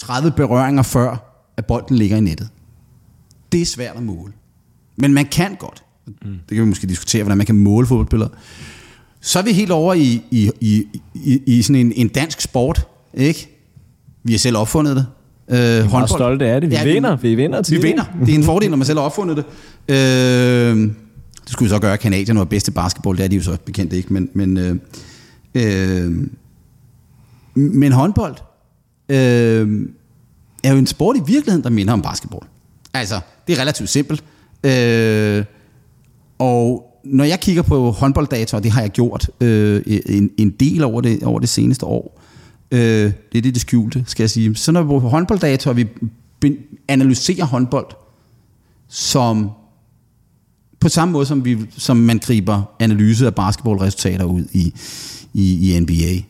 30 0.01 0.31
berøringer 0.31 0.83
før, 0.83 1.17
at 1.57 1.67
bolden 1.67 1.97
ligger 1.97 2.17
i 2.17 2.21
nettet. 2.21 2.49
Det 3.53 3.63
er 3.63 3.67
svært 3.67 3.97
at 3.97 4.03
måle. 4.03 4.33
Men 4.97 5.15
man 5.15 5.27
kan 5.27 5.57
godt. 5.57 5.85
Mm. 6.07 6.39
Det 6.49 6.57
kan 6.57 6.65
vi 6.65 6.69
måske 6.69 6.87
diskutere, 6.87 7.23
hvordan 7.23 7.39
man 7.39 7.47
kan 7.47 7.57
måle 7.57 7.87
fodboldspillere. 7.87 8.31
Så 9.21 9.39
er 9.39 9.43
vi 9.43 9.53
helt 9.53 9.71
over 9.71 9.95
i, 9.95 10.23
i, 10.31 10.51
i, 10.61 10.87
i, 11.15 11.43
i 11.47 11.63
sådan 11.63 11.87
en, 11.87 11.93
en 11.97 12.09
dansk 12.09 12.41
sport, 12.41 12.87
ikke? 13.15 13.49
Vi 14.23 14.33
har 14.33 14.39
selv 14.39 14.57
opfundet 14.57 14.97
det. 14.97 15.07
Øh, 15.49 15.59
vi 15.59 15.63
er 15.63 15.91
meget 15.91 16.11
stolte 16.11 16.47
af 16.47 16.61
det. 16.61 16.71
Vi 16.71 16.75
ja, 16.75 16.85
vinder. 16.85 17.17
Vi 17.17 17.35
vinder 17.35 17.63
til 17.63 17.77
Vi 17.77 17.83
vinder. 17.83 18.05
Det 18.27 18.35
er 18.35 18.39
en 18.39 18.45
fordel, 18.45 18.71
når 18.71 18.77
man 18.77 18.87
selv 18.87 18.99
har 18.99 19.05
opfundet 19.05 19.37
det. 19.37 19.45
Øh, 19.89 20.91
det 21.45 21.53
skulle 21.53 21.67
vi 21.67 21.71
så 21.71 21.79
gøre, 21.79 21.93
at 21.93 22.01
Kanadien 22.01 22.39
var 22.39 22.45
bedste 22.45 22.73
basketball. 22.73 23.17
Det 23.17 23.25
er 23.25 23.29
de 23.29 23.37
jo 23.37 23.43
så 23.43 23.57
bekendt 23.65 23.93
ikke. 23.93 24.13
Men, 24.13 24.31
men, 24.35 24.57
øh, 24.57 24.77
øh, 25.55 26.13
men 27.55 27.93
håndbold, 27.93 28.37
øh, 29.09 29.89
er 30.65 30.73
jo 30.73 30.79
en 30.79 30.87
sport 30.87 31.17
i 31.17 31.21
virkeligheden, 31.27 31.65
der 31.65 31.71
minder 31.71 31.93
om 31.93 32.03
basketball. 32.03 32.47
Altså, 32.95 33.21
det 33.47 33.57
er 33.57 33.61
relativt 33.61 33.89
simpelt. 33.89 34.25
Øh, 34.65 35.45
og 36.39 36.90
når 37.05 37.25
jeg 37.25 37.41
kigger 37.41 37.63
på 37.63 37.91
håndbolddata, 37.91 38.57
og 38.57 38.63
det 38.63 38.71
har 38.71 38.81
jeg 38.81 38.91
gjort 38.91 39.31
øh, 39.41 39.83
en, 40.07 40.31
en 40.37 40.51
del 40.51 40.85
over 40.85 41.01
det, 41.01 41.23
over 41.23 41.41
det 41.41 41.49
seneste 41.49 41.87
år, 41.87 42.21
øh, 42.71 43.13
det 43.33 43.39
er 43.39 43.43
det, 43.43 43.55
det 43.55 43.61
skjulte, 43.61 44.05
skal 44.07 44.23
jeg 44.23 44.31
sige. 44.31 44.57
Så 44.57 44.73
når 44.73 44.83
vi 44.83 44.89
på 44.89 44.99
håndbolddata, 44.99 45.71
og 45.71 45.77
vi 45.77 45.87
analyserer 46.89 47.45
håndbold, 47.45 47.87
som 48.89 49.51
på 50.81 50.89
samme 50.89 51.13
måde, 51.13 51.27
som, 51.27 51.45
vi, 51.45 51.59
som 51.77 51.97
man 51.97 52.19
griber 52.19 52.63
analyse 52.79 53.27
af 53.27 53.35
basketballresultater 53.35 54.25
ud 54.25 54.45
i, 54.53 54.75
i, 55.35 55.77
i 55.77 55.81
NBA, 55.81 56.23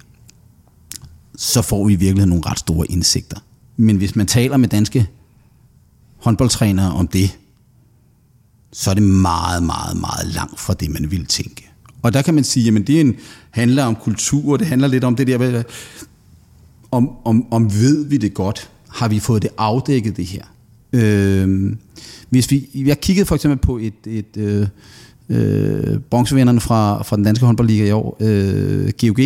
så 1.36 1.62
får 1.62 1.86
vi 1.86 1.92
i 1.92 1.96
virkeligheden 1.96 2.28
nogle 2.28 2.46
ret 2.46 2.58
store 2.58 2.86
indsigter. 2.86 3.36
Men 3.76 3.96
hvis 3.96 4.16
man 4.16 4.26
taler 4.26 4.56
med 4.56 4.68
danske 4.68 5.06
håndboldtrænere 6.16 6.92
om 6.92 7.08
det, 7.08 7.38
så 8.72 8.90
er 8.90 8.94
det 8.94 9.02
meget, 9.02 9.62
meget, 9.62 10.00
meget 10.00 10.34
langt 10.34 10.60
fra 10.60 10.74
det, 10.74 10.90
man 10.90 11.10
vil 11.10 11.26
tænke. 11.26 11.70
Og 12.02 12.12
der 12.12 12.22
kan 12.22 12.34
man 12.34 12.44
sige, 12.44 12.76
at 12.76 12.86
det 12.86 13.00
en, 13.00 13.16
handler 13.50 13.84
om 13.84 13.96
kultur, 13.96 14.56
det 14.56 14.66
handler 14.66 14.88
lidt 14.88 15.04
om 15.04 15.16
det 15.16 15.26
der, 15.26 15.62
om, 16.90 17.10
om, 17.24 17.52
om 17.52 17.72
ved 17.72 18.06
vi 18.06 18.16
det 18.16 18.34
godt? 18.34 18.70
Har 18.88 19.08
vi 19.08 19.20
fået 19.20 19.42
det 19.42 19.50
afdækket, 19.58 20.16
det 20.16 20.26
her? 20.26 20.44
Øh, 20.92 21.76
hvis 22.28 22.50
vi, 22.50 22.68
jeg 22.74 23.00
kiggede 23.00 23.26
for 23.26 23.34
eksempel 23.34 23.58
på 23.58 23.78
et, 23.78 24.06
et 24.06 24.36
øh, 24.36 24.66
øh, 25.28 25.98
bronzevinderne 25.98 26.60
fra, 26.60 27.02
fra 27.02 27.16
den 27.16 27.24
danske 27.24 27.46
håndboldliga 27.46 27.84
i 27.84 27.90
år, 27.90 28.16
øh, 28.20 28.92
GOG, 29.00 29.20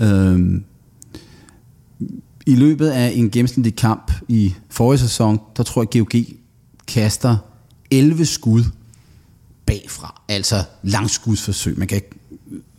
øh, 0.00 0.60
i 2.46 2.54
løbet 2.54 2.88
af 2.88 3.12
en 3.14 3.30
gennemsnitlig 3.30 3.76
kamp 3.76 4.12
i 4.28 4.54
forrige 4.68 4.98
sæson, 4.98 5.40
der 5.56 5.62
tror 5.62 5.82
jeg, 5.82 5.96
at 5.96 6.08
GOG 6.08 6.24
kaster 6.86 7.36
11 7.90 8.26
skud 8.26 8.64
bagfra. 9.66 10.22
Altså 10.28 10.64
langskudsforsøg. 10.82 11.78
Man 11.78 11.88
kan, 11.88 12.02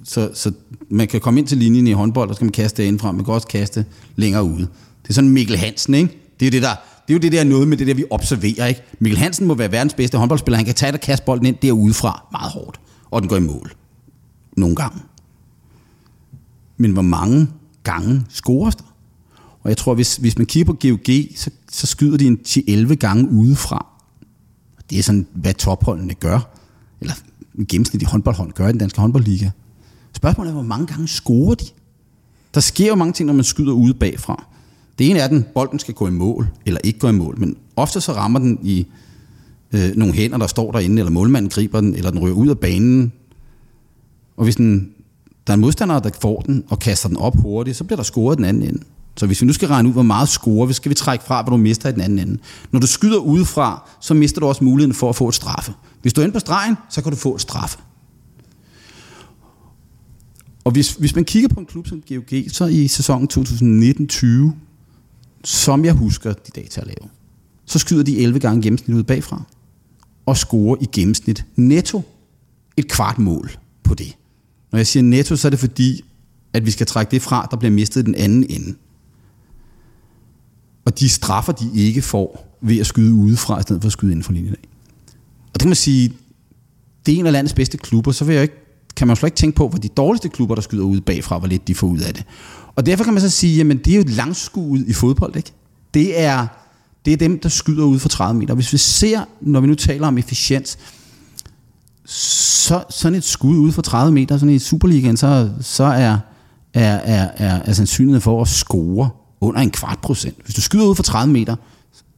så, 0.03 0.32
så 0.34 0.51
man 0.89 1.07
kan 1.07 1.22
komme 1.22 1.39
ind 1.39 1.47
til 1.47 1.57
linjen 1.57 1.88
i 1.88 1.91
håndbold, 1.91 2.30
og 2.30 2.36
så 2.36 2.39
kan 2.39 2.45
man 2.45 2.51
kaste 2.51 2.88
indfra. 2.88 3.12
Man 3.12 3.26
kan 3.26 3.34
også 3.34 3.47
kaste 3.47 3.86
længere 4.16 4.43
ude. 4.43 4.68
Det 5.03 5.10
er 5.10 5.14
sådan 5.14 5.30
Mikkel 5.30 5.57
Hansen, 5.57 5.93
ikke? 5.93 6.18
Det 6.39 6.45
er, 6.47 6.51
det, 6.51 6.62
der, 6.62 6.76
det 7.07 7.14
er 7.14 7.14
jo 7.14 7.20
det 7.20 7.32
der 7.32 7.43
noget 7.43 7.68
med 7.68 7.78
det 7.78 7.88
der, 7.88 7.93
vi 7.93 8.05
observerer, 8.10 8.66
ikke? 8.66 8.82
Mikkel 8.99 9.18
Hansen 9.20 9.47
må 9.47 9.53
være 9.53 9.72
verdens 9.72 9.93
bedste 9.93 10.18
håndboldspiller. 10.18 10.57
Han 10.57 10.66
kan 10.66 10.76
tage 10.76 10.93
og 10.93 10.99
kaste 10.99 11.26
bolden 11.26 11.45
ind 11.45 11.55
derudefra 11.62 12.28
meget 12.32 12.51
hårdt. 12.51 12.80
Og 13.12 13.22
den 13.22 13.30
går 13.30 13.38
i 13.38 13.39
mål. 13.39 13.72
Nogle 14.57 14.76
gange. 14.76 14.99
Men 16.78 16.91
hvor 16.91 17.01
mange 17.01 17.47
gange 17.84 18.26
scores 18.30 18.76
der? 18.76 18.95
Og 19.64 19.70
jeg 19.70 19.78
tror, 19.78 19.93
hvis, 19.93 20.16
hvis 20.16 20.38
man 20.38 20.47
kigger 20.47 20.74
på 20.74 20.78
GOG, 20.82 21.16
så, 21.36 21.49
så 21.72 21.88
skyder 21.88 22.18
de 22.18 22.28
en 22.28 22.39
10-11 22.47 22.93
gange 22.93 23.30
udefra. 23.30 23.86
Det 24.90 25.00
er 25.00 25.04
sådan, 25.04 25.28
hvad 25.34 25.54
topholdene 25.54 26.14
gør. 26.14 26.40
Eller 27.02 27.14
gennemsnitlig 27.70 28.08
håndboldhold 28.08 28.52
gør 28.52 28.68
i 28.68 28.72
den 28.72 28.80
danske 28.80 29.02
håndboldliga. 29.02 29.50
Spørgsmålet 30.14 30.50
er, 30.50 30.54
hvor 30.54 30.64
mange 30.64 30.88
gange 30.88 31.08
scorer 31.08 31.56
de? 31.56 31.66
Der 32.54 32.60
sker 32.60 32.88
jo 32.88 32.96
mange 32.96 33.14
ting, 33.14 33.28
når 33.28 33.34
man 33.34 33.44
skyder 33.44 33.72
ude 33.72 33.94
bagfra. 33.94 34.46
Det 35.00 35.10
ene 35.10 35.20
er, 35.20 35.26
at 35.26 35.32
den, 35.32 35.46
bolden 35.54 35.80
skal 35.80 35.94
gå 35.94 36.08
i 36.08 36.12
mål, 36.12 36.48
eller 36.66 36.80
ikke 36.84 37.00
gå 37.00 37.08
i 37.08 37.12
mål. 37.12 37.40
Men 37.40 37.56
ofte 37.76 38.02
så 38.02 38.12
rammer 38.12 38.40
den 38.40 38.60
i 38.64 38.88
øh, 39.72 39.96
nogle 39.96 40.14
hænder, 40.14 40.38
der 40.38 40.48
står 40.48 40.72
derinde, 40.72 41.00
eller 41.00 41.12
målmanden 41.12 41.50
griber 41.50 41.82
den, 41.82 41.96
eller 41.96 42.12
den 42.12 42.22
rører 42.22 42.34
ud 42.34 42.48
af 42.48 42.60
banen. 42.60 43.12
Og 44.38 44.44
hvis 44.44 44.56
den, 44.56 44.92
der 45.48 45.54
er 45.54 45.56
en 45.56 45.62
modstander, 45.62 46.00
der 46.00 46.10
får 46.22 46.42
den 46.42 46.64
og 46.70 46.80
kaster 46.80 47.10
den 47.10 47.18
op 47.18 47.38
hurtigt, 47.38 47.78
så 47.78 47.84
bliver 47.84 47.96
der 47.96 48.04
scoret 48.04 48.38
den 48.38 48.46
anden 48.46 48.64
ende. 48.64 48.84
Så 49.20 49.26
hvis 49.26 49.41
vi 49.41 49.47
nu 49.47 49.53
skal 49.53 49.67
regne 49.67 49.89
ud, 49.89 49.93
hvor 49.93 50.03
meget 50.03 50.30
score, 50.30 50.74
skal 50.74 50.89
vi 50.89 50.95
trække 50.95 51.26
fra, 51.26 51.41
hvad 51.41 51.51
du 51.51 51.57
mister 51.57 51.89
i 51.89 51.91
den 51.91 52.01
anden 52.01 52.20
ende. 52.20 52.38
Når 52.72 52.80
du 52.80 52.88
skyder 52.88 53.17
udefra, 53.17 53.89
så 54.01 54.13
mister 54.13 54.39
du 54.39 54.47
også 54.47 54.63
muligheden 54.63 54.93
for 54.93 55.09
at 55.09 55.15
få 55.15 55.28
et 55.28 55.36
straffe. 55.36 55.74
Hvis 56.01 56.13
du 56.13 56.22
er 56.22 56.26
inde 56.26 56.34
på 56.34 56.39
stregen, 56.39 56.76
så 56.89 57.01
kan 57.01 57.11
du 57.11 57.17
få 57.17 57.36
et 57.36 57.41
straffe. 57.41 57.78
Og 60.63 60.72
hvis, 60.72 60.93
hvis 60.93 61.15
man 61.15 61.26
kigger 61.26 61.49
på 61.49 61.59
en 61.59 61.65
klub 61.65 61.88
som 61.88 62.01
GOG, 62.01 62.43
så 62.47 62.65
i 62.65 62.88
sæsonen 62.88 63.30
2019-20, 64.53 64.55
som 65.43 65.86
jeg 65.86 65.93
husker 65.93 66.34
de 66.34 66.61
data 66.61 66.82
at 66.82 66.88
lave, 66.88 67.09
så 67.65 67.80
skyder 67.80 68.03
de 68.03 68.20
11 68.24 68.39
gange 68.39 68.61
gennemsnit 68.61 68.97
ud 68.97 69.03
bagfra, 69.03 69.43
og 70.26 70.38
scorer 70.38 70.78
i 70.82 70.86
gennemsnit 70.91 71.45
netto 71.55 72.01
et 72.78 72.88
kvart 72.88 73.20
mål 73.20 73.51
på 73.84 73.93
det. 73.93 74.17
Når 74.72 74.80
jeg 74.80 74.88
siger 74.88 75.03
netto, 75.03 75.36
så 75.36 75.47
er 75.47 75.49
det 75.49 75.59
fordi, 75.59 76.01
at 76.53 76.65
vi 76.65 76.72
skal 76.72 76.88
trække 76.88 77.11
det 77.11 77.22
fra, 77.22 77.47
der 77.51 77.57
bliver 77.57 77.72
mistet 77.72 78.01
i 78.01 78.05
den 78.05 78.15
anden 78.15 78.45
ende 78.49 78.76
og 80.90 81.00
de 81.00 81.10
straffer, 81.10 81.54
de 81.54 81.70
ikke 81.76 82.02
får 82.02 82.58
ved 82.62 82.80
at 82.80 82.88
skyde 82.88 83.14
udefra, 83.14 83.60
i 83.60 83.62
stedet 83.62 83.82
for 83.82 83.88
at 83.88 83.94
skyde 83.94 84.12
inden 84.12 84.24
for 84.24 84.32
linjen 84.32 84.54
af. 84.54 84.68
Og 85.48 85.54
det 85.54 85.60
kan 85.60 85.70
man 85.70 85.76
sige, 85.76 86.14
det 87.06 87.16
er 87.16 87.20
en 87.20 87.26
af 87.26 87.32
landets 87.32 87.54
bedste 87.54 87.78
klubber, 87.78 88.12
så 88.12 88.26
vil 88.26 88.34
jeg 88.34 88.44
ikke, 88.44 88.56
kan 88.96 89.08
man 89.08 89.16
slet 89.16 89.28
ikke 89.28 89.38
tænke 89.38 89.56
på, 89.56 89.68
hvor 89.68 89.80
de 89.80 89.88
dårligste 89.88 90.30
klubber, 90.30 90.56
der 90.56 90.62
skyder 90.62 90.84
ud 90.84 91.02
bagfra, 91.02 91.40
hvor 91.40 91.48
lidt 91.48 91.68
de 91.68 91.76
får 91.76 91.88
ud 91.88 92.00
af 92.00 92.14
det. 92.14 92.24
Og 92.76 92.86
derfor 92.86 93.04
kan 93.04 93.14
man 93.14 93.22
så 93.22 93.30
sige, 93.30 93.58
jamen 93.58 93.78
det 93.78 93.92
er 93.92 93.96
jo 93.96 94.02
et 94.02 94.10
langskud 94.10 94.84
i 94.88 94.94
fodbold, 94.94 95.36
ikke? 95.36 95.52
Det 95.94 96.20
er, 96.20 96.48
det 97.06 97.14
er 97.14 97.18
dem, 97.18 97.40
der 97.40 97.50
skyder 97.50 97.86
ud 97.86 98.00
for 98.00 98.10
30 98.10 98.40
meter. 98.40 98.54
Hvis 98.54 98.74
vi 98.74 98.78
ser, 98.78 99.26
når 99.42 99.60
vi 99.60 99.68
nu 99.68 99.76
taler 99.76 100.08
om 100.08 100.18
efficiens, 100.18 100.78
så 102.06 102.84
sådan 102.90 103.18
et 103.18 103.24
skud 103.24 103.58
ud 103.58 103.72
for 103.72 103.82
30 103.82 104.14
meter, 104.14 104.38
sådan 104.38 104.56
i 104.56 104.60
Superligaen, 104.60 105.18
så, 105.18 105.50
så 105.62 105.84
er, 105.84 106.18
er, 106.74 106.96
er, 106.96 107.30
er, 107.38 107.62
er 107.66 107.74
sandsynligheden 107.74 108.22
for 108.22 108.42
at 108.42 108.48
score 108.48 109.10
under 109.42 109.62
en 109.62 109.72
kvart 109.72 110.00
procent. 110.02 110.38
Hvis 110.44 110.56
du 110.56 110.62
skyder 110.62 110.86
ud 110.86 110.96
for 110.96 111.04
30 111.04 111.34
meter, 111.34 111.56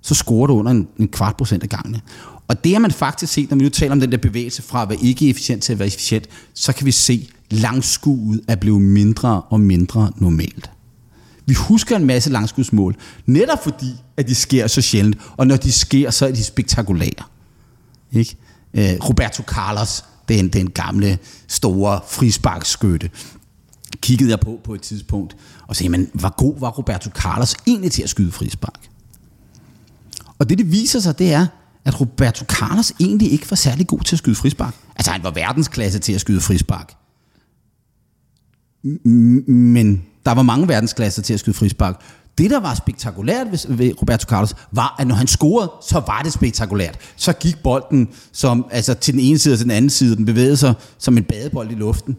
så 0.01 0.15
scorer 0.15 0.47
du 0.47 0.53
under 0.53 0.71
en, 0.71 0.87
en 0.97 1.07
kvart 1.07 1.37
procent 1.37 1.63
af 1.63 1.69
gangene. 1.69 2.01
Og 2.47 2.63
det 2.63 2.71
har 2.73 2.79
man 2.79 2.91
faktisk 2.91 3.33
set, 3.33 3.49
når 3.49 3.57
vi 3.57 3.63
nu 3.63 3.69
taler 3.69 3.91
om 3.91 3.99
den 3.99 4.11
der 4.11 4.17
bevægelse 4.17 4.61
fra 4.61 4.81
at 4.81 4.89
være 4.89 4.99
ikke 5.01 5.29
efficient 5.29 5.63
til 5.63 5.73
at 5.73 5.79
være 5.79 5.87
efficient, 5.87 6.27
så 6.53 6.73
kan 6.73 6.85
vi 6.85 6.91
se, 6.91 7.29
langskuddet 7.51 8.41
er 8.47 8.55
blevet 8.55 8.81
mindre 8.81 9.41
og 9.41 9.59
mindre 9.59 10.11
normalt. 10.17 10.71
Vi 11.45 11.53
husker 11.53 11.95
en 11.95 12.05
masse 12.05 12.29
langskudsmål, 12.29 12.95
netop 13.25 13.63
fordi, 13.63 13.95
at 14.17 14.27
de 14.27 14.35
sker 14.35 14.67
så 14.67 14.81
sjældent, 14.81 15.17
og 15.37 15.47
når 15.47 15.55
de 15.55 15.71
sker, 15.71 16.09
så 16.09 16.27
er 16.27 16.31
de 16.31 16.43
spektakulære. 16.43 17.23
Ikke? 18.11 18.35
Øh, 18.73 19.09
Roberto 19.09 19.43
Carlos, 19.43 20.03
den, 20.29 20.47
den 20.47 20.69
gamle, 20.69 21.17
store 21.47 21.99
frisparkskytte, 22.07 23.09
kiggede 24.01 24.29
jeg 24.29 24.39
på 24.39 24.59
på 24.63 24.73
et 24.73 24.81
tidspunkt, 24.81 25.37
og 25.67 25.75
sagde, 25.75 25.89
men 25.89 26.09
hvor 26.13 26.35
god 26.35 26.59
var 26.59 26.69
Roberto 26.69 27.09
Carlos 27.09 27.55
egentlig 27.67 27.91
til 27.91 28.03
at 28.03 28.09
skyde 28.09 28.31
frispark? 28.31 28.89
Og 30.39 30.49
det, 30.49 30.57
det 30.57 30.71
viser 30.71 30.99
sig, 30.99 31.19
det 31.19 31.33
er, 31.33 31.47
at 31.85 32.01
Roberto 32.01 32.45
Carlos 32.45 32.93
egentlig 32.99 33.31
ikke 33.31 33.51
var 33.51 33.55
særlig 33.55 33.87
god 33.87 33.99
til 33.99 34.15
at 34.15 34.19
skyde 34.19 34.35
frispark. 34.35 34.75
Altså, 34.95 35.11
han 35.11 35.23
var 35.23 35.31
verdensklasse 35.31 35.99
til 35.99 36.13
at 36.13 36.21
skyde 36.21 36.41
frispark. 36.41 36.93
Men 39.47 40.03
der 40.25 40.31
var 40.31 40.41
mange 40.41 40.67
verdensklasser 40.67 41.21
til 41.21 41.33
at 41.33 41.39
skyde 41.39 41.55
frispark. 41.55 42.01
Det, 42.37 42.49
der 42.49 42.59
var 42.59 42.73
spektakulært 42.75 43.47
ved 43.69 44.01
Roberto 44.01 44.25
Carlos, 44.29 44.55
var, 44.71 44.95
at 44.99 45.07
når 45.07 45.15
han 45.15 45.27
scorede, 45.27 45.71
så 45.89 45.99
var 45.99 46.21
det 46.21 46.33
spektakulært. 46.33 46.97
Så 47.15 47.33
gik 47.33 47.57
bolden 47.63 48.09
som, 48.31 48.65
altså, 48.71 48.93
til 48.93 49.13
den 49.13 49.21
ene 49.21 49.39
side 49.39 49.53
og 49.53 49.57
til 49.57 49.65
den 49.65 49.71
anden 49.71 49.89
side. 49.89 50.15
Den 50.15 50.25
bevægede 50.25 50.57
sig 50.57 50.73
som 50.97 51.17
en 51.17 51.23
badebold 51.23 51.71
i 51.71 51.75
luften. 51.75 52.17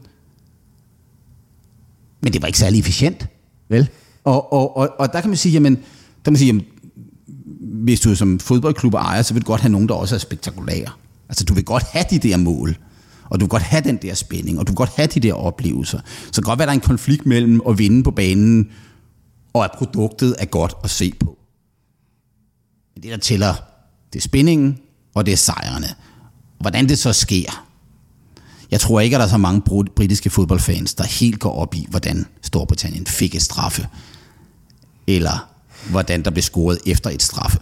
Men 2.22 2.32
det 2.32 2.42
var 2.42 2.46
ikke 2.46 2.58
særlig 2.58 2.80
efficient. 2.80 3.26
Vel? 3.68 3.88
Og, 4.24 4.52
og, 4.52 4.76
og, 4.76 4.90
og 4.98 5.12
der 5.12 5.20
kan 5.20 5.30
man 5.30 5.36
sige, 5.36 5.52
jamen, 5.52 5.74
der 5.74 6.24
kan 6.24 6.32
man 6.32 6.38
sige, 6.38 6.46
jamen, 6.46 6.64
hvis 7.84 8.00
du 8.00 8.14
som 8.14 8.38
fodboldklub 8.38 8.94
ejer, 8.94 9.22
så 9.22 9.34
vil 9.34 9.42
du 9.42 9.46
godt 9.46 9.60
have 9.60 9.72
nogen, 9.72 9.88
der 9.88 9.94
også 9.94 10.14
er 10.14 10.18
spektakulære. 10.18 10.90
Altså, 11.28 11.44
du 11.44 11.54
vil 11.54 11.64
godt 11.64 11.82
have 11.82 12.04
de 12.10 12.18
der 12.18 12.36
mål, 12.36 12.76
og 13.30 13.40
du 13.40 13.44
vil 13.44 13.50
godt 13.50 13.62
have 13.62 13.82
den 13.84 13.96
der 13.96 14.14
spænding, 14.14 14.58
og 14.58 14.66
du 14.66 14.72
vil 14.72 14.76
godt 14.76 14.90
have 14.96 15.06
de 15.06 15.20
der 15.20 15.34
oplevelser. 15.34 15.98
Så 16.06 16.26
det 16.26 16.34
kan 16.34 16.42
godt 16.42 16.58
være, 16.58 16.66
der 16.66 16.72
er 16.72 16.74
en 16.74 16.80
konflikt 16.80 17.26
mellem 17.26 17.60
at 17.68 17.78
vinde 17.78 18.02
på 18.02 18.10
banen, 18.10 18.70
og 19.52 19.64
at 19.64 19.70
produktet 19.78 20.36
er 20.38 20.44
godt 20.44 20.74
at 20.84 20.90
se 20.90 21.12
på. 21.20 21.38
Men 22.94 23.02
det, 23.02 23.10
der 23.10 23.16
tæller, 23.16 23.54
det 24.12 24.18
er 24.18 24.22
spændingen, 24.22 24.78
og 25.14 25.26
det 25.26 25.32
er 25.32 25.36
sejrene. 25.36 25.86
Hvordan 26.60 26.88
det 26.88 26.98
så 26.98 27.12
sker, 27.12 27.66
jeg 28.72 28.80
tror 28.80 29.00
ikke, 29.00 29.16
at 29.16 29.20
der 29.20 29.26
er 29.26 29.30
så 29.30 29.38
mange 29.38 29.60
britiske 29.96 30.30
fodboldfans, 30.30 30.94
der 30.94 31.04
helt 31.04 31.40
går 31.40 31.52
op 31.52 31.74
i, 31.74 31.86
hvordan 31.90 32.26
Storbritannien 32.42 33.06
fik 33.06 33.34
et 33.34 33.42
straffe, 33.42 33.86
eller 35.06 35.48
hvordan 35.90 36.22
der 36.22 36.30
blev 36.30 36.42
scoret 36.42 36.78
efter 36.86 37.10
et 37.10 37.22
straffe. 37.22 37.58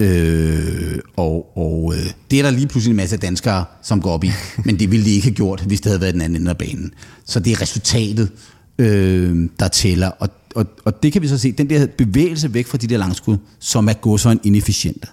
Øh, 0.00 0.98
og 1.16 1.58
og 1.58 1.94
øh, 1.96 2.12
det 2.30 2.38
er 2.38 2.42
der 2.42 2.50
lige 2.50 2.66
pludselig 2.66 2.90
en 2.90 2.96
masse 2.96 3.16
danskere, 3.16 3.64
som 3.82 4.02
går 4.02 4.10
op 4.10 4.24
i, 4.24 4.30
men 4.64 4.78
det 4.78 4.90
ville 4.90 5.06
de 5.06 5.10
ikke 5.10 5.26
have 5.26 5.34
gjort, 5.34 5.60
hvis 5.60 5.80
det 5.80 5.90
havde 5.90 6.00
været 6.00 6.14
den 6.14 6.22
anden 6.22 6.42
ende 6.42 6.50
af 6.50 6.58
banen. 6.58 6.92
Så 7.24 7.40
det 7.40 7.52
er 7.52 7.62
resultatet, 7.62 8.32
øh, 8.78 9.48
der 9.60 9.68
tæller, 9.68 10.08
og, 10.08 10.28
og, 10.54 10.66
og 10.84 11.02
det 11.02 11.12
kan 11.12 11.22
vi 11.22 11.28
så 11.28 11.38
se, 11.38 11.52
den 11.52 11.70
der 11.70 11.86
bevægelse 11.86 12.54
væk 12.54 12.66
fra 12.66 12.78
de 12.78 12.86
der 12.86 12.98
langskud, 12.98 13.36
som 13.58 13.88
er 13.88 13.92
gået 13.92 14.20
så 14.20 14.30
en 14.30 14.40
inefficiente. 14.44 15.08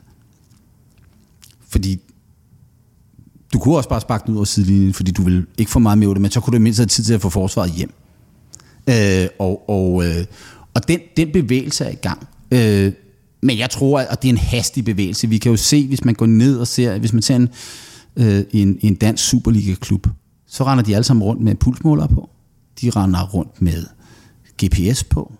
Fordi 1.70 1.99
du 3.56 3.60
kunne 3.60 3.78
også 3.78 3.89
bare 3.89 4.01
sparke 4.01 4.24
den 4.26 4.32
ud 4.34 4.38
over 4.38 4.45
sidelinjen, 4.45 4.93
fordi 4.93 5.12
du 5.12 5.24
vil 5.24 5.45
ikke 5.58 5.72
få 5.72 5.80
meget 5.80 5.97
med 5.97 6.08
det, 6.08 6.22
men 6.22 6.32
så 6.32 6.39
kunne 6.39 6.58
du 6.58 6.62
mindst 6.62 6.80
have 6.80 6.88
tid 6.88 7.03
til 7.03 7.14
at 7.14 7.22
få 7.22 7.30
forsvaret 7.30 7.72
hjem. 7.72 7.93
Øh, 8.89 9.28
og 9.39 9.70
og, 9.70 10.06
øh, 10.06 10.26
og 10.74 10.88
den, 10.88 10.99
den 11.18 11.32
bevægelse 11.32 11.86
er 11.86 11.89
i 11.89 11.95
gang. 11.95 12.28
Øh, 12.51 12.91
men 13.41 13.58
jeg 13.58 13.70
tror, 13.70 13.99
at 13.99 14.22
det 14.22 14.28
er 14.28 14.34
en 14.34 14.38
hastig 14.38 14.86
bevægelse. 14.86 15.30
Vi 15.30 15.38
kan 15.38 15.51
jo 15.51 15.58
se, 15.58 15.88
hvis 15.88 16.06
man 16.06 16.16
går 16.16 16.26
ned 16.26 16.58
og 16.58 16.68
ser, 16.68 16.99
hvis 16.99 17.14
man 17.14 17.22
ser 17.22 17.36
en, 17.36 17.49
øh, 18.16 18.43
en, 18.51 18.78
en 18.82 18.95
dansk 18.95 19.30
Superliga-klub, 19.30 20.08
så 20.47 20.64
render 20.64 20.84
de 20.84 20.95
alle 20.95 21.03
sammen 21.03 21.24
rundt 21.24 21.41
med 21.41 21.56
pulsmåler 21.56 22.08
på. 22.08 22.30
De 22.82 22.89
render 22.89 23.28
rundt 23.28 23.62
med 23.62 23.86
GPS 24.64 25.03
på. 25.03 25.34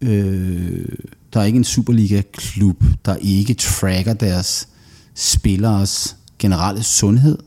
Øh, 0.00 0.88
der 1.32 1.40
er 1.40 1.44
ikke 1.44 1.56
en 1.56 1.64
Superliga-klub, 1.64 2.84
der 3.04 3.16
ikke 3.16 3.54
tracker 3.54 4.12
deres 4.12 4.68
spillers 5.14 6.16
generelle 6.42 6.82
sundhed, 6.82 7.38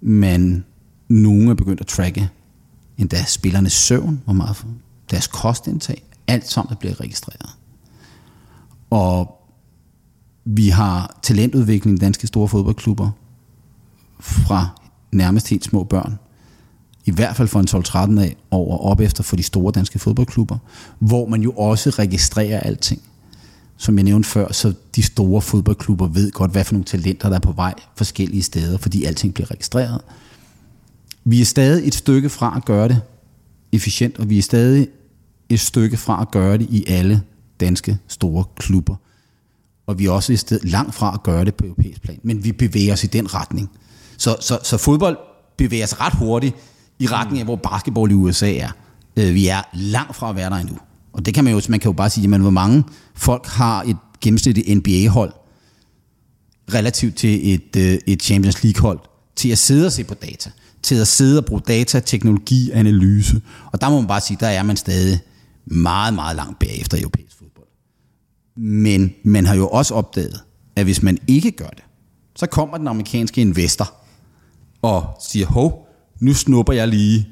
men 0.00 0.64
nogen 1.08 1.48
er 1.48 1.54
begyndt 1.54 1.80
at 1.80 1.86
tracke 1.86 2.30
endda 2.98 3.24
spillernes 3.24 3.72
søvn, 3.72 4.22
hvor 4.24 4.32
meget 4.32 4.66
deres 5.10 5.26
kostindtag, 5.26 6.02
alt 6.26 6.50
sammen 6.50 6.76
bliver 6.76 7.00
registreret. 7.00 7.50
Og 8.90 9.34
vi 10.44 10.68
har 10.68 11.18
talentudvikling 11.22 11.96
i 11.96 12.00
danske 12.00 12.26
store 12.26 12.48
fodboldklubber 12.48 13.10
fra 14.20 14.68
nærmest 15.12 15.48
helt 15.48 15.64
små 15.64 15.84
børn, 15.84 16.18
i 17.04 17.10
hvert 17.10 17.36
fald 17.36 17.48
for 17.48 17.60
en 17.60 18.16
12-13 18.18 18.20
af 18.20 18.36
over 18.50 18.78
op 18.78 19.00
efter 19.00 19.22
for 19.22 19.36
de 19.36 19.42
store 19.42 19.72
danske 19.72 19.98
fodboldklubber, 19.98 20.58
hvor 20.98 21.26
man 21.28 21.42
jo 21.42 21.52
også 21.52 21.90
registrerer 21.90 22.60
alting 22.60 23.02
som 23.78 23.96
jeg 23.96 24.04
nævnte 24.04 24.28
før, 24.28 24.52
så 24.52 24.72
de 24.96 25.02
store 25.02 25.42
fodboldklubber 25.42 26.06
ved 26.06 26.30
godt, 26.30 26.50
hvad 26.50 26.64
for 26.64 26.72
nogle 26.72 26.84
talenter, 26.84 27.28
der 27.28 27.36
er 27.36 27.40
på 27.40 27.52
vej 27.52 27.74
forskellige 27.96 28.42
steder, 28.42 28.78
fordi 28.78 29.04
alting 29.04 29.34
bliver 29.34 29.50
registreret. 29.50 30.00
Vi 31.24 31.40
er 31.40 31.44
stadig 31.44 31.88
et 31.88 31.94
stykke 31.94 32.28
fra 32.28 32.56
at 32.56 32.64
gøre 32.64 32.88
det 32.88 33.00
efficient, 33.72 34.18
og 34.18 34.30
vi 34.30 34.38
er 34.38 34.42
stadig 34.42 34.88
et 35.48 35.60
stykke 35.60 35.96
fra 35.96 36.20
at 36.20 36.30
gøre 36.30 36.58
det 36.58 36.66
i 36.70 36.84
alle 36.88 37.22
danske 37.60 37.98
store 38.08 38.44
klubber. 38.56 38.96
Og 39.86 39.98
vi 39.98 40.06
er 40.06 40.10
også 40.10 40.32
et 40.32 40.38
sted 40.38 40.60
langt 40.62 40.94
fra 40.94 41.14
at 41.14 41.22
gøre 41.22 41.44
det 41.44 41.54
på 41.54 41.64
europæisk 41.64 42.02
plan, 42.02 42.18
men 42.22 42.44
vi 42.44 42.52
bevæger 42.52 42.92
os 42.92 43.04
i 43.04 43.06
den 43.06 43.34
retning. 43.34 43.70
Så, 44.16 44.36
så, 44.40 44.58
så 44.62 44.76
fodbold 44.76 45.16
bevæger 45.56 45.86
sig 45.86 46.00
ret 46.00 46.14
hurtigt 46.14 46.54
i 46.98 47.06
retning 47.06 47.38
af, 47.38 47.44
hvor 47.44 47.56
basketball 47.56 48.10
i 48.10 48.14
USA 48.14 48.56
er. 48.56 48.70
Øh, 49.16 49.34
vi 49.34 49.48
er 49.48 49.62
langt 49.72 50.16
fra 50.16 50.30
at 50.30 50.36
være 50.36 50.50
der 50.50 50.56
endnu. 50.56 50.78
Og 51.12 51.26
det 51.26 51.34
kan 51.34 51.44
man 51.44 51.52
jo, 51.52 51.60
man 51.68 51.80
kan 51.80 51.88
jo 51.88 51.92
bare 51.92 52.10
sige, 52.10 52.22
jamen, 52.22 52.40
hvor 52.40 52.50
mange 52.50 52.84
folk 53.14 53.46
har 53.46 53.82
et 53.82 53.96
gennemsnitligt 54.20 54.76
NBA-hold 54.76 55.32
relativt 56.74 57.16
til 57.16 57.54
et, 57.54 57.76
øh, 57.76 57.98
et 58.06 58.22
Champions 58.22 58.62
League-hold, 58.62 58.98
til 59.36 59.48
at 59.48 59.58
sidde 59.58 59.86
og 59.86 59.92
se 59.92 60.04
på 60.04 60.14
data, 60.14 60.50
til 60.82 60.94
at 60.94 61.08
sidde 61.08 61.38
og 61.38 61.44
bruge 61.44 61.60
data, 61.68 62.00
teknologi, 62.00 62.70
analyse. 62.70 63.40
Og 63.72 63.80
der 63.80 63.90
må 63.90 64.00
man 64.00 64.08
bare 64.08 64.20
sige, 64.20 64.36
der 64.40 64.46
er 64.46 64.62
man 64.62 64.76
stadig 64.76 65.20
meget, 65.66 66.14
meget 66.14 66.36
langt 66.36 66.58
bagefter 66.58 66.98
europæisk 66.98 67.38
fodbold. 67.38 67.66
Men 68.56 69.14
man 69.22 69.46
har 69.46 69.54
jo 69.54 69.68
også 69.68 69.94
opdaget, 69.94 70.40
at 70.76 70.84
hvis 70.84 71.02
man 71.02 71.18
ikke 71.26 71.50
gør 71.50 71.68
det, 71.68 71.84
så 72.36 72.46
kommer 72.46 72.78
den 72.78 72.88
amerikanske 72.88 73.40
investor 73.40 73.94
og 74.82 75.04
siger, 75.20 75.46
hov, 75.46 75.88
nu 76.20 76.34
snupper 76.34 76.72
jeg 76.72 76.88
lige 76.88 77.28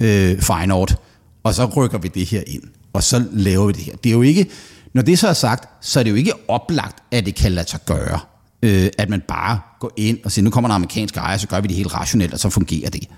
øh, 0.00 0.40
Feyenoord, 0.40 1.00
og 1.42 1.54
så 1.54 1.66
rykker 1.66 1.98
vi 1.98 2.08
det 2.08 2.26
her 2.26 2.42
ind 2.46 2.62
og 2.94 3.02
så 3.02 3.24
laver 3.32 3.66
vi 3.66 3.72
det 3.72 3.82
her. 3.82 3.96
Det 3.96 4.10
er 4.10 4.14
jo 4.14 4.22
ikke, 4.22 4.46
når 4.94 5.02
det 5.02 5.18
så 5.18 5.28
er 5.28 5.32
sagt, 5.32 5.86
så 5.86 5.98
er 6.00 6.04
det 6.04 6.10
jo 6.10 6.16
ikke 6.16 6.32
oplagt, 6.48 7.02
at 7.10 7.26
det 7.26 7.34
kan 7.34 7.52
lade 7.52 7.68
sig 7.68 7.80
gøre. 7.86 8.20
Øh, 8.62 8.88
at 8.98 9.08
man 9.08 9.22
bare 9.28 9.60
går 9.80 9.92
ind 9.96 10.18
og 10.24 10.32
siger, 10.32 10.44
nu 10.44 10.50
kommer 10.50 10.70
en 10.70 10.74
amerikansk 10.74 11.16
ejer, 11.16 11.36
så 11.36 11.48
gør 11.48 11.60
vi 11.60 11.68
det 11.68 11.76
helt 11.76 11.94
rationelt, 11.94 12.32
og 12.32 12.40
så 12.40 12.50
fungerer 12.50 12.90
det. 12.90 13.08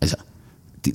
Altså, 0.00 0.16
det, 0.84 0.94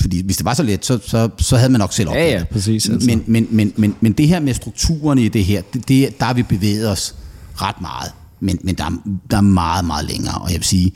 fordi 0.00 0.22
hvis 0.24 0.36
det 0.36 0.44
var 0.44 0.54
så 0.54 0.62
let, 0.62 0.86
så, 0.86 1.00
så, 1.06 1.28
så 1.38 1.56
havde 1.56 1.72
man 1.72 1.78
nok 1.78 1.92
selv 1.92 2.08
opdaget 2.08 2.32
ja, 2.32 2.38
ja, 2.38 2.44
præcis, 2.44 2.88
altså. 2.88 3.06
men, 3.06 3.24
men, 3.26 3.46
men, 3.50 3.72
men, 3.76 3.96
men 4.00 4.12
det 4.12 4.28
her 4.28 4.40
med 4.40 4.54
strukturerne 4.54 5.22
i 5.22 5.28
det 5.28 5.44
her, 5.44 5.62
det, 5.72 5.88
det, 5.88 6.20
der 6.20 6.26
har 6.26 6.34
vi 6.34 6.42
bevæget 6.42 6.90
os 6.90 7.14
ret 7.54 7.80
meget. 7.80 8.12
Men, 8.40 8.58
men 8.62 8.74
der, 8.74 9.02
der 9.30 9.36
er 9.36 9.40
meget, 9.40 9.84
meget 9.84 10.04
længere. 10.04 10.34
Og 10.34 10.50
jeg 10.50 10.56
vil 10.56 10.64
sige, 10.64 10.92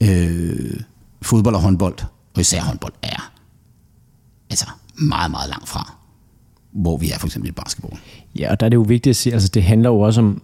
øh, 0.00 0.80
fodbold 1.22 1.54
og 1.54 1.60
håndbold, 1.60 1.98
og 2.34 2.40
især 2.40 2.60
håndbold, 2.60 2.92
er 3.02 3.32
altså 4.50 4.66
meget, 4.94 5.30
meget 5.30 5.50
langt 5.50 5.68
fra 5.68 6.01
hvor 6.72 6.96
vi 6.96 7.10
er 7.10 7.18
for 7.18 7.26
eksempel 7.26 7.50
i 7.50 7.52
basketball. 7.52 7.96
Ja, 8.38 8.50
og 8.50 8.60
der 8.60 8.66
er 8.66 8.68
det 8.68 8.76
jo 8.76 8.82
vigtigt 8.82 9.10
at 9.10 9.16
sige, 9.16 9.32
altså 9.32 9.48
det 9.48 9.62
handler 9.62 9.90
jo 9.90 10.00
også 10.00 10.20
om 10.20 10.42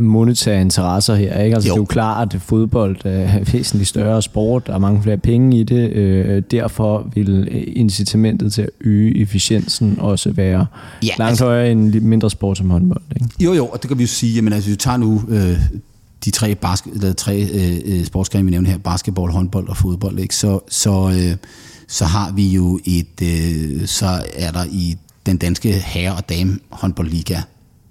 monetære 0.00 0.60
interesser 0.60 1.14
her, 1.14 1.42
ikke? 1.42 1.54
Altså 1.54 1.68
jo. 1.68 1.74
det 1.74 1.78
er 1.78 1.82
jo 1.82 1.84
klart, 1.84 2.34
at 2.34 2.40
fodbold 2.40 2.96
er 3.04 3.38
væsentligt 3.52 3.88
større 3.88 4.22
sport, 4.22 4.66
der 4.66 4.74
er 4.74 4.78
mange 4.78 5.02
flere 5.02 5.16
penge 5.16 5.60
i 5.60 5.62
det, 5.62 5.90
øh, 5.90 6.42
derfor 6.50 7.10
vil 7.14 7.48
incitamentet 7.76 8.52
til 8.52 8.62
at 8.62 8.70
øge 8.80 9.18
efficiensen 9.18 9.96
også 10.00 10.32
være 10.32 10.66
ja, 11.02 11.08
langt 11.18 11.30
altså, 11.30 11.44
højere 11.44 11.72
end 11.72 12.00
mindre 12.00 12.30
sport 12.30 12.58
som 12.58 12.70
håndbold, 12.70 13.02
ikke? 13.16 13.26
Jo, 13.40 13.52
jo, 13.52 13.66
og 13.66 13.82
det 13.82 13.88
kan 13.88 13.98
vi 13.98 14.02
jo 14.02 14.08
sige, 14.08 14.34
jamen 14.34 14.52
altså, 14.52 14.70
vi 14.70 14.76
tager 14.76 14.96
nu 14.96 15.22
øh, 15.28 15.58
de 16.24 16.30
tre, 16.30 16.54
basket, 16.54 16.92
eller 16.92 17.12
tre 17.12 17.48
øh, 17.52 17.80
øh 17.84 18.04
sportsgrene, 18.04 18.44
vi 18.44 18.50
nævner 18.50 18.70
her, 18.70 18.78
basketball, 18.78 19.32
håndbold 19.32 19.68
og 19.68 19.76
fodbold, 19.76 20.18
ikke? 20.18 20.36
Så, 20.36 20.60
så, 20.68 21.12
øh, 21.16 21.36
så 21.88 22.04
har 22.04 22.32
vi 22.32 22.48
jo 22.48 22.80
et, 22.84 23.22
øh, 23.22 23.86
så 23.86 24.22
er 24.34 24.50
der 24.52 24.64
i 24.70 24.96
den 25.26 25.36
danske 25.36 25.72
herre- 25.72 26.14
og 26.14 26.28
dame 26.28 26.58
håndboldliga, 26.70 27.40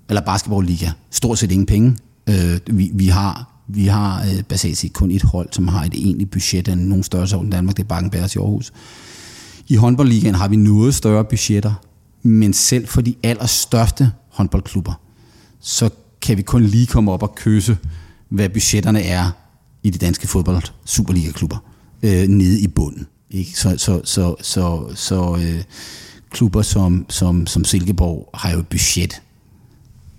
eller 0.09 0.21
basketballliga, 0.21 0.91
stort 1.11 1.39
set 1.39 1.51
ingen 1.51 1.65
penge. 1.65 1.97
Øh, 2.29 2.59
vi, 2.67 2.91
vi 2.93 3.07
har, 3.07 3.63
vi 3.67 3.85
har 3.85 4.21
øh, 4.21 4.43
basalt 4.43 4.77
set 4.77 4.93
kun 4.93 5.11
et 5.11 5.23
hold, 5.23 5.49
som 5.51 5.67
har 5.67 5.83
et 5.83 5.93
egentligt 5.93 6.31
budget 6.31 6.67
af 6.67 6.77
nogen 6.77 7.03
størrelse 7.03 7.37
i 7.37 7.49
Danmark, 7.49 7.77
det 7.77 7.83
er 7.83 7.87
Bakken 7.87 8.11
i 8.13 8.17
Aarhus. 8.17 8.73
I 9.67 9.75
håndboldligaen 9.75 10.35
har 10.35 10.47
vi 10.47 10.55
noget 10.55 10.95
større 10.95 11.25
budgetter, 11.25 11.73
men 12.23 12.53
selv 12.53 12.87
for 12.87 13.01
de 13.01 13.15
allerstørste 13.23 14.11
håndboldklubber, 14.29 14.93
så 15.59 15.89
kan 16.21 16.37
vi 16.37 16.41
kun 16.41 16.63
lige 16.63 16.87
komme 16.87 17.11
op 17.11 17.23
og 17.23 17.35
kysse, 17.35 17.77
hvad 18.29 18.49
budgetterne 18.49 19.01
er 19.01 19.31
i 19.83 19.89
de 19.89 19.97
danske 19.97 20.27
fodbold 20.27 20.63
Superliga-klubber, 20.85 21.57
øh, 22.03 22.27
nede 22.27 22.61
i 22.61 22.67
bunden. 22.67 23.07
Ikke? 23.29 23.59
Så, 23.59 23.77
så, 23.77 24.01
så, 24.03 24.35
så, 24.41 24.91
så 24.95 25.35
øh, 25.35 25.63
klubber 26.31 26.61
som, 26.61 27.05
som, 27.09 27.47
som 27.47 27.63
Silkeborg 27.63 28.29
har 28.33 28.51
jo 28.51 28.59
et 28.59 28.67
budget, 28.67 29.21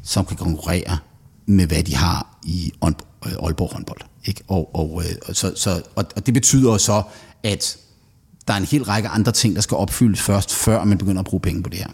som 0.03 0.25
kan 0.25 0.37
konkurrere 0.37 0.99
med, 1.47 1.67
hvad 1.67 1.83
de 1.83 1.97
har 1.97 2.39
i 2.45 2.73
øh, 2.85 2.93
Aalborg 3.43 3.73
håndbold. 3.73 4.01
Ikke? 4.25 4.43
Og, 4.49 4.75
og, 4.75 5.03
og, 5.29 5.37
så, 5.37 5.53
så, 5.57 5.83
og, 5.97 6.05
og 6.17 6.27
det 6.27 6.35
betyder 6.35 6.77
så, 6.77 7.03
at 7.43 7.79
der 8.49 8.55
er 8.55 8.59
en 8.59 8.65
hel 8.65 8.85
række 8.85 9.09
andre 9.09 9.33
ting, 9.33 9.55
der 9.55 9.61
skal 9.61 9.77
opfyldes 9.77 10.21
først, 10.21 10.55
før 10.55 10.85
man 10.85 10.99
begynder 10.99 11.21
at 11.21 11.27
bruge 11.27 11.41
penge 11.41 11.63
på 11.63 11.69
det 11.69 11.79
her. 11.79 11.89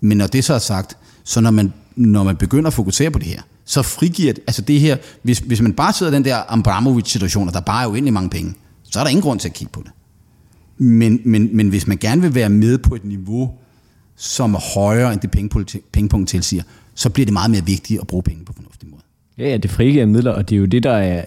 Men 0.00 0.18
når 0.18 0.26
det 0.26 0.44
så 0.44 0.54
er 0.54 0.58
sagt, 0.58 0.96
så 1.24 1.40
når 1.40 1.50
man, 1.50 1.72
når 1.96 2.22
man 2.22 2.36
begynder 2.36 2.66
at 2.66 2.74
fokusere 2.74 3.10
på 3.10 3.18
det 3.18 3.26
her, 3.26 3.42
så 3.64 3.82
frigiver 3.82 4.32
det, 4.32 4.42
altså 4.46 4.62
det 4.62 4.80
her, 4.80 4.96
hvis, 5.22 5.38
hvis 5.38 5.60
man 5.60 5.72
bare 5.72 5.92
sidder 5.92 6.12
i 6.12 6.14
den 6.14 6.24
der 6.24 6.42
Abramovic-situation, 6.48 7.48
og 7.48 7.54
der 7.54 7.60
bare 7.60 7.82
er 7.82 7.86
uendelig 7.86 8.12
mange 8.12 8.30
penge, 8.30 8.54
så 8.82 9.00
er 9.00 9.04
der 9.04 9.10
ingen 9.10 9.22
grund 9.22 9.40
til 9.40 9.48
at 9.48 9.54
kigge 9.54 9.72
på 9.72 9.82
det. 9.84 9.90
Men, 10.82 11.20
men, 11.24 11.56
men 11.56 11.68
hvis 11.68 11.86
man 11.86 11.96
gerne 11.96 12.22
vil 12.22 12.34
være 12.34 12.48
med 12.48 12.78
på 12.78 12.94
et 12.94 13.04
niveau, 13.04 13.50
som 14.16 14.54
er 14.54 14.74
højere 14.74 15.12
end 15.12 15.20
det 15.20 15.30
pengepunkt 15.92 16.28
tilsiger, 16.28 16.62
så 16.94 17.10
bliver 17.10 17.26
det 17.26 17.32
meget 17.32 17.50
mere 17.50 17.66
vigtigt 17.66 18.00
at 18.00 18.06
bruge 18.06 18.22
penge 18.22 18.44
på 18.44 18.52
fornuftig 18.52 18.88
måde. 18.90 19.02
Ja, 19.38 19.48
ja, 19.48 19.56
det 19.56 19.70
frigiver 19.70 20.06
midler, 20.06 20.30
og 20.30 20.48
det 20.48 20.56
er 20.56 20.60
jo 20.60 20.66
det, 20.66 20.82
der 20.82 20.92
er 20.92 21.24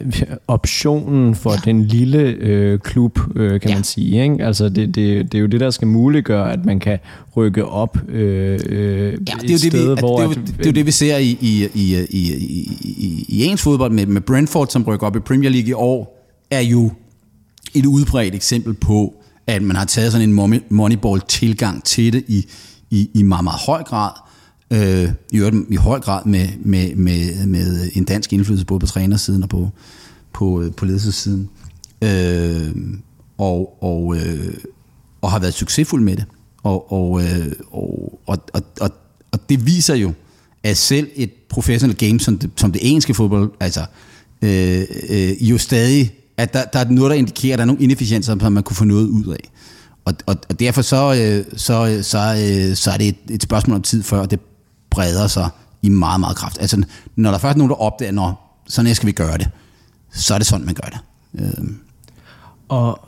optionen 0.47 1.36
for 1.36 1.51
ja. 1.51 1.58
den 1.66 1.84
lille 1.84 2.20
øh, 2.20 2.80
klub, 2.80 3.20
øh, 3.36 3.62
kan 3.62 3.70
ja. 3.70 3.76
man 3.76 3.84
sige. 3.84 4.24
Ikke? 4.24 4.45
Altså, 4.45 4.70
det, 4.70 4.95
det, 4.95 5.32
det 5.32 5.38
er 5.38 5.41
jo 5.41 5.47
det, 5.47 5.60
der 5.60 5.70
skal 5.70 5.88
muliggøre, 5.88 6.53
at 6.53 6.66
man 6.66 6.80
kan 6.80 6.99
rykke 7.38 7.66
op 7.66 7.97
øh, 8.10 8.60
øh, 8.70 9.12
ja, 9.12 9.16
det 9.16 9.30
er 9.30 9.36
jo 9.36 9.47
det, 9.47 9.60
sted, 9.60 9.95
vi, 9.95 9.99
hvor... 9.99 10.18
Det 10.20 10.26
er, 10.26 10.30
jo, 10.30 10.34
det 10.34 10.66
er 10.66 10.70
jo 10.70 10.72
det, 10.72 10.86
vi 10.86 10.91
ser 10.91 11.18
i, 11.18 11.38
i, 11.41 11.68
i, 11.74 12.06
i, 12.10 12.34
i, 12.80 13.26
i 13.30 13.45
ens 13.45 13.62
fodbold 13.62 13.91
med, 13.91 14.06
med 14.06 14.22
Brentford, 14.22 14.68
som 14.68 14.84
rykker 14.84 15.08
op 15.08 15.16
i 15.16 15.20
Premier 15.20 15.49
League 15.49 15.70
i 15.70 15.74
år, 15.74 16.28
er 16.51 16.62
jo 16.62 16.91
et 17.74 17.86
udbredt 17.86 18.36
eksempel 18.36 18.74
på, 18.74 19.14
at 19.48 19.62
man 19.62 19.76
har 19.76 19.86
taget 19.86 20.12
sådan 20.12 20.30
en 20.30 20.62
moneyball-tilgang 20.70 21.84
til 21.84 22.14
det 22.14 22.24
i, 22.28 22.46
i, 22.89 23.10
i 23.14 23.24
meget, 23.24 23.43
meget 23.43 23.60
høj 23.60 23.84
grad, 23.84 24.12
Øh, 24.72 25.10
I 25.32 25.38
øvrigt 25.38 25.56
i 25.70 25.76
høj 25.76 26.00
grad 26.00 26.26
med, 26.26 26.48
med, 26.60 26.96
med, 26.96 27.46
med 27.46 27.89
en 27.93 28.04
dansk 28.04 28.34
indflydelse 28.34 28.66
både 28.66 28.80
på 28.80 28.86
trænersiden 28.86 29.43
og 29.43 29.50
på, 29.50 29.70
på, 30.34 30.62
øh, 30.62 30.74
på 30.74 30.86
ledelsessiden. 30.86 31.50
Øh, 32.02 32.76
og, 33.38 33.84
og, 33.84 34.16
øh, 34.16 34.54
og 35.22 35.32
har 35.32 35.39
været 35.39 35.54
succesfuld 35.54 36.04
med 36.04 36.16
det. 36.16 36.26
Og, 36.64 36.91
og, 36.91 37.22
øh, 37.24 37.52
og, 37.72 38.20
og, 38.26 38.38
og, 38.54 38.62
og, 38.82 38.89
og 39.32 39.50
det 39.50 39.66
viser 39.66 39.96
jo, 39.96 40.14
at 40.64 40.78
selv 40.78 41.10
et 41.16 41.32
professional 41.50 41.98
game 41.98 42.20
som 42.20 42.38
det, 42.38 42.52
som 42.56 42.72
det 42.72 42.89
engelske 42.89 43.14
fodbold, 43.14 43.52
altså 43.60 43.86
øh, 44.41 44.82
øh, 45.10 45.50
jo 45.50 45.58
stadig, 45.58 46.12
at 46.38 46.54
der, 46.54 46.66
der 46.66 46.80
er 46.80 46.90
noget, 46.90 47.10
der 47.10 47.18
indikerer, 47.18 47.54
at 47.54 47.58
der 47.58 47.64
er 47.64 47.68
nogle 47.68 47.82
inefficienser, 47.82 48.38
som 48.40 48.52
man 48.54 48.64
kunne 48.64 48.76
få 48.76 48.86
noget 48.86 49.08
ud 49.08 49.26
af. 49.26 49.50
Og, 50.06 50.14
og, 50.26 50.36
og 50.50 50.60
derfor 50.60 50.82
så, 50.82 51.14
øh, 51.14 51.58
så, 51.58 52.00
så, 52.02 52.18
øh, 52.18 52.76
så 52.76 52.92
er 52.92 52.98
det 52.98 53.08
et, 53.08 53.18
et 53.30 53.44
spørgsmål 53.44 53.76
om 53.76 53.82
tid 53.82 54.04
før, 54.04 54.26
det 54.26 54.40
breder 54.90 55.28
sig 55.28 55.50
i 55.82 55.90
meget, 55.90 56.20
meget 56.20 56.36
kraft. 56.38 56.58
Altså, 56.62 56.84
når 57.16 57.32
der 57.32 57.38
først 57.38 57.56
er 57.56 57.58
nogen, 57.58 57.70
der 57.70 57.82
opdager, 57.82 58.12
når 58.12 58.62
sådan 58.68 58.88
her 58.88 58.94
skal 58.94 59.08
vi 59.08 59.12
gøre 59.12 59.38
det, 59.38 59.50
så 60.12 60.34
er 60.34 60.38
det 60.38 60.48
sådan, 60.48 60.66
man 60.66 60.76
gør 60.76 60.90
det. 60.90 61.00
Øh. 61.40 61.66
Og 62.70 63.00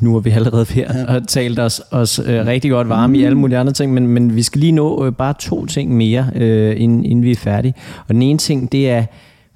nu 0.00 0.12
har 0.12 0.20
vi 0.20 0.30
allerede 0.30 0.66
her 0.70 1.06
og 1.06 1.28
talt 1.28 1.58
os, 1.58 1.82
os 1.90 2.18
øh, 2.18 2.46
rigtig 2.46 2.70
godt 2.70 2.88
varme 2.88 3.18
i 3.18 3.24
alle 3.24 3.38
mulige 3.38 3.58
andre 3.58 3.72
ting, 3.72 3.92
men, 3.94 4.06
men 4.06 4.36
vi 4.36 4.42
skal 4.42 4.60
lige 4.60 4.72
nå 4.72 5.06
øh, 5.06 5.12
bare 5.12 5.34
to 5.38 5.66
ting 5.66 5.96
mere, 5.96 6.30
øh, 6.34 6.80
inden, 6.80 7.04
inden 7.04 7.24
vi 7.24 7.30
er 7.30 7.36
færdige. 7.36 7.74
Og 8.08 8.14
den 8.14 8.22
ene 8.22 8.38
ting, 8.38 8.72
det 8.72 8.90
er, 8.90 9.04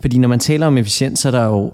fordi 0.01 0.19
når 0.19 0.29
man 0.29 0.39
taler 0.39 0.67
om 0.67 0.79
efficiens, 0.79 1.19
så 1.19 1.29
er 1.29 1.33
der 1.33 1.45
jo 1.45 1.73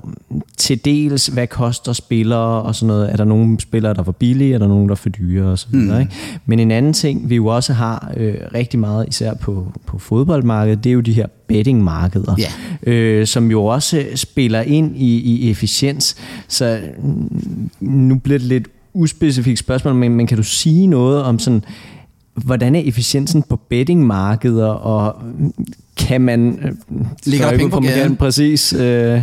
til 0.57 0.85
dels, 0.85 1.27
hvad 1.27 1.47
koster 1.47 1.93
spillere 1.93 2.63
og 2.63 2.75
sådan 2.75 2.87
noget. 2.87 3.13
Er 3.13 3.17
der 3.17 3.25
nogle 3.25 3.61
spillere, 3.61 3.95
der 3.95 4.01
er 4.01 4.05
for 4.05 4.13
billige? 4.13 4.55
Er 4.55 4.59
der 4.59 4.69
nogen, 4.69 4.89
der 4.89 4.93
er 4.93 4.97
for 4.97 5.09
dyre? 5.09 5.51
Og 5.51 5.59
så 5.59 5.67
videre, 5.71 5.97
mm. 5.97 6.01
ikke? 6.01 6.13
Men 6.47 6.59
en 6.59 6.71
anden 6.71 6.93
ting, 6.93 7.31
vi 7.31 7.35
jo 7.35 7.47
også 7.47 7.73
har 7.73 8.13
øh, 8.17 8.35
rigtig 8.55 8.81
meget, 8.81 9.09
især 9.09 9.35
på, 9.35 9.73
på 9.87 9.99
fodboldmarkedet, 9.99 10.85
det 10.85 10.91
er 10.91 10.95
jo 10.95 11.01
de 11.01 11.13
her 11.13 11.27
bettingmarkeder, 11.47 12.37
yeah. 12.41 13.21
øh, 13.21 13.27
som 13.27 13.51
jo 13.51 13.65
også 13.65 14.05
spiller 14.15 14.61
ind 14.61 14.97
i, 14.97 15.19
i 15.19 15.51
efficiens. 15.51 16.17
Så 16.49 16.81
nu 17.81 18.19
bliver 18.19 18.39
det 18.39 18.49
lidt 18.49 18.69
uspecifikt 18.95 19.59
spørgsmål, 19.59 19.95
men, 19.95 20.15
men 20.15 20.27
kan 20.27 20.37
du 20.37 20.43
sige 20.43 20.87
noget 20.87 21.23
om 21.23 21.39
sådan, 21.39 21.65
hvordan 22.35 22.75
er 22.75 22.81
efficiensen 22.81 23.43
på 23.43 23.57
bettingmarkeder, 23.57 24.67
og 24.67 25.23
kan 25.97 26.21
man... 26.21 26.59
Øh, 26.63 26.73
Ligger 27.25 27.51
der 27.51 27.57
penge 27.57 27.71
på 27.71 27.81
gaden? 27.81 28.17
Præcis. 28.17 28.73
Øh. 28.73 29.23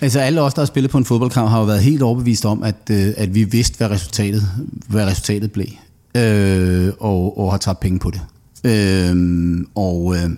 Altså 0.00 0.20
alle 0.20 0.40
os, 0.40 0.54
der 0.54 0.62
har 0.62 0.66
spillet 0.66 0.90
på 0.90 0.98
en 0.98 1.04
fodboldkamp, 1.04 1.50
har 1.50 1.58
jo 1.58 1.64
været 1.64 1.82
helt 1.82 2.02
overbevist 2.02 2.46
om, 2.46 2.62
at, 2.62 2.76
øh, 2.90 3.14
at 3.16 3.34
vi 3.34 3.44
vidste, 3.44 3.76
hvad 3.76 3.90
resultatet, 3.90 4.42
hvad 4.88 5.06
resultatet 5.06 5.52
blev. 5.52 5.66
Øh, 6.16 6.92
og, 7.00 7.38
og 7.38 7.50
har 7.50 7.58
tabt 7.58 7.80
penge 7.80 7.98
på 7.98 8.10
det. 8.10 8.20
Øh, 8.64 9.64
og, 9.74 10.16
øh, 10.16 10.30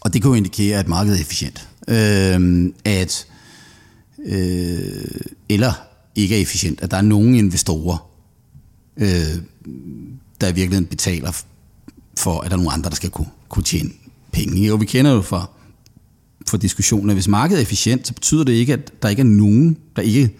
og 0.00 0.12
det 0.12 0.22
kan 0.22 0.28
jo 0.28 0.34
indikere, 0.34 0.78
at 0.78 0.88
markedet 0.88 1.16
er 1.16 1.20
efficient. 1.20 1.68
Øh, 1.88 2.72
at, 2.84 3.26
øh, 4.26 5.20
eller 5.48 5.72
ikke 6.14 6.36
er 6.36 6.42
efficient. 6.42 6.82
At 6.82 6.90
der 6.90 6.96
er 6.96 7.02
nogle 7.02 7.38
investorer, 7.38 8.10
øh, 8.96 9.06
der 10.40 10.48
i 10.48 10.52
virkeligheden 10.52 10.86
betaler 10.86 11.42
for, 12.16 12.40
at 12.40 12.50
der 12.50 12.56
er 12.56 12.60
nogle 12.60 12.72
andre, 12.72 12.90
der 12.90 12.96
skal 12.96 13.10
kunne, 13.10 13.28
kunne 13.48 13.62
tjene 13.62 13.90
penge. 14.32 14.66
Jo, 14.66 14.76
vi 14.76 14.86
kender 14.86 15.12
jo 15.12 15.22
fra, 15.22 15.50
fra 16.48 16.58
diskussionen, 16.58 17.10
at 17.10 17.16
hvis 17.16 17.28
markedet 17.28 17.58
er 17.58 17.62
efficient, 17.62 18.06
så 18.06 18.14
betyder 18.14 18.44
det 18.44 18.52
ikke, 18.52 18.72
at 18.72 19.02
der 19.02 19.08
ikke 19.08 19.20
er 19.20 19.24
nogen, 19.24 19.76
der 19.96 20.02
ikke 20.02 20.30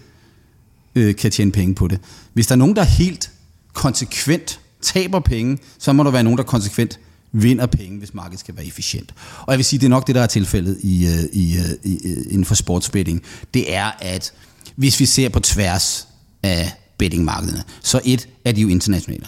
øh, 0.95 1.15
kan 1.15 1.31
tjene 1.31 1.51
penge 1.51 1.75
på 1.75 1.87
det. 1.87 1.99
Hvis 2.33 2.47
der 2.47 2.55
er 2.55 2.57
nogen, 2.57 2.75
der 2.75 2.83
helt 2.83 3.31
konsekvent 3.73 4.59
taber 4.81 5.19
penge, 5.19 5.57
så 5.79 5.93
må 5.93 6.03
der 6.03 6.11
være 6.11 6.23
nogen, 6.23 6.37
der 6.37 6.43
konsekvent 6.43 6.99
vinder 7.31 7.65
penge, 7.65 7.99
hvis 7.99 8.13
markedet 8.13 8.39
skal 8.39 8.55
være 8.55 8.65
efficient. 8.65 9.13
Og 9.41 9.51
jeg 9.51 9.57
vil 9.57 9.65
sige, 9.65 9.79
det 9.79 9.85
er 9.85 9.89
nok 9.89 10.07
det, 10.07 10.15
der 10.15 10.21
er 10.21 10.27
tilfældet 10.27 10.77
i, 10.83 11.05
øh, 11.05 11.23
i, 11.33 11.57
øh, 11.57 11.65
i, 11.83 12.07
i, 12.07 12.13
inden 12.23 12.45
for 12.45 12.55
sportsbetting. 12.55 13.21
Det 13.53 13.75
er, 13.75 13.91
at 13.99 14.33
hvis 14.75 14.99
vi 14.99 15.05
ser 15.05 15.29
på 15.29 15.39
tværs 15.39 16.07
af 16.43 16.71
bettingmarkederne, 16.97 17.63
så 17.81 18.01
et 18.05 18.29
er 18.45 18.51
de 18.51 18.61
jo 18.61 18.67
internationale. 18.67 19.27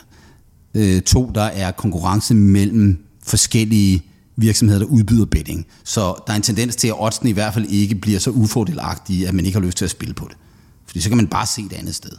Øh, 0.74 1.02
to, 1.02 1.32
der 1.36 1.44
er 1.44 1.72
konkurrence 1.72 2.34
mellem 2.34 3.06
forskellige 3.24 4.04
virksomheder, 4.36 4.80
der 4.80 4.86
udbyder 4.86 5.26
betting. 5.26 5.66
Så 5.84 6.16
der 6.28 6.34
er 6.34 6.38
en 6.38 6.42
tendens 6.42 6.76
til, 6.76 6.88
at 6.88 6.96
oddsene 7.00 7.30
i 7.30 7.34
hvert 7.34 7.54
fald 7.54 7.66
ikke 7.70 7.96
bliver 7.96 8.20
så 8.20 8.30
ufordelagtige, 8.30 9.28
at 9.28 9.34
man 9.34 9.46
ikke 9.46 9.60
har 9.60 9.66
lyst 9.66 9.78
til 9.78 9.86
at 9.86 9.92
spille 9.92 10.14
på 10.14 10.28
det. 10.30 10.38
Fordi 10.86 11.02
så 11.02 11.10
kan 11.10 11.18
man 11.18 11.28
bare 11.28 11.48
se 11.48 11.64
det 11.64 11.74
andet 11.74 11.96
sted. 11.96 12.12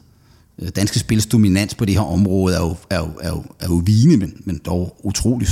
Øh, 0.58 0.68
danske 0.76 0.98
spils 0.98 1.26
dominans 1.26 1.74
på 1.74 1.84
det 1.84 1.94
her 1.94 2.02
område 2.02 2.56
er 2.56 2.60
jo, 2.60 2.76
er 2.90 2.98
jo, 2.98 3.10
er 3.20 3.28
jo, 3.28 3.44
er 3.60 3.66
jo 3.68 3.82
vigende, 3.84 4.16
men, 4.16 4.42
men 4.44 4.60
dog 4.66 5.00
utrolig, 5.02 5.48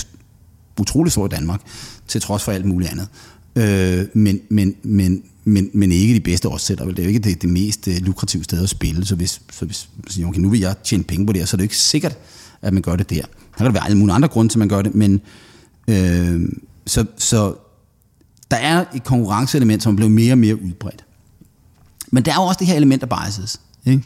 utrolig 0.80 1.12
stor 1.12 1.26
i 1.26 1.28
Danmark, 1.28 1.60
til 2.08 2.20
trods 2.20 2.42
for 2.42 2.52
alt 2.52 2.64
muligt 2.64 2.90
andet. 2.90 3.08
Øh, 3.56 4.06
men, 4.14 4.40
men, 4.48 4.74
men, 4.82 5.22
men, 5.44 5.70
men 5.74 5.92
ikke 5.92 6.14
de 6.14 6.20
bedste 6.20 6.48
årsætter. 6.48 6.84
Det 6.84 6.98
er 6.98 7.02
jo 7.02 7.08
ikke 7.08 7.20
det, 7.20 7.42
det 7.42 7.50
mest 7.50 7.88
øh, 7.88 7.96
lukrative 8.00 8.44
sted 8.44 8.62
at 8.62 8.68
spille. 8.68 9.06
Så 9.06 9.14
hvis, 9.14 9.42
så 9.52 9.64
hvis 9.64 9.88
siger, 10.08 10.28
okay, 10.28 10.40
nu 10.40 10.48
vil 10.48 10.60
jeg 10.60 10.74
tjene 10.84 11.04
penge 11.04 11.26
på 11.26 11.32
det 11.32 11.40
her, 11.40 11.46
så 11.46 11.54
er 11.54 11.58
det 11.58 11.62
jo 11.62 11.64
ikke 11.64 11.76
sikkert, 11.76 12.18
at 12.62 12.72
man 12.72 12.82
gør 12.82 12.96
det 12.96 13.10
der. 13.10 13.22
Der 13.22 13.56
kan 13.56 13.66
der 13.66 13.72
være 13.72 13.84
alle 13.84 13.98
mulige 13.98 14.14
andre 14.14 14.28
grunde 14.28 14.52
til, 14.52 14.56
at 14.56 14.58
man 14.58 14.68
gør 14.68 14.82
det, 14.82 14.94
men 14.94 15.20
øh, 15.88 16.40
så, 16.86 17.04
så 17.16 17.54
der 18.50 18.56
er 18.56 18.84
et 18.94 19.04
konkurrenceelement, 19.04 19.82
som 19.82 19.92
er 19.92 19.96
blevet 19.96 20.12
mere 20.12 20.32
og 20.32 20.38
mere 20.38 20.62
udbredt. 20.62 21.04
Men 22.10 22.24
der 22.24 22.30
er 22.30 22.36
jo 22.36 22.42
også 22.42 22.58
det 22.58 22.66
her 22.66 22.74
element 22.74 23.02
af 23.02 23.08
biases. 23.08 23.60
Ikke? 23.86 24.02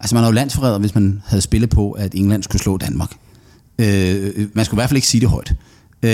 Altså 0.00 0.14
man 0.14 0.24
er 0.24 0.28
jo 0.28 0.32
landsforræder, 0.32 0.78
hvis 0.78 0.94
man 0.94 1.22
havde 1.26 1.42
spillet 1.42 1.70
på, 1.70 1.90
at 1.90 2.14
England 2.14 2.42
skulle 2.42 2.62
slå 2.62 2.76
Danmark. 2.76 3.10
Øh, 3.78 4.48
man 4.54 4.64
skulle 4.64 4.78
i 4.78 4.80
hvert 4.80 4.88
fald 4.90 4.96
ikke 4.96 5.08
sige 5.08 5.20
det 5.20 5.28
højt. 5.28 5.54
Øh, 6.02 6.10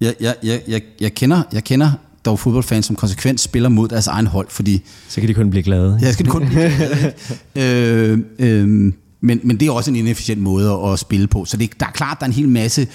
jeg, 0.00 0.14
jeg, 0.20 0.34
jeg, 0.42 0.82
jeg, 1.00 1.14
kender, 1.14 1.42
jeg 1.52 1.64
kender 1.64 1.92
dog 2.24 2.38
fodboldfans, 2.38 2.86
som 2.86 2.96
konsekvent 2.96 3.40
spiller 3.40 3.68
mod 3.68 3.88
deres 3.88 4.06
egen 4.06 4.26
hold, 4.26 4.46
fordi... 4.50 4.82
Så 5.08 5.20
kan 5.20 5.28
de 5.28 5.34
kun 5.34 5.50
blive 5.50 5.62
glade. 5.62 5.98
Ja, 6.02 6.10
så 6.10 6.16
kan 6.16 6.26
de 6.26 6.30
kun 6.30 6.46
blive 6.46 6.70
glade. 6.76 7.12
øh, 8.18 8.18
øh, 8.38 8.92
men, 9.24 9.40
men 9.44 9.60
det 9.60 9.68
er 9.68 9.72
også 9.72 9.90
en 9.90 9.96
inefficient 9.96 10.42
måde 10.42 10.72
at 10.92 10.98
spille 10.98 11.26
på. 11.26 11.44
Så 11.44 11.56
det, 11.56 11.80
der 11.80 11.86
er 11.86 11.90
klart, 11.90 12.20
der 12.20 12.24
er 12.24 12.28
en 12.28 12.34
hel 12.34 12.48
masse... 12.48 12.86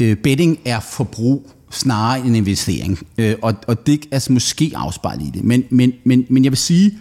Øh, 0.00 0.16
betting 0.16 0.58
er 0.64 0.80
forbrug 0.80 1.50
snarere 1.70 2.26
end 2.26 2.36
investering. 2.36 2.98
Øh, 3.18 3.34
og, 3.42 3.54
og 3.66 3.86
det 3.86 3.94
er 3.94 4.06
altså 4.10 4.32
måske 4.32 4.72
afspejlet 4.74 5.26
i 5.26 5.30
det. 5.30 5.44
Men, 5.44 5.64
men, 5.70 5.92
men, 6.04 6.26
men 6.30 6.44
jeg 6.44 6.52
vil 6.52 6.58
sige, 6.58 6.98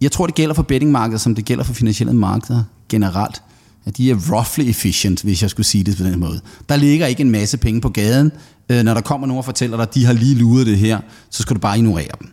jeg 0.00 0.12
tror, 0.12 0.26
det 0.26 0.34
gælder 0.34 0.54
for 0.54 0.62
bettingmarkedet, 0.62 1.20
som 1.20 1.34
det 1.34 1.44
gælder 1.44 1.64
for 1.64 1.74
finansielle 1.74 2.12
markeder 2.12 2.64
generelt. 2.88 3.42
At 3.84 3.96
de 3.96 4.10
er 4.10 4.32
roughly 4.32 4.70
efficient, 4.70 5.22
hvis 5.22 5.42
jeg 5.42 5.50
skulle 5.50 5.66
sige 5.66 5.84
det 5.84 5.96
på 5.96 6.04
den 6.04 6.20
måde. 6.20 6.40
Der 6.68 6.76
ligger 6.76 7.06
ikke 7.06 7.20
en 7.20 7.30
masse 7.30 7.58
penge 7.58 7.80
på 7.80 7.88
gaden. 7.88 8.32
Øh, 8.68 8.82
når 8.82 8.94
der 8.94 9.00
kommer 9.00 9.26
nogen 9.26 9.38
og 9.38 9.44
fortæller 9.44 9.76
dig, 9.76 9.82
at 9.88 9.94
de 9.94 10.04
har 10.04 10.12
lige 10.12 10.34
luret 10.34 10.66
det 10.66 10.78
her, 10.78 11.00
så 11.30 11.42
skal 11.42 11.54
du 11.56 11.60
bare 11.60 11.78
ignorere 11.78 12.10
dem. 12.20 12.28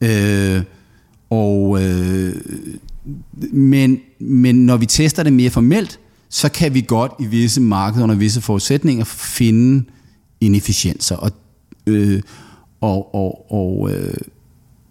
Øh, 0.00 0.62
og 1.30 1.82
øh, 1.82 2.34
men, 3.52 4.00
men 4.18 4.66
når 4.66 4.76
vi 4.76 4.86
tester 4.86 5.22
det 5.22 5.32
mere 5.32 5.50
formelt, 5.50 6.00
så 6.28 6.48
kan 6.48 6.74
vi 6.74 6.80
godt 6.80 7.12
i 7.20 7.26
visse 7.26 7.60
markeder 7.60 8.04
under 8.04 8.14
visse 8.14 8.40
forudsætninger 8.40 9.04
finde 9.04 9.84
inefficienser. 10.40 11.16
Og, 11.16 11.30
øh, 11.86 12.22
og, 12.80 13.14
og, 13.14 13.52
og 13.52 13.92
øh, 13.92 14.14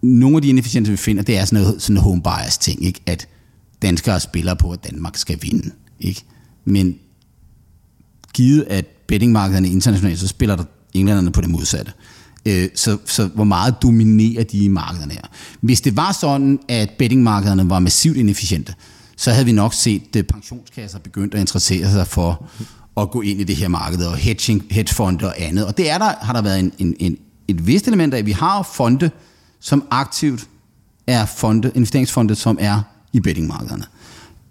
nogle 0.02 0.36
af 0.36 0.42
de 0.42 0.48
inefficienser, 0.48 0.92
vi 0.92 0.96
finder, 0.96 1.22
det 1.22 1.38
er 1.38 1.44
sådan 1.44 1.62
noget, 1.62 1.82
sådan 1.82 1.96
home 1.96 2.22
bias 2.22 2.58
ting, 2.58 2.84
ikke? 2.84 3.00
at 3.06 3.28
danskere 3.82 4.20
spiller 4.20 4.54
på, 4.54 4.70
at 4.70 4.90
Danmark 4.90 5.16
skal 5.16 5.38
vinde. 5.42 5.70
Ikke? 6.00 6.22
Men 6.64 6.98
givet 8.34 8.62
at 8.62 8.86
bettingmarkederne 8.86 9.68
internationalt, 9.68 10.18
så 10.18 10.28
spiller 10.28 10.56
der 10.56 10.64
englænderne 10.94 11.32
på 11.32 11.40
det 11.40 11.50
modsatte. 11.50 11.92
Øh, 11.96 12.13
så, 12.74 12.98
så 13.04 13.26
hvor 13.26 13.44
meget 13.44 13.74
dominerer 13.82 14.44
de 14.44 14.68
markederne 14.68 15.12
her? 15.12 15.22
Hvis 15.60 15.80
det 15.80 15.96
var 15.96 16.12
sådan, 16.12 16.58
at 16.68 16.90
bettingmarkederne 16.98 17.70
var 17.70 17.78
massivt 17.78 18.16
inefficiente, 18.16 18.74
så 19.16 19.30
havde 19.30 19.46
vi 19.46 19.52
nok 19.52 19.74
set 19.74 20.16
at 20.16 20.26
pensionskasser 20.26 20.98
begyndt 20.98 21.34
at 21.34 21.40
interessere 21.40 21.90
sig 21.90 22.06
for 22.06 22.46
at 22.96 23.10
gå 23.10 23.20
ind 23.20 23.40
i 23.40 23.44
det 23.44 23.56
her 23.56 23.68
marked, 23.68 24.04
og 24.04 24.16
hedging, 24.16 24.62
hedgefonde 24.70 25.26
og 25.26 25.34
andet. 25.38 25.66
Og 25.66 25.76
det 25.76 25.90
er 25.90 25.98
der, 25.98 26.12
har 26.22 26.32
der 26.32 26.42
været 26.42 26.58
en, 26.58 26.72
en, 26.78 26.96
en, 26.98 27.16
et 27.48 27.66
vist 27.66 27.86
element 27.86 28.14
af. 28.14 28.26
Vi 28.26 28.32
har 28.32 28.62
fonde, 28.74 29.10
som 29.60 29.86
aktivt 29.90 30.48
er 31.06 31.26
fonde, 31.26 31.72
investeringsfonde, 31.74 32.34
som 32.34 32.58
er 32.60 32.82
i 33.12 33.20
bettingmarkederne. 33.20 33.84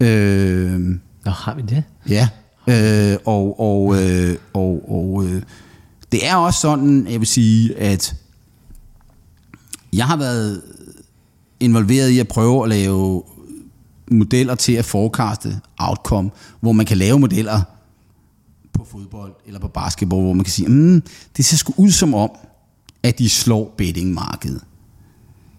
Øh, 0.00 0.80
Nå, 1.24 1.30
har 1.30 1.54
vi 1.54 1.62
det? 1.62 1.82
Ja, 2.08 2.28
øh, 2.66 3.18
og, 3.24 3.60
og, 3.60 4.02
øh, 4.02 4.36
og, 4.52 4.84
og 4.88 5.24
øh, 5.24 5.42
det 6.14 6.26
er 6.26 6.36
også 6.36 6.60
sådan, 6.60 7.06
jeg 7.10 7.20
vil 7.20 7.26
sige, 7.26 7.78
at 7.78 8.14
jeg 9.92 10.06
har 10.06 10.16
været 10.16 10.62
involveret 11.60 12.10
i 12.10 12.18
at 12.18 12.28
prøve 12.28 12.62
at 12.62 12.68
lave 12.68 13.22
modeller 14.10 14.54
til 14.54 14.72
at 14.72 14.84
forekaste 14.84 15.60
outcome, 15.78 16.30
hvor 16.60 16.72
man 16.72 16.86
kan 16.86 16.96
lave 16.96 17.18
modeller 17.18 17.62
på 18.72 18.84
fodbold 18.84 19.32
eller 19.46 19.60
på 19.60 19.68
basketball, 19.68 20.22
hvor 20.22 20.32
man 20.32 20.44
kan 20.44 20.52
sige, 20.52 20.68
mm, 20.68 21.02
det 21.36 21.44
ser 21.44 21.56
sgu 21.56 21.72
ud 21.76 21.90
som 21.90 22.14
om, 22.14 22.30
at 23.02 23.18
de 23.18 23.28
slår 23.28 23.74
bettingmarkedet. 23.76 24.64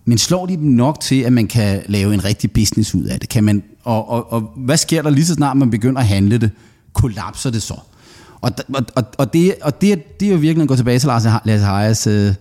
Men 0.06 0.18
slår 0.18 0.45
de 0.45 0.56
dem 0.56 0.64
nok 0.64 0.99
til, 0.99 1.22
at 1.22 1.34
man 1.34 1.47
kan 1.47 1.84
lave 1.88 2.14
en 2.14 2.24
rigtig 2.24 2.51
business 2.51 2.95
ud 2.95 3.03
af 3.03 3.20
det? 3.20 3.30
Kan 3.30 3.43
man, 3.43 3.64
og, 3.84 4.10
og, 4.10 4.32
og 4.34 4.41
hvad 4.41 4.78
sker 4.78 5.01
der 5.01 5.10
lige 5.10 5.26
så 5.26 5.34
snart, 5.34 5.58
man 5.58 5.72
begynder 5.72 6.01
at 6.01 6.08
handle 6.08 6.38
det? 6.38 6.51
Kollapser 6.93 7.49
det 7.49 7.62
så? 7.62 7.80
Og, 8.46 8.52
og, 8.96 9.04
og, 9.18 9.34
det, 9.34 9.56
og 9.62 9.82
det, 9.82 10.20
det 10.20 10.28
er 10.28 10.32
jo 10.32 10.38
virkelig 10.38 10.62
at 10.62 10.68
gå 10.68 10.76
tilbage 10.76 11.00
til 11.00 11.08
Lars, 11.08 11.24
Lars 11.46 11.62
Hayes 11.62 12.08
uh, 12.08 12.14
øh, 12.14 12.28
uh, 12.28 12.34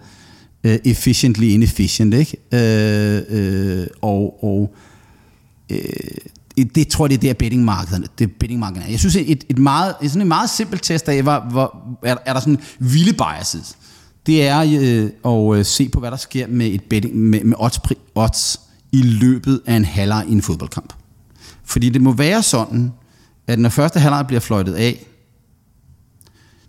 øh, 0.65 0.79
efficiently 0.85 1.45
inefficient, 1.45 2.15
ikke? 2.15 2.37
Uh, 2.53 3.37
uh, 3.37 3.87
og, 4.03 4.45
og 4.45 4.75
uh, 5.73 6.65
det 6.75 6.89
tror 6.89 7.07
jeg, 7.07 7.11
det 7.11 7.29
er 7.29 7.33
der 7.33 7.39
bettingmarkederne, 7.39 8.07
det 8.19 8.33
bettingmarkederne 8.33 8.87
er. 8.87 8.91
Jeg 8.91 8.99
synes, 8.99 9.17
et, 9.17 9.45
et 9.49 9.59
meget, 9.59 9.95
sådan 10.03 10.23
en 10.23 10.29
meget 10.29 10.51
simpelt 10.51 10.83
test 10.83 11.09
af, 11.09 11.23
hvor, 11.23 11.47
hvor 11.51 11.99
er, 12.03 12.17
er 12.27 12.33
der 12.33 12.41
sådan 12.41 12.59
vilde 12.79 13.13
biases 13.13 13.77
det 14.27 14.47
er 14.47 15.11
øh, 15.25 15.59
at 15.59 15.67
se 15.67 15.89
på, 15.89 16.01
hvad 16.01 16.11
der 16.11 16.17
sker 16.17 16.47
med, 16.47 16.67
et 16.67 16.83
betting, 16.83 17.17
med, 17.17 17.45
med 17.45 17.57
odds, 17.59 17.81
odds 18.15 18.61
i 18.93 19.03
løbet 19.03 19.61
af 19.67 19.75
en 19.75 19.85
halvleg 19.85 20.25
i 20.29 20.33
en 20.33 20.43
fodboldkamp. 20.43 20.93
Fordi 21.65 21.89
det 21.89 22.03
må 22.03 22.13
være 22.13 22.43
sådan, 22.43 22.93
at 23.47 23.59
når 23.59 23.69
første 23.69 24.01
halvleg 24.01 24.27
bliver 24.27 24.41
fløjtet 24.41 24.75
af, 24.75 25.07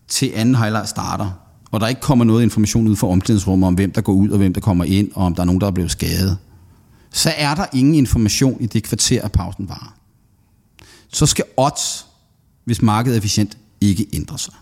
til 0.07 0.31
anden 0.35 0.55
highlight 0.55 0.89
starter, 0.89 1.31
og 1.71 1.79
der 1.81 1.87
ikke 1.87 2.01
kommer 2.01 2.25
noget 2.25 2.43
information 2.43 2.87
ud 2.87 2.95
fra 2.95 3.07
omklædningsrummet 3.07 3.67
om, 3.67 3.73
hvem 3.73 3.91
der 3.91 4.01
går 4.01 4.13
ud 4.13 4.29
og 4.29 4.37
hvem 4.37 4.53
der 4.53 4.61
kommer 4.61 4.83
ind, 4.83 5.11
og 5.15 5.25
om 5.25 5.35
der 5.35 5.41
er 5.41 5.45
nogen, 5.45 5.61
der 5.61 5.67
er 5.67 5.71
blevet 5.71 5.91
skadet, 5.91 6.37
så 7.11 7.33
er 7.37 7.55
der 7.55 7.65
ingen 7.73 7.95
information 7.95 8.61
i 8.61 8.65
det 8.65 8.83
kvarter, 8.83 9.21
at 9.21 9.31
pausen 9.31 9.69
varer. 9.69 9.95
Så 11.13 11.25
skal 11.25 11.45
odds, 11.57 12.05
hvis 12.65 12.81
markedet 12.81 13.15
er 13.15 13.17
efficient, 13.17 13.57
ikke 13.81 14.07
ændre 14.13 14.37
sig. 14.37 14.53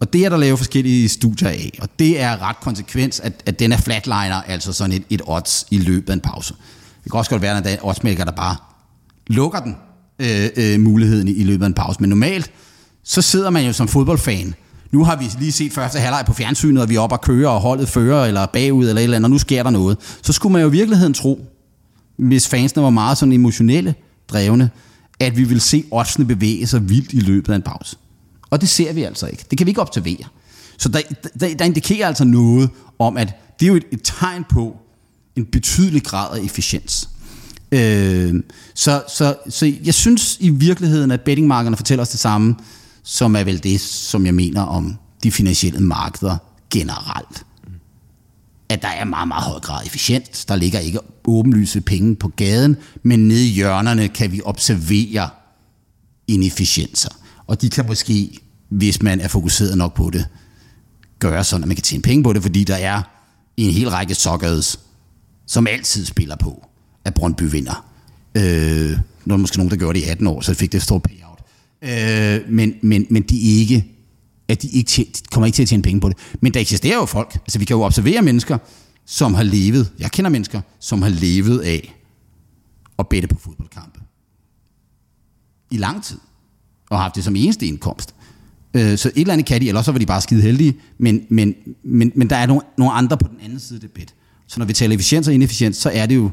Og 0.00 0.12
det 0.12 0.24
er 0.24 0.28
der 0.28 0.36
lavet 0.36 0.58
forskellige 0.58 1.08
studier 1.08 1.48
af, 1.48 1.78
og 1.82 1.88
det 1.98 2.20
er 2.20 2.42
ret 2.42 2.60
konsekvens, 2.60 3.20
at, 3.20 3.42
at 3.46 3.58
den 3.58 3.72
er 3.72 3.76
flatliner, 3.76 4.42
altså 4.42 4.72
sådan 4.72 4.96
et, 4.96 5.02
et 5.10 5.22
odds 5.26 5.66
i 5.70 5.78
løbet 5.78 6.10
af 6.10 6.14
en 6.14 6.20
pause. 6.20 6.54
Det 7.04 7.12
kan 7.12 7.18
også 7.18 7.30
godt 7.30 7.42
være, 7.42 7.58
at 7.58 7.64
der 7.64 7.70
er 7.70 7.86
oddsmaker, 7.86 8.24
der 8.24 8.32
bare 8.32 8.56
lukker 9.26 9.60
den 9.60 9.76
øh, 10.18 10.48
øh, 10.56 10.80
muligheden 10.80 11.28
i, 11.28 11.32
i 11.32 11.44
løbet 11.44 11.64
af 11.64 11.66
en 11.66 11.74
pause. 11.74 12.00
Men 12.00 12.10
normalt, 12.10 12.50
så 13.08 13.22
sidder 13.22 13.50
man 13.50 13.66
jo 13.66 13.72
som 13.72 13.88
fodboldfan. 13.88 14.54
Nu 14.90 15.04
har 15.04 15.16
vi 15.16 15.24
lige 15.38 15.52
set 15.52 15.72
første 15.72 15.98
halvleg 15.98 16.24
på 16.26 16.32
fjernsynet, 16.32 16.82
og 16.82 16.88
vi 16.88 16.94
er 16.94 17.00
oppe 17.00 17.14
og 17.14 17.20
kører, 17.20 17.48
og 17.48 17.60
holdet 17.60 17.88
fører, 17.88 18.24
eller 18.24 18.46
bagud, 18.46 18.88
eller 18.88 19.00
et 19.00 19.04
eller 19.04 19.16
andet, 19.16 19.26
og 19.26 19.30
nu 19.30 19.38
sker 19.38 19.62
der 19.62 19.70
noget. 19.70 20.18
Så 20.22 20.32
skulle 20.32 20.52
man 20.52 20.62
jo 20.62 20.68
i 20.68 20.70
virkeligheden 20.70 21.14
tro, 21.14 21.46
hvis 22.16 22.48
fansene 22.48 22.82
var 22.82 22.90
meget 22.90 23.18
sådan 23.18 23.32
emotionelle 23.32 23.94
drevne, 24.28 24.70
at 25.20 25.36
vi 25.36 25.44
vil 25.44 25.60
se 25.60 25.84
oddsene 25.90 26.26
bevæge 26.26 26.66
sig 26.66 26.88
vildt 26.88 27.12
i 27.12 27.20
løbet 27.20 27.52
af 27.52 27.56
en 27.56 27.62
pause. 27.62 27.96
Og 28.50 28.60
det 28.60 28.68
ser 28.68 28.92
vi 28.92 29.02
altså 29.02 29.26
ikke. 29.26 29.44
Det 29.50 29.58
kan 29.58 29.66
vi 29.66 29.70
ikke 29.70 29.80
observere. 29.80 30.24
Så 30.78 30.88
der, 30.88 31.00
der, 31.40 31.54
der 31.54 31.64
indikerer 31.64 32.06
altså 32.06 32.24
noget 32.24 32.70
om, 32.98 33.16
at 33.16 33.28
det 33.60 33.66
er 33.66 33.68
jo 33.68 33.76
et, 33.76 33.84
et 33.92 34.00
tegn 34.04 34.44
på 34.50 34.76
en 35.36 35.44
betydelig 35.44 36.02
grad 36.02 36.38
af 36.38 36.44
efficiens. 36.44 37.08
Øh, 37.72 38.34
så, 38.74 39.02
så, 39.08 39.34
så 39.48 39.72
jeg 39.84 39.94
synes 39.94 40.36
i 40.40 40.50
virkeligheden, 40.50 41.10
at 41.10 41.20
bettingmarkederne 41.20 41.76
fortæller 41.76 42.02
os 42.02 42.08
det 42.08 42.20
samme, 42.20 42.54
som 43.10 43.36
er 43.36 43.44
vel 43.44 43.62
det, 43.62 43.80
som 43.80 44.26
jeg 44.26 44.34
mener 44.34 44.62
om 44.62 44.96
de 45.22 45.32
finansielle 45.32 45.80
markeder 45.80 46.36
generelt. 46.70 47.44
At 48.68 48.82
der 48.82 48.88
er 48.88 49.04
meget, 49.04 49.28
meget 49.28 49.44
høj 49.44 49.60
grad 49.60 49.86
efficient. 49.86 50.44
Der 50.48 50.56
ligger 50.56 50.78
ikke 50.78 50.98
åbenlyse 51.24 51.80
penge 51.80 52.16
på 52.16 52.28
gaden, 52.28 52.76
men 53.02 53.28
nede 53.28 53.46
i 53.46 53.50
hjørnerne 53.50 54.08
kan 54.08 54.32
vi 54.32 54.40
observere 54.44 55.28
inefficienser. 56.26 57.10
Og 57.46 57.62
de 57.62 57.70
kan 57.70 57.86
måske, 57.86 58.38
hvis 58.68 59.02
man 59.02 59.20
er 59.20 59.28
fokuseret 59.28 59.78
nok 59.78 59.94
på 59.94 60.10
det, 60.10 60.26
gøre 61.18 61.44
sådan, 61.44 61.64
at 61.64 61.68
man 61.68 61.76
kan 61.76 61.82
tjene 61.82 62.02
penge 62.02 62.24
på 62.24 62.32
det, 62.32 62.42
fordi 62.42 62.64
der 62.64 62.76
er 62.76 63.02
en 63.56 63.72
hel 63.72 63.90
række 63.90 64.14
suckers, 64.14 64.80
som 65.46 65.66
altid 65.66 66.04
spiller 66.04 66.36
på, 66.36 66.66
at 67.04 67.14
Brøndby 67.14 67.42
vinder. 67.42 67.86
Øh, 68.34 68.90
nu 69.24 69.32
er 69.32 69.36
der 69.36 69.36
måske 69.36 69.56
nogen, 69.56 69.70
der 69.70 69.76
gjorde 69.76 70.00
det 70.00 70.06
i 70.06 70.08
18 70.08 70.26
år, 70.26 70.40
så 70.40 70.54
fik 70.54 70.72
det 70.72 70.82
stor 70.82 70.98
stort. 70.98 71.27
Øh, 71.82 72.52
men, 72.52 72.74
men, 72.82 73.06
men 73.10 73.22
de 73.22 73.40
ikke 73.40 73.98
at 74.48 74.62
de 74.62 74.68
ikke 74.68 74.88
tjene, 74.88 75.10
de 75.12 75.22
kommer 75.32 75.46
ikke 75.46 75.56
til 75.56 75.62
at 75.62 75.68
tjene 75.68 75.82
penge 75.82 76.00
på 76.00 76.08
det. 76.08 76.16
Men 76.40 76.54
der 76.54 76.60
eksisterer 76.60 76.96
jo 76.96 77.04
folk. 77.06 77.34
Altså 77.34 77.58
vi 77.58 77.64
kan 77.64 77.76
jo 77.76 77.82
observere 77.82 78.22
mennesker, 78.22 78.58
som 79.06 79.34
har 79.34 79.42
levet, 79.42 79.92
jeg 79.98 80.10
kender 80.10 80.30
mennesker, 80.30 80.60
som 80.80 81.02
har 81.02 81.08
levet 81.08 81.60
af 81.60 81.94
at 82.98 83.08
bette 83.08 83.28
på 83.28 83.36
fodboldkampe. 83.38 84.00
I 85.70 85.76
lang 85.76 86.04
tid 86.04 86.18
og 86.90 86.98
har 86.98 87.02
haft 87.02 87.14
det 87.14 87.24
som 87.24 87.36
eneste 87.36 87.66
indkomst. 87.66 88.14
Øh, 88.74 88.98
så 88.98 89.08
et 89.08 89.20
eller 89.20 89.32
andet 89.32 89.46
kan 89.46 89.60
de, 89.60 89.68
eller 89.68 89.82
så 89.82 89.92
var 89.92 89.98
de 89.98 90.06
bare 90.06 90.20
skide 90.20 90.42
heldige, 90.42 90.76
men, 90.98 91.26
men, 91.30 91.54
men, 91.82 92.12
men 92.14 92.30
der 92.30 92.36
er 92.36 92.46
nogle, 92.46 92.62
nogle 92.78 92.92
andre 92.92 93.18
på 93.18 93.28
den 93.28 93.38
anden 93.44 93.60
side 93.60 93.76
af 93.76 93.80
det 93.80 93.90
bed. 93.90 94.06
Så 94.46 94.58
når 94.60 94.66
vi 94.66 94.72
taler 94.72 94.94
efficiens 94.94 95.28
og 95.28 95.34
inefficiens, 95.34 95.76
så 95.76 95.90
er 95.90 96.06
det 96.06 96.16
jo 96.16 96.30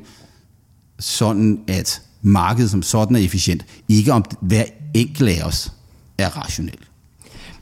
sådan, 0.99 1.59
at 1.67 2.01
markedet 2.21 2.71
som 2.71 2.81
sådan 2.81 3.15
er 3.15 3.19
efficient. 3.19 3.65
Ikke 3.89 4.13
om 4.13 4.25
hver 4.41 4.63
enkelt 4.95 5.29
af 5.29 5.47
os 5.47 5.71
er 6.17 6.27
rationel. 6.27 6.77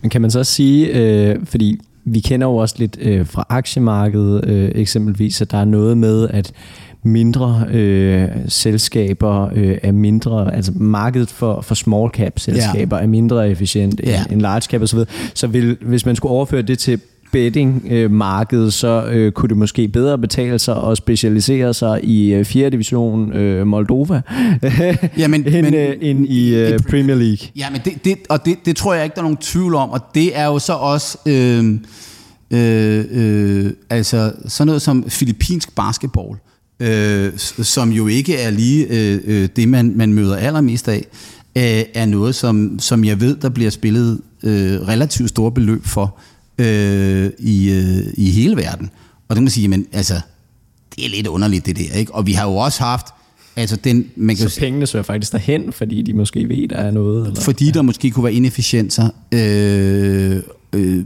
Men 0.01 0.09
kan 0.09 0.21
man 0.21 0.31
så 0.31 0.43
sige, 0.43 0.87
øh, 0.87 1.35
fordi 1.45 1.79
vi 2.05 2.19
kender 2.19 2.47
jo 2.47 2.55
også 2.55 2.75
lidt 2.77 2.97
øh, 3.01 3.27
fra 3.27 3.45
aktiemarkedet 3.49 4.45
øh, 4.45 4.71
eksempelvis, 4.75 5.41
at 5.41 5.51
der 5.51 5.57
er 5.57 5.65
noget 5.65 5.97
med, 5.97 6.29
at 6.29 6.53
mindre 7.03 7.65
øh, 7.71 8.29
selskaber 8.47 9.49
øh, 9.55 9.77
er 9.83 9.91
mindre, 9.91 10.55
altså 10.55 10.71
markedet 10.75 11.29
for, 11.29 11.61
for 11.61 11.75
small 11.75 12.09
cap 12.09 12.39
selskaber 12.39 12.97
ja. 12.97 13.03
er 13.03 13.07
mindre 13.07 13.49
efficient 13.49 14.01
ja. 14.03 14.23
end, 14.31 14.41
large 14.41 14.61
cap 14.61 14.81
osv. 14.81 14.97
Så, 14.97 15.05
så 15.33 15.47
vil, 15.47 15.77
hvis 15.81 16.05
man 16.05 16.15
skulle 16.15 16.31
overføre 16.31 16.61
det 16.61 16.79
til 16.79 16.99
betting-markedet, 17.33 18.73
så 18.73 19.05
øh, 19.11 19.31
kunne 19.31 19.49
det 19.49 19.57
måske 19.57 19.87
bedre 19.87 20.17
betale 20.17 20.59
sig 20.59 20.83
at 20.91 20.97
specialisere 20.97 21.73
sig 21.73 22.03
i 22.03 22.33
øh, 22.33 22.45
4. 22.45 22.69
division 22.69 23.33
øh, 23.33 23.67
Moldova, 23.67 24.21
ja, 25.17 25.27
men, 25.27 25.47
end, 25.47 25.65
men, 25.65 25.73
øh, 25.73 25.95
end 26.01 26.25
i 26.29 26.55
øh, 26.55 26.79
Premier 26.89 27.15
League. 27.15 27.47
Ja, 27.55 27.69
men 27.69 27.81
det, 27.85 28.05
det, 28.05 28.17
og 28.29 28.45
det, 28.45 28.57
det 28.65 28.75
tror 28.75 28.93
jeg 28.93 29.03
ikke, 29.03 29.13
der 29.13 29.21
er 29.21 29.25
nogen 29.25 29.37
tvivl 29.37 29.75
om, 29.75 29.89
og 29.89 30.01
det 30.15 30.37
er 30.37 30.45
jo 30.45 30.59
så 30.59 30.73
også... 30.73 31.17
Øh, 31.25 31.79
øh, 32.51 33.05
øh, 33.11 33.71
altså 33.89 34.31
sådan 34.47 34.67
noget 34.67 34.81
som 34.81 35.09
filippinsk 35.09 35.75
basketball 35.75 36.37
øh, 36.79 37.31
som 37.63 37.91
jo 37.91 38.07
ikke 38.07 38.37
er 38.37 38.49
lige 38.49 38.87
øh, 38.89 39.19
øh, 39.25 39.49
det, 39.55 39.69
man, 39.69 39.93
man 39.95 40.13
møder 40.13 40.35
allermest 40.35 40.87
af, 40.87 41.07
øh, 41.57 41.83
er 41.93 42.05
noget, 42.05 42.35
som, 42.35 42.79
som 42.79 43.05
jeg 43.05 43.21
ved, 43.21 43.35
der 43.35 43.49
bliver 43.49 43.69
spillet 43.69 44.21
øh, 44.43 44.87
relativt 44.87 45.29
store 45.29 45.51
beløb 45.51 45.85
for 45.85 46.17
øh, 46.57 47.31
i, 47.39 47.71
øh, 47.71 48.13
i 48.17 48.31
hele 48.31 48.55
verden. 48.55 48.89
Og 49.27 49.29
det 49.29 49.35
kan 49.35 49.43
man 49.43 49.51
sige, 49.51 49.67
men 49.67 49.87
altså, 49.91 50.21
det 50.95 51.05
er 51.05 51.09
lidt 51.09 51.27
underligt 51.27 51.65
det 51.65 51.77
der, 51.77 51.93
ikke? 51.93 52.15
Og 52.15 52.25
vi 52.25 52.33
har 52.33 52.47
jo 52.47 52.55
også 52.55 52.83
haft, 52.83 53.05
Altså 53.55 53.75
den, 53.75 54.09
man 54.15 54.35
kan 54.35 54.49
så 54.49 54.59
pengene 54.59 54.87
søger 54.87 55.03
faktisk 55.03 55.31
derhen, 55.31 55.73
fordi 55.73 56.01
de 56.01 56.13
måske 56.13 56.49
ved, 56.49 56.67
der 56.67 56.75
er 56.75 56.91
noget? 56.91 57.27
Eller? 57.27 57.41
Fordi 57.41 57.71
der 57.71 57.81
måske 57.81 58.11
kunne 58.11 58.23
være 58.23 58.33
inefficienser. 58.33 59.09
Øh, 59.33 60.41
øh, 60.73 61.05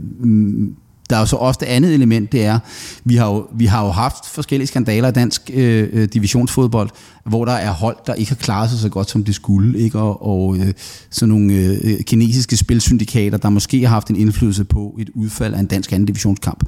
der 1.10 1.16
er 1.16 1.20
jo 1.20 1.26
så 1.26 1.36
også 1.36 1.58
det 1.60 1.66
andet 1.66 1.94
element, 1.94 2.32
det 2.32 2.44
er, 2.44 2.58
vi 3.04 3.16
har 3.16 3.26
jo, 3.26 3.46
vi 3.54 3.66
har 3.66 3.84
jo 3.84 3.90
haft 3.90 4.26
forskellige 4.26 4.66
skandaler 4.66 5.08
i 5.08 5.12
dansk 5.12 5.50
øh, 5.54 5.88
øh 5.92 6.08
divisionsfodbold, 6.14 6.90
hvor 7.24 7.44
der 7.44 7.52
er 7.52 7.70
hold, 7.70 7.96
der 8.06 8.14
ikke 8.14 8.30
har 8.30 8.36
klaret 8.36 8.70
sig 8.70 8.78
så 8.78 8.88
godt, 8.88 9.10
som 9.10 9.24
de 9.24 9.32
skulle, 9.32 9.78
ikke? 9.78 9.98
og, 9.98 10.26
og 10.26 10.56
øh, 10.56 10.72
sådan 11.10 11.28
nogle 11.28 11.54
øh, 11.54 11.78
øh, 11.84 12.00
kinesiske 12.00 12.56
spilsyndikater, 12.56 13.38
der 13.38 13.48
måske 13.48 13.80
har 13.80 13.88
haft 13.88 14.08
en 14.08 14.16
indflydelse 14.16 14.64
på 14.64 14.96
et 14.98 15.10
udfald 15.14 15.54
af 15.54 15.60
en 15.60 15.66
dansk 15.66 15.92
anden 15.92 16.06
divisionskamp. 16.06 16.64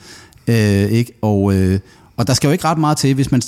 Øh, 0.47 0.85
ikke? 0.85 1.13
Og, 1.23 1.55
øh, 1.55 1.81
og 2.17 2.27
der 2.27 2.35
skal 2.35 2.49
jo 2.49 2.53
ikke 2.53 2.65
ret 2.65 2.79
meget 2.79 2.97
til, 2.97 3.15
hvis 3.15 3.31
man, 3.31 3.43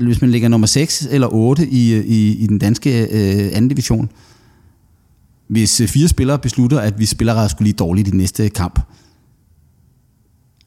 hvis 0.00 0.20
man 0.20 0.30
ligger 0.30 0.48
nummer 0.48 0.66
6 0.66 1.08
eller 1.10 1.28
8 1.34 1.68
i, 1.68 1.94
øh, 1.94 2.04
i, 2.04 2.36
i 2.36 2.46
den 2.46 2.58
danske 2.58 3.02
øh, 3.02 3.50
anden 3.52 3.68
division. 3.68 4.10
hvis 5.48 5.82
fire 5.86 6.08
spillere 6.08 6.38
beslutter, 6.38 6.80
at 6.80 6.98
vi 6.98 7.06
spiller 7.06 7.48
skulle 7.48 7.66
lige 7.66 7.76
dårligt 7.76 8.08
i 8.08 8.10
den 8.10 8.18
næste 8.18 8.48
kamp, 8.48 8.80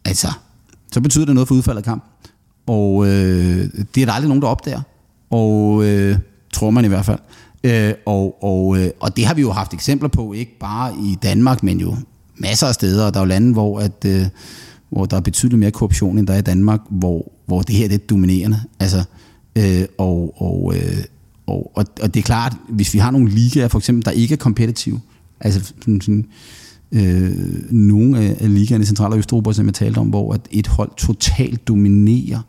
altså, 0.05 0.27
så 0.91 1.01
betyder 1.01 1.25
det 1.25 1.35
noget 1.35 1.47
for 1.47 1.55
udfaldet 1.55 1.81
af 1.81 1.85
kamp. 1.85 2.03
Og 2.67 3.07
øh, 3.07 3.69
det 3.95 4.01
er 4.01 4.05
der 4.05 4.13
aldrig 4.13 4.27
nogen, 4.27 4.41
der 4.41 4.47
opdager. 4.47 4.81
Og 5.29 5.85
øh, 5.85 6.17
tror 6.53 6.69
man 6.69 6.85
i 6.85 6.87
hvert 6.87 7.05
fald. 7.05 7.19
Øh, 7.63 7.93
og, 8.05 8.43
og, 8.43 8.77
øh, 8.77 8.89
og 8.99 9.17
det 9.17 9.25
har 9.25 9.33
vi 9.33 9.41
jo 9.41 9.51
haft 9.51 9.73
eksempler 9.73 10.09
på, 10.09 10.33
ikke 10.33 10.59
bare 10.59 10.93
i 11.03 11.17
Danmark, 11.23 11.63
men 11.63 11.79
jo 11.79 11.95
masser 12.37 12.67
af 12.67 12.73
steder. 12.73 13.05
Og 13.05 13.13
der 13.13 13.19
er 13.19 13.23
jo 13.23 13.27
lande, 13.27 13.53
hvor, 13.53 13.79
at, 13.79 14.05
øh, 14.05 14.25
hvor 14.89 15.05
der 15.05 15.17
er 15.17 15.21
betydeligt 15.21 15.59
mere 15.59 15.71
korruption, 15.71 16.17
end 16.17 16.27
der 16.27 16.33
er 16.33 16.37
i 16.37 16.41
Danmark, 16.41 16.79
hvor, 16.89 17.31
hvor 17.45 17.61
det 17.61 17.75
her 17.75 17.87
det 17.87 18.01
er 18.01 18.05
dominerende. 18.09 18.61
Altså, 18.79 19.03
øh, 19.55 19.85
og, 19.97 20.41
og, 20.41 20.73
øh, 20.75 21.03
og, 21.47 21.71
og, 21.75 21.85
og 22.01 22.13
det 22.13 22.19
er 22.19 22.23
klart, 22.23 22.53
hvis 22.69 22.93
vi 22.93 22.99
har 22.99 23.11
nogle 23.11 23.29
ligaer, 23.29 23.67
for 23.67 23.77
eksempel, 23.77 24.05
der 24.05 24.11
ikke 24.11 24.33
er 24.33 24.37
kompetitive, 24.37 25.01
altså 25.39 25.73
sådan, 25.81 26.01
sådan, 26.01 26.25
øh, 26.91 27.71
nogle 27.71 28.19
af, 28.19 28.37
af 28.39 28.53
ligaerne 28.53 28.83
i 28.83 28.85
Central- 28.85 29.11
og 29.11 29.17
Østeuropa, 29.17 29.53
som 29.53 29.65
jeg 29.65 29.73
talte 29.73 29.97
om, 29.97 30.07
hvor 30.07 30.33
at 30.33 30.41
et 30.51 30.67
hold 30.67 30.91
totalt 30.97 31.67
dominerer 31.67 32.41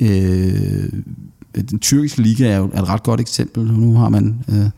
øh, 0.00 0.92
den 1.54 1.78
tyrkiske 1.78 2.22
liga 2.22 2.48
er 2.48 2.56
jo 2.56 2.64
et 2.64 2.88
ret 2.88 3.02
godt 3.02 3.20
eksempel. 3.20 3.64
Nu 3.72 3.94
har 3.94 4.08
man 4.08 4.44
øh, 4.48 4.70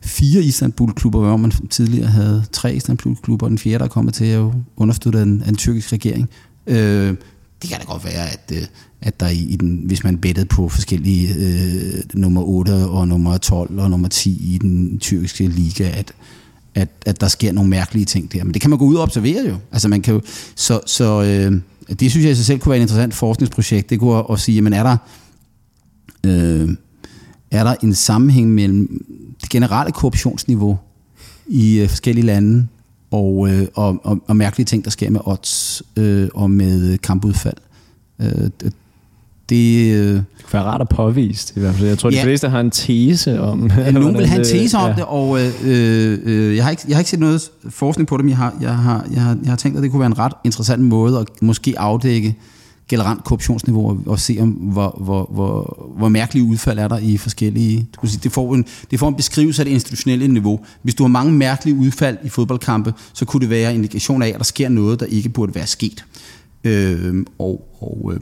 fire 0.00 0.42
Istanbul-klubber, 0.42 1.18
hvor 1.18 1.36
man 1.36 1.50
tidligere 1.50 2.06
havde 2.06 2.44
tre 2.52 2.74
Istanbul-klubber, 2.74 3.48
den 3.48 3.58
fjerde, 3.58 3.78
der 3.78 3.84
er 3.84 3.88
kommet 3.88 4.14
til 4.14 4.24
at 4.24 4.44
understøtte 4.76 5.22
en, 5.22 5.42
en 5.48 5.56
tyrkisk 5.56 5.92
regering. 5.92 6.28
Øh, 6.66 7.14
det 7.62 7.70
kan 7.70 7.78
da 7.78 7.84
godt 7.84 8.04
være, 8.04 8.30
at, 8.32 8.52
øh, 8.54 8.62
at 9.00 9.20
der 9.20 9.28
i, 9.28 9.38
i 9.38 9.56
den, 9.56 9.82
hvis 9.86 10.04
man 10.04 10.18
bettede 10.18 10.46
på 10.46 10.68
forskellige 10.68 11.34
øh, 11.34 12.02
nummer 12.14 12.42
8 12.42 12.72
og 12.72 13.08
nummer 13.08 13.38
12 13.38 13.78
og 13.78 13.90
nummer 13.90 14.08
10 14.08 14.54
i 14.54 14.58
den 14.58 14.98
tyrkiske 14.98 15.46
liga, 15.46 15.90
at, 15.98 16.12
at, 16.76 16.88
at 17.06 17.20
der 17.20 17.28
sker 17.28 17.52
nogle 17.52 17.70
mærkelige 17.70 18.04
ting 18.04 18.32
der. 18.32 18.44
Men 18.44 18.54
det 18.54 18.60
kan 18.60 18.70
man 18.70 18.78
gå 18.78 18.84
ud 18.84 18.94
og 18.94 19.02
observere 19.02 19.48
jo. 19.48 19.56
Altså 19.72 19.88
man 19.88 20.02
kan 20.02 20.14
jo 20.14 20.20
så, 20.54 20.80
så 20.86 21.22
øh, 21.22 21.60
det 22.00 22.10
synes 22.10 22.24
jeg 22.24 22.32
i 22.32 22.34
sig 22.34 22.44
selv 22.44 22.58
kunne 22.58 22.70
være 22.70 22.78
et 22.78 22.82
interessant 22.82 23.14
forskningsprojekt. 23.14 23.90
Det 23.90 23.98
kunne 24.00 24.32
at 24.32 24.40
sige, 24.40 24.54
jamen 24.54 24.72
er 24.72 24.82
der, 24.82 24.96
øh, 26.26 26.68
er 27.50 27.64
der 27.64 27.74
en 27.82 27.94
sammenhæng 27.94 28.50
mellem 28.54 29.04
det 29.42 29.48
generelle 29.48 29.92
korruptionsniveau 29.92 30.78
i 31.46 31.78
øh, 31.78 31.88
forskellige 31.88 32.26
lande 32.26 32.66
og, 33.10 33.48
øh, 33.50 33.66
og, 33.74 34.00
og, 34.04 34.22
og 34.26 34.36
mærkelige 34.36 34.66
ting, 34.66 34.84
der 34.84 34.90
sker 34.90 35.10
med 35.10 35.20
odds 35.24 35.82
øh, 35.96 36.28
og 36.34 36.50
med 36.50 36.98
kampudfald. 36.98 37.56
Øh, 38.20 38.50
det, 39.48 39.94
øh, 39.94 40.12
det 40.12 40.24
kunne 40.42 40.52
være 40.52 40.62
rart 40.62 40.80
at 40.80 40.88
påvise 40.88 41.48
det 41.48 41.56
i 41.56 41.60
hvert 41.60 41.74
fald. 41.74 41.88
Jeg 41.88 41.98
tror, 41.98 42.10
ja. 42.10 42.16
de 42.16 42.22
fleste 42.22 42.48
har 42.48 42.60
en 42.60 42.70
tese 42.70 43.40
om 43.40 43.70
Nogen 43.92 44.18
vil 44.18 44.26
have 44.26 44.38
en 44.38 44.44
tese 44.44 44.76
om 44.78 44.90
ja. 44.90 44.96
det, 44.96 45.04
og 45.04 45.40
øh, 45.40 45.52
øh, 46.24 46.56
jeg, 46.56 46.64
har 46.64 46.70
ikke, 46.70 46.82
jeg 46.88 46.96
har 46.96 47.00
ikke 47.00 47.10
set 47.10 47.20
noget 47.20 47.50
forskning 47.68 48.08
på 48.08 48.16
det, 48.16 48.24
men 48.24 48.30
jeg 48.30 48.38
har, 48.38 48.54
jeg, 48.60 48.76
har, 48.76 49.06
jeg, 49.14 49.22
har, 49.22 49.38
jeg 49.42 49.50
har 49.50 49.56
tænkt, 49.56 49.76
at 49.76 49.82
det 49.82 49.90
kunne 49.90 50.00
være 50.00 50.06
en 50.06 50.18
ret 50.18 50.32
interessant 50.44 50.82
måde 50.82 51.18
at 51.18 51.26
måske 51.42 51.74
afdække 51.78 52.36
generelt 52.88 53.24
korruptionsniveau 53.24 53.98
og 54.06 54.20
se, 54.20 54.38
om 54.40 54.48
hvor, 54.48 55.00
hvor, 55.00 55.30
hvor, 55.32 55.86
hvor 55.98 56.08
mærkelige 56.08 56.44
udfald 56.44 56.78
er 56.78 56.88
der 56.88 56.98
i 56.98 57.16
forskellige... 57.16 57.86
Du 57.94 58.00
kan 58.00 58.08
sige, 58.08 58.20
det, 58.24 58.32
får 58.32 58.54
en, 58.54 58.64
det 58.90 58.98
får 58.98 59.08
en 59.08 59.14
beskrivelse 59.14 59.62
af 59.62 59.66
det 59.66 59.72
institutionelle 59.72 60.28
niveau. 60.28 60.60
Hvis 60.82 60.94
du 60.94 61.02
har 61.02 61.08
mange 61.08 61.32
mærkelige 61.32 61.76
udfald 61.76 62.18
i 62.24 62.28
fodboldkampe, 62.28 62.94
så 63.12 63.24
kunne 63.24 63.40
det 63.40 63.50
være 63.50 63.70
en 63.70 63.76
indikation 63.76 64.22
af, 64.22 64.28
at 64.28 64.38
der 64.38 64.44
sker 64.44 64.68
noget, 64.68 65.00
der 65.00 65.06
ikke 65.06 65.28
burde 65.28 65.54
være 65.54 65.66
sket. 65.66 66.04
Øh, 66.64 67.24
og 67.38 67.76
og 67.80 68.12
øh, 68.14 68.20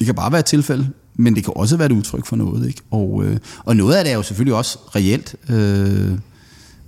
det 0.00 0.06
kan 0.06 0.14
bare 0.14 0.32
være 0.32 0.38
et 0.38 0.44
tilfælde, 0.44 0.88
men 1.14 1.36
det 1.36 1.44
kan 1.44 1.52
også 1.56 1.76
være 1.76 1.86
et 1.86 1.92
udtryk 1.92 2.26
for 2.26 2.36
noget. 2.36 2.66
Ikke? 2.68 2.80
Og, 2.90 3.24
øh, 3.24 3.36
og 3.64 3.76
noget 3.76 3.94
af 3.94 4.04
det 4.04 4.10
er 4.10 4.16
jo 4.16 4.22
selvfølgelig 4.22 4.54
også 4.54 4.78
reelt. 4.96 5.36
Øh, 5.48 6.12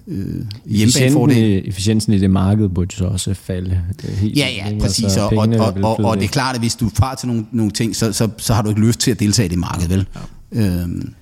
øh, 0.09 0.45
hjemmebanefordel. 0.67 1.69
Efficiensen 1.69 2.13
i 2.13 2.19
det 2.19 2.31
marked 2.31 2.69
burde 2.69 2.97
så 2.97 3.05
også 3.05 3.35
falde. 3.35 3.81
Helt 4.05 4.37
ja, 4.37 4.49
ja, 4.49 4.79
præcis. 4.81 5.05
Altså, 5.05 5.21
og, 5.21 5.49
og, 5.59 5.77
og, 5.83 6.01
og 6.05 6.17
det 6.17 6.25
er 6.25 6.29
klart, 6.29 6.55
at 6.55 6.61
hvis 6.61 6.75
du 6.75 6.91
far 6.95 7.15
til 7.15 7.29
nogle, 7.29 7.47
nogle 7.53 7.73
ting, 7.73 7.97
så, 7.97 8.13
så, 8.13 8.29
så 8.39 8.55
har 8.55 8.63
du 8.63 8.69
ikke 8.69 8.81
lyst 8.81 9.01
til 9.01 9.11
at 9.11 9.21
deltage 9.21 9.47
i 9.47 9.49
det 9.49 9.59
marked, 9.59 9.89
vel? 9.89 10.07
Ja. 10.55 10.83
Øhm, 10.83 11.15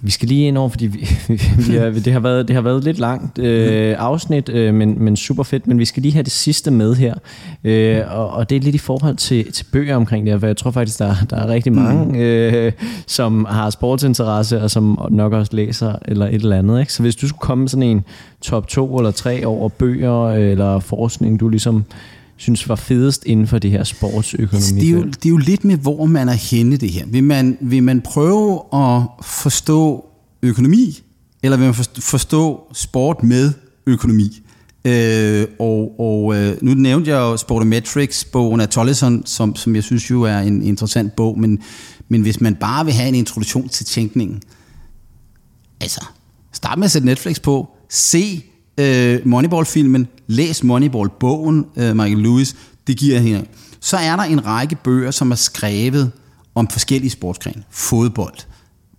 vi 0.00 0.10
skal 0.10 0.28
lige 0.28 0.48
ind 0.48 0.58
over, 0.58 0.68
fordi 0.68 0.86
vi, 0.86 1.08
vi 1.68 1.76
har, 1.76 1.90
det, 1.90 2.12
har 2.12 2.20
været, 2.20 2.48
det 2.48 2.56
har 2.56 2.62
været 2.62 2.84
lidt 2.84 2.98
langt 2.98 3.38
øh, 3.38 3.94
afsnit, 3.98 4.48
øh, 4.48 4.74
men, 4.74 5.04
men 5.04 5.16
super 5.16 5.42
fedt. 5.42 5.66
Men 5.66 5.78
vi 5.78 5.84
skal 5.84 6.02
lige 6.02 6.12
have 6.12 6.22
det 6.22 6.32
sidste 6.32 6.70
med 6.70 6.94
her. 6.94 7.14
Øh, 7.64 8.00
og, 8.10 8.30
og 8.30 8.50
det 8.50 8.56
er 8.56 8.60
lidt 8.60 8.74
i 8.74 8.78
forhold 8.78 9.16
til, 9.16 9.52
til 9.52 9.64
bøger 9.72 9.96
omkring 9.96 10.26
det 10.26 10.32
her, 10.32 10.38
for 10.38 10.46
jeg 10.46 10.56
tror 10.56 10.70
faktisk, 10.70 10.98
der, 10.98 11.14
der 11.30 11.36
er 11.36 11.48
rigtig 11.48 11.72
mange, 11.72 12.04
mm. 12.04 12.14
øh, 12.14 12.72
som 13.06 13.44
har 13.44 13.70
sportsinteresse, 13.70 14.62
og 14.62 14.70
som 14.70 14.98
nok 15.10 15.32
også 15.32 15.56
læser 15.56 15.94
eller 16.04 16.26
et 16.26 16.34
eller 16.34 16.58
andet. 16.58 16.80
Ikke? 16.80 16.92
Så 16.92 17.02
hvis 17.02 17.16
du 17.16 17.28
skulle 17.28 17.40
komme 17.40 17.62
med 17.62 17.68
sådan 17.68 17.82
en 17.82 18.04
top 18.40 18.68
2 18.68 18.96
eller 18.96 19.10
3 19.10 19.46
over 19.46 19.68
bøger 19.68 20.30
eller 20.30 20.78
forskning, 20.78 21.40
du 21.40 21.48
ligesom 21.48 21.84
synes 22.36 22.68
var 22.68 22.76
fedest 22.76 23.24
inden 23.26 23.46
for 23.46 23.58
det 23.58 23.70
her 23.70 23.84
sportsøkonomi? 23.84 24.80
Det 24.80 24.88
er, 24.88 24.92
jo, 24.92 25.02
det 25.02 25.26
er 25.26 25.30
jo 25.30 25.36
lidt 25.36 25.64
med, 25.64 25.76
hvor 25.76 26.06
man 26.06 26.28
er 26.28 26.32
henne 26.32 26.76
det 26.76 26.90
her. 26.90 27.06
Vil 27.06 27.24
man, 27.24 27.58
vil 27.60 27.82
man 27.82 28.00
prøve 28.00 28.60
at 28.72 29.02
forstå 29.22 30.06
økonomi, 30.42 31.02
eller 31.42 31.56
vil 31.56 31.64
man 31.64 31.74
forstå 32.00 32.70
sport 32.72 33.22
med 33.22 33.52
økonomi? 33.86 34.42
Øh, 34.84 35.46
og 35.58 36.00
og 36.00 36.36
øh, 36.36 36.56
nu 36.62 36.74
nævnte 36.74 37.10
jeg 37.10 37.18
jo 37.18 37.36
Sportometrics, 37.36 38.24
bogen 38.24 38.60
af 38.60 38.68
Tollison, 38.68 39.22
som, 39.26 39.56
som 39.56 39.74
jeg 39.74 39.84
synes 39.84 40.10
jo 40.10 40.22
er 40.22 40.38
en 40.38 40.62
interessant 40.62 41.16
bog, 41.16 41.40
men, 41.40 41.58
men 42.08 42.22
hvis 42.22 42.40
man 42.40 42.54
bare 42.54 42.84
vil 42.84 42.94
have 42.94 43.08
en 43.08 43.14
introduktion 43.14 43.68
til 43.68 43.86
tænkningen, 43.86 44.42
altså, 45.80 46.04
start 46.52 46.78
med 46.78 46.84
at 46.84 46.90
sætte 46.90 47.06
Netflix 47.06 47.40
på, 47.40 47.68
se 47.90 48.44
øh, 48.78 49.20
Moneyball-filmen, 49.24 50.08
læs 50.26 50.64
Moneyball-bogen, 50.64 51.66
øh, 51.76 51.96
Michael 51.96 52.18
Lewis, 52.18 52.56
det 52.86 52.96
giver 52.96 53.18
hende. 53.18 53.46
Så 53.80 53.96
er 53.96 54.16
der 54.16 54.22
en 54.22 54.46
række 54.46 54.76
bøger, 54.84 55.10
som 55.10 55.30
er 55.30 55.34
skrevet 55.34 56.10
om 56.54 56.68
forskellige 56.68 57.10
sportsgrene. 57.10 57.62
Fodbold, 57.70 58.36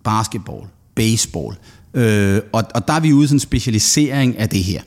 basketball, 0.03 0.61
baseball. 0.95 1.55
Øh, 1.93 2.41
og, 2.53 2.63
og 2.75 2.87
der 2.87 2.93
er 2.93 2.99
vi 2.99 3.13
ude 3.13 3.23
i 3.23 3.27
sådan 3.27 3.35
en 3.35 3.39
specialisering 3.39 4.37
af 4.37 4.49
det 4.49 4.63
her. 4.63 4.81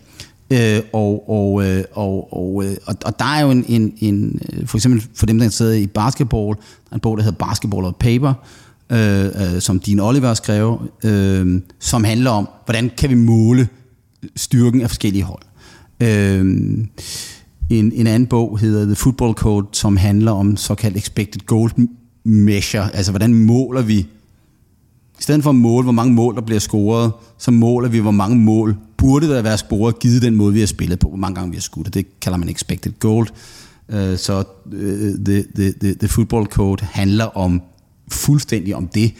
Øh, 0.50 0.82
og, 0.92 1.30
og, 1.30 1.64
øh, 1.64 1.84
og, 1.92 2.32
og, 2.32 2.64
øh, 2.64 2.76
og, 2.86 2.94
og 3.04 3.18
der 3.18 3.24
er 3.24 3.40
jo 3.40 3.50
en, 3.50 3.64
en, 3.68 3.94
en, 3.98 4.40
øh, 4.52 4.66
for 4.66 4.78
eksempel 4.78 5.04
for 5.14 5.26
dem, 5.26 5.38
der 5.38 5.48
sidder 5.48 5.74
i 5.74 5.86
basketball, 5.86 6.56
der 6.56 6.90
er 6.90 6.94
en 6.94 7.00
bog, 7.00 7.16
der 7.16 7.22
hedder 7.22 7.46
Basketball 7.46 7.84
og 7.84 7.96
Paper, 7.96 8.34
øh, 8.90 9.24
øh, 9.24 9.60
som 9.60 9.80
Dean 9.80 10.00
Oliver 10.00 10.34
skrev, 10.34 10.80
øh, 11.04 11.62
som 11.78 12.04
handler 12.04 12.30
om, 12.30 12.48
hvordan 12.64 12.90
kan 12.98 13.10
vi 13.10 13.14
måle 13.14 13.68
styrken 14.36 14.80
af 14.80 14.90
forskellige 14.90 15.22
hold. 15.22 15.42
Øh, 16.00 16.40
en, 17.70 17.92
en 17.92 18.06
anden 18.06 18.26
bog 18.26 18.58
hedder 18.58 18.84
The 18.84 18.94
Football 18.94 19.34
Code, 19.34 19.66
som 19.72 19.96
handler 19.96 20.32
om 20.32 20.56
såkaldt 20.56 20.96
expected 20.96 21.40
goal 21.46 21.70
measure, 22.24 22.96
altså 22.96 23.12
hvordan 23.12 23.34
måler 23.34 23.82
vi, 23.82 23.98
i 25.18 25.22
stedet 25.22 25.42
for 25.42 25.50
at 25.50 25.56
måle, 25.56 25.82
hvor 25.82 25.92
mange 25.92 26.14
mål 26.14 26.34
der 26.34 26.40
bliver 26.40 26.58
scoret, 26.60 27.12
så 27.38 27.50
måler 27.50 27.88
vi, 27.88 27.98
hvor 27.98 28.10
mange 28.10 28.36
mål 28.36 28.76
burde 28.96 29.28
der 29.28 29.42
være 29.42 29.58
scoret, 29.58 29.98
givet 29.98 30.22
den 30.22 30.34
måde, 30.34 30.52
vi 30.52 30.60
har 30.60 30.66
spillet 30.66 30.98
på, 30.98 31.08
hvor 31.08 31.16
mange 31.16 31.34
gange 31.34 31.50
vi 31.50 31.56
har 31.56 31.62
skudt. 31.62 31.94
Det 31.94 32.20
kalder 32.20 32.38
man 32.38 32.48
expected 32.48 32.92
goal. 32.98 33.28
Uh, 33.88 34.16
så 34.16 34.44
uh, 34.66 34.72
the, 35.24 35.44
the, 35.54 35.72
the, 35.72 35.94
the 35.94 36.08
Football 36.08 36.46
Code 36.46 36.84
handler 36.84 37.24
om 37.24 37.62
fuldstændig 38.08 38.76
om 38.76 38.88
det. 38.88 39.12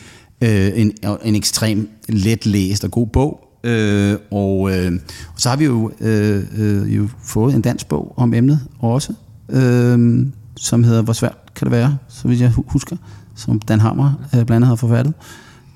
Uh, 0.45 0.81
en, 0.81 0.93
en 1.25 1.35
ekstrem 1.35 1.89
let 2.09 2.47
læst 2.47 2.85
og 2.85 2.91
god 2.91 3.07
bog, 3.07 3.50
Øh, 3.65 4.17
og, 4.31 4.71
øh, 4.77 4.93
og 5.35 5.41
så 5.41 5.49
har 5.49 5.57
vi 5.57 5.65
jo, 5.65 5.93
øh, 6.01 6.45
øh, 6.57 6.97
jo 6.97 7.09
fået 7.25 7.55
en 7.55 7.61
dansk 7.61 7.89
bog 7.89 8.15
om 8.17 8.35
emnet 8.35 8.61
også, 8.79 9.13
øh, 9.49 10.27
som 10.57 10.85
hedder 10.85 11.03
Hvor 11.03 11.13
svært 11.13 11.55
kan 11.55 11.65
det 11.65 11.73
være, 11.73 11.99
så 12.09 12.29
vidt 12.29 12.41
jeg 12.41 12.53
husker, 12.67 12.97
som 13.35 13.61
Dan 13.61 13.81
Hammer 13.81 14.13
øh, 14.25 14.31
blandt 14.31 14.51
andet 14.51 14.69
har 14.69 14.75
forfattet. 14.75 15.15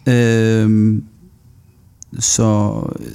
Øh, 0.07 1.03
så 2.19 2.81
øh, 3.01 3.07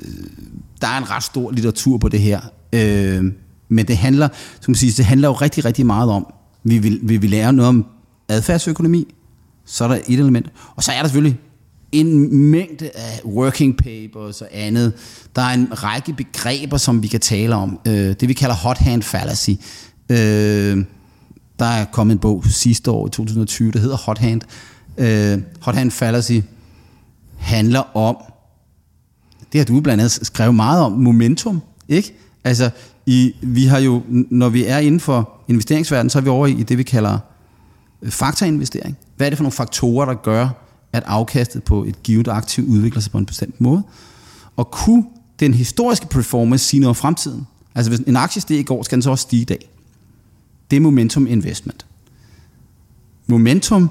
der 0.82 0.88
er 0.88 0.98
en 0.98 1.12
ret 1.12 1.24
stor 1.24 1.52
litteratur 1.52 1.98
på 1.98 2.10
det 2.10 2.20
her. 2.20 2.40
Øh, 2.74 3.32
men 3.70 3.88
det 3.88 3.98
handler, 3.98 4.28
som 4.62 4.76
sige, 4.76 4.92
det 4.92 5.06
handler 5.06 5.28
jo 5.28 5.34
rigtig, 5.34 5.66
rigtig 5.66 5.86
meget 5.86 6.10
om, 6.10 6.34
vi 6.64 6.78
vil, 6.78 7.00
vi 7.04 7.18
vil 7.18 7.30
lære 7.30 7.54
noget 7.54 7.70
om 7.70 7.86
adfærdsøkonomi, 8.28 9.16
så 9.66 9.84
er 9.84 9.88
der 9.88 9.96
et 10.08 10.20
element. 10.20 10.52
Og 10.76 10.84
så 10.84 10.92
er 10.92 11.02
der 11.02 11.08
selvfølgelig 11.08 11.40
en 11.92 12.36
mængde 12.36 12.90
af 12.96 13.22
working 13.26 13.78
papers 13.78 14.42
og 14.42 14.48
andet. 14.52 14.94
Der 15.36 15.42
er 15.42 15.54
en 15.54 15.84
række 15.84 16.14
begreber, 16.14 16.78
som 16.78 17.04
vi 17.04 17.08
kan 17.08 17.20
tale 17.20 17.56
om. 17.56 17.80
Øh, 17.88 17.94
det 17.94 18.28
vi 18.28 18.34
kalder 18.34 18.56
hot 18.56 18.78
hand 18.78 19.04
fallacy. 19.04 19.52
Øh, 20.10 20.86
der 21.60 21.66
er 21.66 21.86
kommet 21.86 22.14
en 22.14 22.20
bog 22.20 22.44
sidste 22.46 22.92
år 22.92 23.08
i 23.08 23.10
2020, 23.10 23.72
der 23.72 23.80
hedder 23.80 23.98
Hot 23.98 24.18
Hand. 24.18 24.42
Øh, 24.98 25.42
hot 25.62 25.76
Hand 25.76 25.92
Fallacy 25.92 26.40
handler 27.38 27.98
om, 27.98 28.18
det 29.52 29.60
har 29.60 29.66
du 29.66 29.82
blandt 29.82 30.02
andet 30.02 30.12
skrevet 30.12 30.56
meget 30.56 30.84
om, 30.84 30.92
momentum. 30.92 31.62
Ikke? 31.88 32.14
Altså, 32.44 32.70
i, 33.06 33.36
vi 33.42 33.66
har 33.66 33.80
jo, 33.80 34.02
når 34.30 34.50
vi 34.50 34.66
er 34.66 34.78
inden 34.78 35.00
for 35.00 35.30
investeringsverdenen, 35.48 36.10
så 36.10 36.18
er 36.18 36.22
vi 36.22 36.30
over 36.30 36.48
i 36.48 36.64
det, 36.64 36.78
vi 36.78 36.84
kalder 36.84 37.18
øh, 38.02 38.12
faktainvestering. 38.12 38.98
Hvad 39.18 39.28
er 39.28 39.30
det 39.30 39.38
for 39.38 39.44
nogle 39.44 39.52
faktorer, 39.52 40.06
der 40.06 40.14
gør, 40.14 40.50
at 40.94 41.04
afkastet 41.06 41.64
på 41.64 41.84
et 41.84 42.04
givet 42.04 42.28
aktiv 42.28 42.68
udvikler 42.68 43.02
sig 43.02 43.12
på 43.12 43.18
en 43.18 43.26
bestemt 43.26 43.62
måde. 43.62 43.84
Og 44.56 44.72
kunne 44.72 45.04
den 45.40 45.54
historiske 45.54 46.08
performance 46.08 46.66
sige 46.66 46.80
noget 46.80 46.90
om 46.90 46.96
fremtiden. 46.96 47.48
Altså 47.76 47.92
hvis 47.92 48.00
en 48.00 48.16
aktie 48.16 48.42
steg 48.42 48.58
i 48.58 48.64
går, 48.64 48.84
skal 48.84 48.96
den 48.96 49.02
så 49.02 49.10
også 49.10 49.22
stige 49.22 49.42
i 49.42 49.46
dag. 49.46 49.70
Det 50.72 50.78
er 50.78 50.82
momentum 50.82 51.28
investment. 51.28 51.86
Momentum 53.28 53.90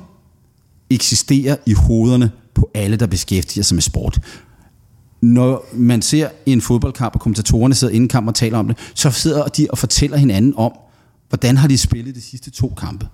eksisterer 0.91 1.57
i 1.67 1.73
hovederne 1.73 2.31
på 2.55 2.71
alle, 2.75 2.97
der 2.97 3.07
beskæftiger 3.07 3.65
sig 3.65 3.75
med 3.75 3.83
sport. 3.83 4.21
Når 5.21 5.65
man 5.75 6.03
ser 6.03 6.29
en 6.47 6.61
fodboldkamp, 6.61 7.15
og 7.15 7.21
kommentatorerne 7.21 7.75
sidder 7.75 7.95
inden 7.95 8.09
kamp 8.09 8.29
og 8.29 8.35
taler 8.35 8.59
om 8.59 8.69
det, 8.69 8.79
så 8.95 9.11
sidder 9.11 9.47
de 9.47 9.67
og 9.71 9.79
fortæller 9.79 10.17
hinanden 10.17 10.55
om, 10.57 10.73
hvordan 11.29 11.57
har 11.57 11.69
de 11.69 11.79
spillet 11.79 12.15
de 12.15 12.21
sidste 12.21 12.51
to 12.51 12.75
kampe. 12.79 13.09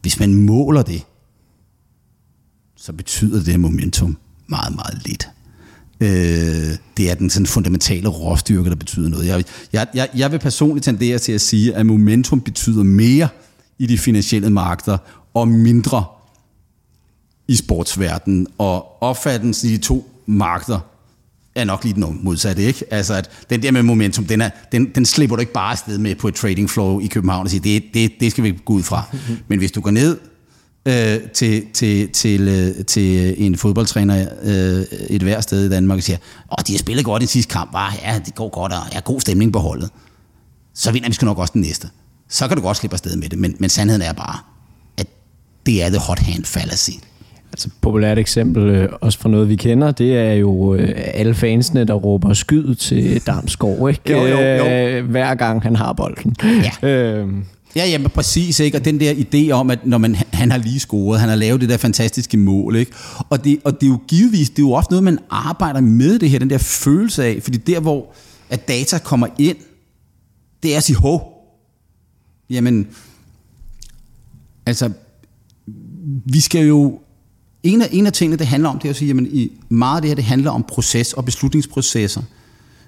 Hvis 0.00 0.20
man 0.20 0.34
måler 0.34 0.82
det, 0.82 1.04
så 2.84 2.92
betyder 2.92 3.42
det 3.42 3.60
momentum 3.60 4.16
meget, 4.46 4.74
meget 4.74 5.02
lidt. 5.06 5.28
Øh, 6.00 6.76
det 6.96 7.10
er 7.10 7.14
den 7.14 7.30
sådan 7.30 7.46
fundamentale 7.46 8.08
råstyrke, 8.08 8.70
der 8.70 8.76
betyder 8.76 9.08
noget. 9.08 9.26
Jeg, 9.26 9.44
jeg, 9.72 9.86
jeg, 9.94 10.08
jeg 10.16 10.32
vil 10.32 10.38
personligt 10.38 10.84
tendere 10.84 11.18
til 11.18 11.32
at 11.32 11.40
sige, 11.40 11.74
at 11.74 11.86
momentum 11.86 12.40
betyder 12.40 12.82
mere 12.82 13.28
i 13.78 13.86
de 13.86 13.98
finansielle 13.98 14.50
markeder, 14.50 14.98
og 15.34 15.48
mindre 15.48 16.04
i 17.48 17.56
sportsverdenen. 17.56 18.46
Og 18.58 19.02
opfattelsen 19.02 19.70
i 19.70 19.72
de 19.72 19.78
to 19.78 20.10
markeder 20.26 20.80
er 21.54 21.64
nok 21.64 21.84
lige 21.84 21.94
den 21.94 22.20
modsatte, 22.22 22.62
ikke? 22.62 22.84
Altså, 22.90 23.14
at 23.14 23.30
den 23.50 23.62
der 23.62 23.70
med 23.70 23.82
momentum, 23.82 24.24
den, 24.24 24.40
er, 24.40 24.50
den, 24.72 24.90
den 24.94 25.06
slipper 25.06 25.36
du 25.36 25.40
ikke 25.40 25.52
bare 25.52 25.70
afsted 25.70 25.98
med 25.98 26.14
på 26.14 26.28
et 26.28 26.34
trading 26.34 26.70
flow 26.70 27.00
i 27.00 27.06
København 27.06 27.46
og 27.46 27.50
sige, 27.50 27.60
det, 27.60 27.84
det, 27.94 28.12
det 28.20 28.30
skal 28.30 28.44
vi 28.44 28.58
gå 28.64 28.72
ud 28.72 28.82
fra. 28.82 29.16
Men 29.48 29.58
hvis 29.58 29.72
du 29.72 29.80
går 29.80 29.90
ned 29.90 30.18
øh, 30.86 31.20
til, 31.34 31.66
til, 31.72 32.08
til, 32.08 32.48
øh, 32.48 32.84
til 32.84 33.34
en 33.46 33.56
fodboldtræner 33.56 34.26
øh, 34.42 34.98
et 35.10 35.22
hvert 35.22 35.42
sted 35.42 35.66
i 35.66 35.68
Danmark 35.68 35.96
og 35.96 36.02
siger, 36.02 36.18
åh, 36.52 36.62
de 36.66 36.72
har 36.72 36.78
spillet 36.78 37.04
godt 37.04 37.22
i 37.22 37.26
sidste 37.26 37.52
kamp, 37.52 37.72
var, 37.72 37.96
ja, 38.02 38.20
det 38.26 38.34
går 38.34 38.48
godt, 38.48 38.72
og 38.72 38.78
jeg 38.90 38.96
har 38.96 39.00
god 39.00 39.20
stemning 39.20 39.52
på 39.52 39.58
holdet. 39.58 39.90
Så 40.74 40.92
vinder 40.92 41.08
vi 41.08 41.14
sgu 41.14 41.24
nok 41.24 41.38
også 41.38 41.52
den 41.52 41.60
næste. 41.60 41.88
Så 42.28 42.48
kan 42.48 42.56
du 42.56 42.62
godt 42.62 42.76
slippe 42.76 42.94
afsted 42.94 43.16
med 43.16 43.28
det, 43.28 43.38
men, 43.38 43.56
men 43.58 43.70
sandheden 43.70 44.02
er 44.02 44.12
bare, 44.12 44.38
at 44.98 45.06
det 45.66 45.82
er 45.84 45.88
the 45.88 45.98
hot 45.98 46.18
hand 46.18 46.44
fallacy. 46.44 46.90
Altså 47.52 47.68
populært 47.80 48.18
eksempel, 48.18 48.62
øh, 48.62 48.88
også 49.00 49.18
fra 49.18 49.28
noget 49.28 49.48
vi 49.48 49.56
kender, 49.56 49.90
det 49.90 50.18
er 50.18 50.32
jo 50.32 50.74
øh, 50.74 50.94
alle 50.96 51.34
fansene, 51.34 51.84
der 51.84 51.94
råber 51.94 52.32
skyd 52.32 52.74
til 52.74 53.26
Damsgaard, 53.26 53.88
ikke? 53.88 54.12
Jo, 54.12 54.26
jo, 54.26 54.38
jo. 54.38 54.66
Øh, 54.66 55.10
hver 55.10 55.34
gang 55.34 55.62
han 55.62 55.76
har 55.76 55.92
bolden. 55.92 56.36
Ja. 56.42 56.88
Øh, 56.88 57.28
Ja, 57.76 57.86
jamen 57.86 58.10
præcis, 58.10 58.60
ikke? 58.60 58.78
Og 58.78 58.84
den 58.84 59.00
der 59.00 59.14
idé 59.14 59.50
om, 59.50 59.70
at 59.70 59.86
når 59.86 59.98
man, 59.98 60.14
han 60.14 60.50
har 60.50 60.58
lige 60.58 60.80
scoret, 60.80 61.20
han 61.20 61.28
har 61.28 61.36
lavet 61.36 61.60
det 61.60 61.68
der 61.68 61.76
fantastiske 61.76 62.36
mål, 62.36 62.76
ikke? 62.76 62.92
Og 63.30 63.44
det, 63.44 63.58
og 63.64 63.80
det 63.80 63.86
er 63.86 63.90
jo 63.90 63.98
givetvis, 64.08 64.50
det 64.50 64.58
er 64.58 64.62
jo 64.62 64.72
ofte 64.72 64.92
noget, 64.92 65.04
man 65.04 65.18
arbejder 65.30 65.80
med 65.80 66.18
det 66.18 66.30
her, 66.30 66.38
den 66.38 66.50
der 66.50 66.58
følelse 66.58 67.24
af, 67.24 67.42
fordi 67.42 67.58
der, 67.58 67.80
hvor 67.80 68.14
at 68.50 68.68
data 68.68 68.98
kommer 68.98 69.26
ind, 69.38 69.56
det 70.62 70.72
er 70.72 70.76
at 70.76 70.82
sige, 70.82 70.96
hov, 70.96 71.34
jamen, 72.50 72.86
altså, 74.66 74.90
vi 76.24 76.40
skal 76.40 76.66
jo, 76.66 77.00
en 77.62 77.82
af, 77.82 77.88
en 77.92 78.06
af 78.06 78.12
tingene, 78.12 78.36
det 78.36 78.46
handler 78.46 78.68
om, 78.68 78.78
det 78.78 78.88
er 78.88 78.90
at 78.90 78.96
sige, 78.96 79.08
jamen, 79.08 79.26
i 79.26 79.52
meget 79.68 79.96
af 79.96 80.02
det 80.02 80.08
her, 80.08 80.14
det 80.14 80.24
handler 80.24 80.50
om 80.50 80.64
proces 80.68 81.12
og 81.12 81.24
beslutningsprocesser. 81.24 82.22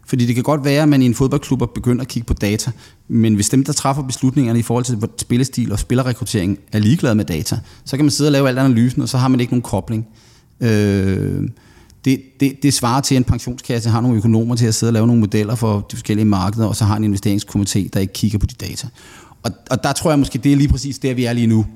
Fordi 0.06 0.26
det 0.26 0.34
kan 0.34 0.44
godt 0.44 0.64
være, 0.64 0.82
at 0.82 0.88
man 0.88 1.02
i 1.02 1.06
en 1.06 1.14
fodboldklub 1.14 1.74
begynder 1.74 2.02
at 2.02 2.08
kigge 2.08 2.26
på 2.26 2.34
data, 2.34 2.70
men 3.08 3.34
hvis 3.34 3.48
dem, 3.48 3.64
der 3.64 3.72
træffer 3.72 4.02
beslutningerne 4.02 4.58
i 4.58 4.62
forhold 4.62 4.84
til 4.84 4.98
spillestil 5.18 5.72
og 5.72 5.78
spillerrekruttering, 5.78 6.58
er 6.72 6.78
ligeglade 6.78 7.14
med 7.14 7.24
data, 7.24 7.58
så 7.84 7.96
kan 7.96 8.04
man 8.04 8.10
sidde 8.10 8.28
og 8.28 8.32
lave 8.32 8.48
alt 8.48 8.58
analysen, 8.58 9.02
og 9.02 9.08
så 9.08 9.18
har 9.18 9.28
man 9.28 9.40
ikke 9.40 9.52
nogen 9.52 9.62
kobling. 9.62 10.06
Øh, 10.60 11.48
det, 12.04 12.20
det, 12.40 12.62
det 12.62 12.74
svarer 12.74 13.00
til, 13.00 13.14
at 13.14 13.18
en 13.18 13.24
pensionskasse 13.24 13.90
har 13.90 14.00
nogle 14.00 14.16
økonomer 14.16 14.56
til 14.56 14.66
at 14.66 14.74
sidde 14.74 14.90
og 14.90 14.94
lave 14.94 15.06
nogle 15.06 15.20
modeller 15.20 15.54
for 15.54 15.86
de 15.90 15.96
forskellige 15.96 16.24
markeder, 16.24 16.66
og 16.66 16.76
så 16.76 16.84
har 16.84 16.96
en 16.96 17.14
investeringskomité, 17.14 17.88
der 17.92 18.00
ikke 18.00 18.12
kigger 18.12 18.38
på 18.38 18.46
de 18.46 18.54
data. 18.66 18.88
Og, 19.42 19.50
og 19.70 19.82
der 19.84 19.92
tror 19.92 20.10
jeg 20.10 20.18
måske, 20.18 20.38
det 20.38 20.52
er 20.52 20.56
lige 20.56 20.68
præcis 20.68 20.98
der, 20.98 21.14
vi 21.14 21.24
er 21.24 21.32
lige 21.32 21.46
nu, 21.46 21.66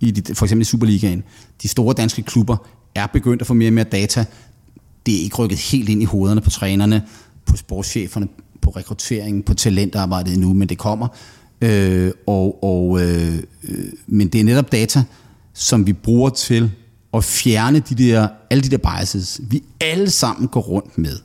i 0.00 0.10
de, 0.10 0.34
for 0.34 0.46
eksempel 0.46 0.62
i 0.62 0.64
Superligaen. 0.64 1.22
De 1.62 1.68
store 1.68 1.94
danske 1.94 2.22
klubber 2.22 2.56
er 2.94 3.06
begyndt 3.06 3.40
at 3.40 3.46
få 3.46 3.54
mere 3.54 3.68
og 3.68 3.72
mere 3.72 3.84
data. 3.84 4.24
Det 5.06 5.16
er 5.16 5.20
ikke 5.20 5.36
rykket 5.36 5.58
helt 5.58 5.88
ind 5.88 6.02
i 6.02 6.04
hovederne 6.04 6.40
på 6.40 6.50
trænerne 6.50 7.02
på 7.48 7.56
sportscheferne, 7.56 8.28
på 8.60 8.70
rekrutteringen, 8.70 9.42
på 9.42 9.54
talentarbejdet 9.54 10.34
endnu, 10.34 10.52
men 10.52 10.68
det 10.68 10.78
kommer. 10.78 11.08
Øh, 11.60 12.12
og, 12.26 12.64
og, 12.64 13.00
øh, 13.00 13.34
øh, 13.68 13.92
men 14.06 14.28
det 14.28 14.40
er 14.40 14.44
netop 14.44 14.72
data, 14.72 15.02
som 15.54 15.86
vi 15.86 15.92
bruger 15.92 16.30
til 16.30 16.70
at 17.14 17.24
fjerne 17.24 17.78
de 17.78 17.94
der, 17.94 18.28
alle 18.50 18.62
de 18.62 18.68
der 18.68 18.78
biases, 18.78 19.40
vi 19.50 19.62
alle 19.80 20.10
sammen 20.10 20.48
går 20.48 20.60
rundt 20.60 20.98
med. 20.98 21.16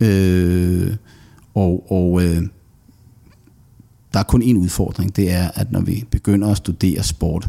Øh, 0.00 0.96
og 1.54 1.92
og 1.92 2.22
øh, 2.22 2.42
der 4.12 4.18
er 4.18 4.22
kun 4.22 4.42
en 4.42 4.56
udfordring, 4.56 5.16
det 5.16 5.32
er, 5.32 5.50
at 5.54 5.72
når 5.72 5.80
vi 5.80 6.04
begynder 6.10 6.48
at 6.48 6.56
studere 6.56 7.02
sport 7.02 7.48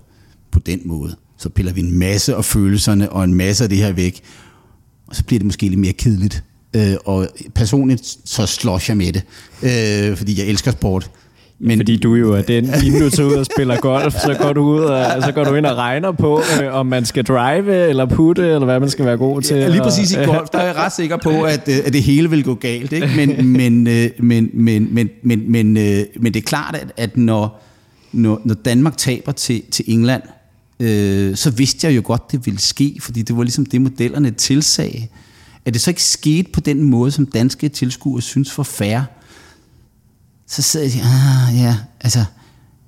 på 0.52 0.60
den 0.60 0.82
måde, 0.86 1.16
så 1.38 1.50
piller 1.50 1.74
vi 1.74 1.82
en 1.82 1.98
masse 1.98 2.36
af 2.36 2.46
følelserne 2.46 3.12
og 3.12 3.24
en 3.24 3.34
masse 3.34 3.64
af 3.64 3.70
det 3.70 3.78
her 3.78 3.92
væk, 3.92 4.22
og 5.08 5.16
så 5.16 5.24
bliver 5.24 5.40
det 5.40 5.46
måske 5.46 5.70
lidt 5.70 5.80
mere 5.80 5.94
kedeligt. 5.94 6.44
Øh, 6.76 6.96
og 7.06 7.28
personligt 7.56 8.18
så 8.26 8.46
slås 8.46 8.90
jeg 8.90 8.98
med 8.98 9.14
det, 9.14 9.24
øh, 9.64 10.18
fordi 10.18 10.40
jeg 10.40 10.48
elsker 10.48 10.72
sport. 10.72 11.10
Men, 11.60 11.80
fordi 11.80 11.98
du 11.98 12.16
jo 12.16 12.34
er 12.34 12.42
den, 12.42 12.66
inden 12.86 13.02
du 13.02 13.10
tager 13.10 13.30
ud 13.30 13.34
og 13.34 13.46
spiller 13.46 13.80
golf, 13.80 14.14
så 14.14 14.38
går 14.42 14.54
du 14.54 14.62
ud 14.62 14.80
og, 14.80 15.24
så 15.24 15.32
går 15.32 15.44
du 15.44 15.56
ind 15.56 15.66
og 15.66 15.78
regner 15.78 16.12
på, 16.12 16.42
øh, 16.62 16.74
om 16.74 16.86
man 16.86 17.06
skal 17.06 17.24
drive 17.24 17.90
eller 17.90 18.06
putte, 18.06 18.42
eller 18.42 18.66
hvad 18.66 18.80
man 18.80 18.90
skal 18.90 19.06
være 19.06 19.18
god 19.18 19.42
til. 19.42 19.58
Ja, 19.58 19.68
lige 19.68 19.82
præcis 19.82 20.12
i 20.12 20.16
golf, 20.16 20.50
der 20.50 20.60
er 20.60 20.66
jeg 20.66 20.76
ret 20.76 20.94
sikker 20.94 21.18
på, 21.18 21.42
at, 21.42 21.68
øh, 21.68 21.76
at 21.86 21.94
det 21.94 22.04
hele 22.04 22.30
vil 22.30 22.44
gå 22.44 22.54
galt. 22.54 22.92
Ikke? 22.92 23.10
Men, 23.16 23.48
men, 23.58 23.88
øh, 23.88 24.10
men, 24.20 24.50
men, 24.54 24.88
men, 24.94 25.10
men, 25.24 25.52
men, 25.52 25.78
øh, 25.78 26.06
men 26.20 26.34
det 26.34 26.40
er 26.40 26.46
klart, 26.46 26.76
at, 26.76 26.88
at 26.98 27.18
når, 27.18 27.64
når, 28.12 28.42
når 28.46 28.56
Danmark 28.56 28.98
taber 28.98 29.32
til, 29.32 29.62
til 29.72 29.86
England, 29.88 30.22
øh, 30.80 31.36
så 31.36 31.50
vidste 31.50 31.88
jeg 31.88 31.96
jo 31.96 32.02
godt, 32.06 32.32
det 32.32 32.46
ville 32.46 32.60
ske, 32.60 32.98
fordi 33.02 33.22
det 33.22 33.38
var 33.38 33.44
ligesom 33.44 33.66
det, 33.66 33.82
modellerne 33.82 34.32
tilsagde 34.32 35.08
at 35.66 35.74
det 35.74 35.82
så 35.82 35.92
ikke 35.92 36.04
skete 36.04 36.52
på 36.52 36.60
den 36.60 36.84
måde, 36.84 37.12
som 37.12 37.26
danske 37.26 37.70
tilskuere 37.70 38.22
synes 38.22 38.52
for 38.52 38.64
færre, 38.64 39.06
så 40.48 40.62
sidder 40.62 40.86
jeg 40.86 40.90
og 40.90 40.92
siger, 40.92 41.06
ah, 41.48 41.56
ja, 41.58 41.78
altså, 42.02 42.26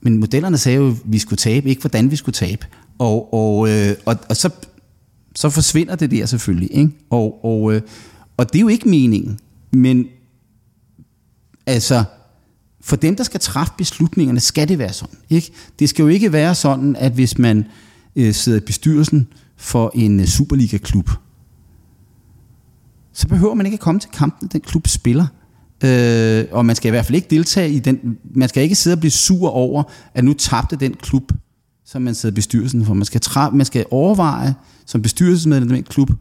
men 0.02 0.18
modellerne 0.18 0.58
sagde 0.58 0.78
jo, 0.78 0.92
at 0.92 0.96
vi 1.06 1.20
skulle 1.20 1.38
tabe, 1.38 1.70
ikke 1.70 1.82
hvordan 1.82 2.12
vi 2.12 2.16
skulle 2.16 2.34
tabe. 2.34 2.68
Og, 3.00 3.34
og, 3.34 3.70
øh, 3.70 3.96
og, 4.06 4.18
og 4.30 4.38
så, 4.38 4.50
så 5.36 5.50
forsvinder 5.50 5.96
det 5.96 6.12
der 6.12 6.26
selvfølgelig. 6.26 6.70
Ikke? 6.72 6.92
Og, 7.10 7.46
og, 7.46 7.74
øh, 7.74 7.82
og 8.38 8.54
det 8.54 8.60
er 8.60 8.62
jo 8.62 8.68
ikke 8.68 8.90
meningen. 8.90 9.40
Men 9.72 10.08
altså, 11.66 12.04
for 12.82 12.96
dem, 12.96 13.16
der 13.16 13.24
skal 13.24 13.40
træffe 13.40 13.74
beslutningerne, 13.78 14.40
skal 14.40 14.68
det 14.68 14.80
være 14.80 14.94
sådan. 14.94 15.18
Ikke? 15.30 15.52
Det 15.80 15.90
skal 15.90 16.04
jo 16.04 16.10
ikke 16.10 16.32
være 16.32 16.56
sådan, 16.56 16.96
at 16.96 17.12
hvis 17.12 17.38
man 17.38 17.66
øh, 18.16 18.34
sidder 18.34 18.58
i 18.58 18.62
bestyrelsen 18.62 19.28
for 19.58 19.92
en 19.96 20.20
øh, 20.20 20.26
Superliga-klub, 20.26 21.10
så 23.16 23.28
behøver 23.28 23.54
man 23.54 23.66
ikke 23.66 23.76
at 23.76 23.80
komme 23.80 24.00
til 24.00 24.10
kampen, 24.14 24.48
den 24.48 24.62
klub 24.62 24.88
spiller. 24.88 25.28
Øh, 25.84 26.46
og 26.52 26.66
man 26.66 26.76
skal 26.76 26.90
i 26.90 26.92
hvert 26.92 27.06
fald 27.06 27.16
ikke 27.16 27.28
deltage 27.30 27.70
i 27.70 27.80
den, 27.80 28.18
man 28.36 28.50
skal 28.50 28.64
ikke 28.64 28.76
sidde 28.76 28.94
og 28.94 29.00
blive 29.00 29.12
sur 29.12 29.50
over, 29.50 29.84
at 30.14 30.24
nu 30.24 30.34
tabte 30.34 30.76
den 30.76 30.94
klub, 30.94 31.32
som 31.86 32.02
man 32.02 32.16
sidder 32.16 32.34
i 32.34 32.36
bestyrelsen 32.36 32.86
for. 32.86 32.94
Man 32.94 33.06
skal, 33.06 33.22
tra- 33.26 33.50
man 33.50 33.66
skal 33.66 33.86
overveje, 33.92 34.56
som 34.86 35.02
bestyrelsesmedlem 35.02 35.72
i 35.72 35.76
den 35.76 35.84
klub, 35.84 36.12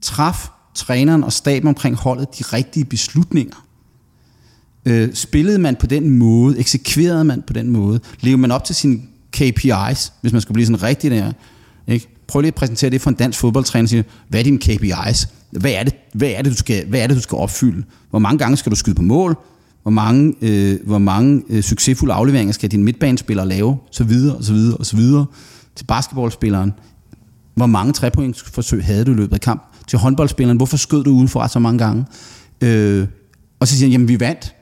træf 0.00 0.48
træneren 0.74 1.24
og 1.24 1.32
staben 1.32 1.68
omkring 1.68 1.96
holdet 1.96 2.38
de 2.38 2.44
rigtige 2.44 2.84
beslutninger. 2.84 3.66
Øh, 4.84 5.14
spillede 5.14 5.58
man 5.58 5.76
på 5.76 5.86
den 5.86 6.10
måde, 6.10 6.58
eksekverede 6.58 7.24
man 7.24 7.42
på 7.42 7.52
den 7.52 7.70
måde, 7.70 8.00
levede 8.20 8.40
man 8.40 8.50
op 8.50 8.64
til 8.64 8.74
sine 8.74 9.00
KPIs, 9.32 10.12
hvis 10.20 10.32
man 10.32 10.40
skulle 10.40 10.54
blive 10.54 10.66
sådan 10.66 10.82
rigtig 10.82 11.10
der. 11.10 11.32
Prøv 12.32 12.40
lige 12.40 12.48
at 12.48 12.54
præsentere 12.54 12.90
det 12.90 13.00
for 13.00 13.10
en 13.10 13.16
dansk 13.16 13.38
fodboldtræner. 13.38 13.88
Sige, 13.88 14.04
hvad 14.28 14.40
er 14.40 14.44
dine 14.44 14.58
KPIs? 14.58 15.28
Hvad 15.50 15.72
er, 15.72 15.84
det, 15.84 15.94
hvad, 16.14 16.28
er 16.28 16.42
det, 16.42 16.52
du 16.52 16.56
skal, 16.56 16.86
hvad 16.86 17.00
er 17.00 17.06
det, 17.06 17.16
du 17.16 17.20
skal 17.22 17.36
opfylde? 17.36 17.84
Hvor 18.10 18.18
mange 18.18 18.38
gange 18.38 18.56
skal 18.56 18.70
du 18.70 18.76
skyde 18.76 18.94
på 18.94 19.02
mål? 19.02 19.36
Hvor 19.82 19.90
mange, 19.90 20.34
øh, 20.40 20.78
hvor 20.86 20.98
mange 20.98 21.42
øh, 21.48 21.62
succesfulde 21.62 22.14
afleveringer 22.14 22.52
skal 22.52 22.70
din 22.70 22.84
midtbanespiller 22.84 23.44
lave? 23.44 23.78
Så 23.90 24.04
videre, 24.04 24.36
og 24.36 24.44
så 24.44 24.52
videre, 24.52 24.76
og 24.76 24.86
så 24.86 24.96
videre. 24.96 25.26
Til 25.76 25.84
basketballspilleren. 25.84 26.72
Hvor 27.54 27.66
mange 27.66 27.92
trepointsforsøg 27.92 28.84
havde 28.84 29.04
du 29.04 29.12
i 29.12 29.14
løbet 29.14 29.34
af 29.34 29.40
kamp? 29.40 29.62
Til 29.88 29.98
håndboldspilleren, 29.98 30.56
hvorfor 30.56 30.76
skød 30.76 31.04
du 31.04 31.10
udenfor 31.10 31.46
så 31.46 31.58
mange 31.58 31.78
gange? 31.78 32.04
Øh, 32.60 33.06
og 33.60 33.68
så 33.68 33.76
siger 33.76 33.86
han, 33.86 33.92
jamen 33.92 34.08
vi 34.08 34.20
vandt. 34.20 34.54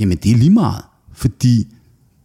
Jamen 0.00 0.18
det 0.18 0.32
er 0.32 0.36
lige 0.36 0.50
meget, 0.50 0.82
fordi 1.12 1.66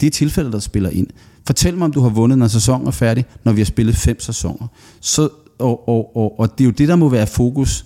det 0.02 0.08
er 0.08 0.12
tilfældet, 0.12 0.54
der 0.54 0.60
spiller 0.60 0.90
ind. 0.90 1.08
Fortæl 1.48 1.78
mig, 1.78 1.86
om 1.86 1.92
du 1.92 2.02
har 2.02 2.10
vundet, 2.10 2.38
når 2.38 2.48
sæsonen 2.48 2.88
er 2.88 2.92
færdig, 2.92 3.26
når 3.44 3.52
vi 3.52 3.60
har 3.60 3.66
spillet 3.66 3.96
fem 3.96 4.20
sæsoner. 4.20 4.68
Så, 5.02 5.30
og, 5.60 5.90
og, 5.90 6.18
og, 6.18 6.40
og 6.40 6.58
det 6.58 6.64
er 6.64 6.66
jo 6.66 6.72
det, 6.72 6.88
der 6.88 6.96
må 6.96 7.10
være 7.10 7.28
fokus 7.28 7.86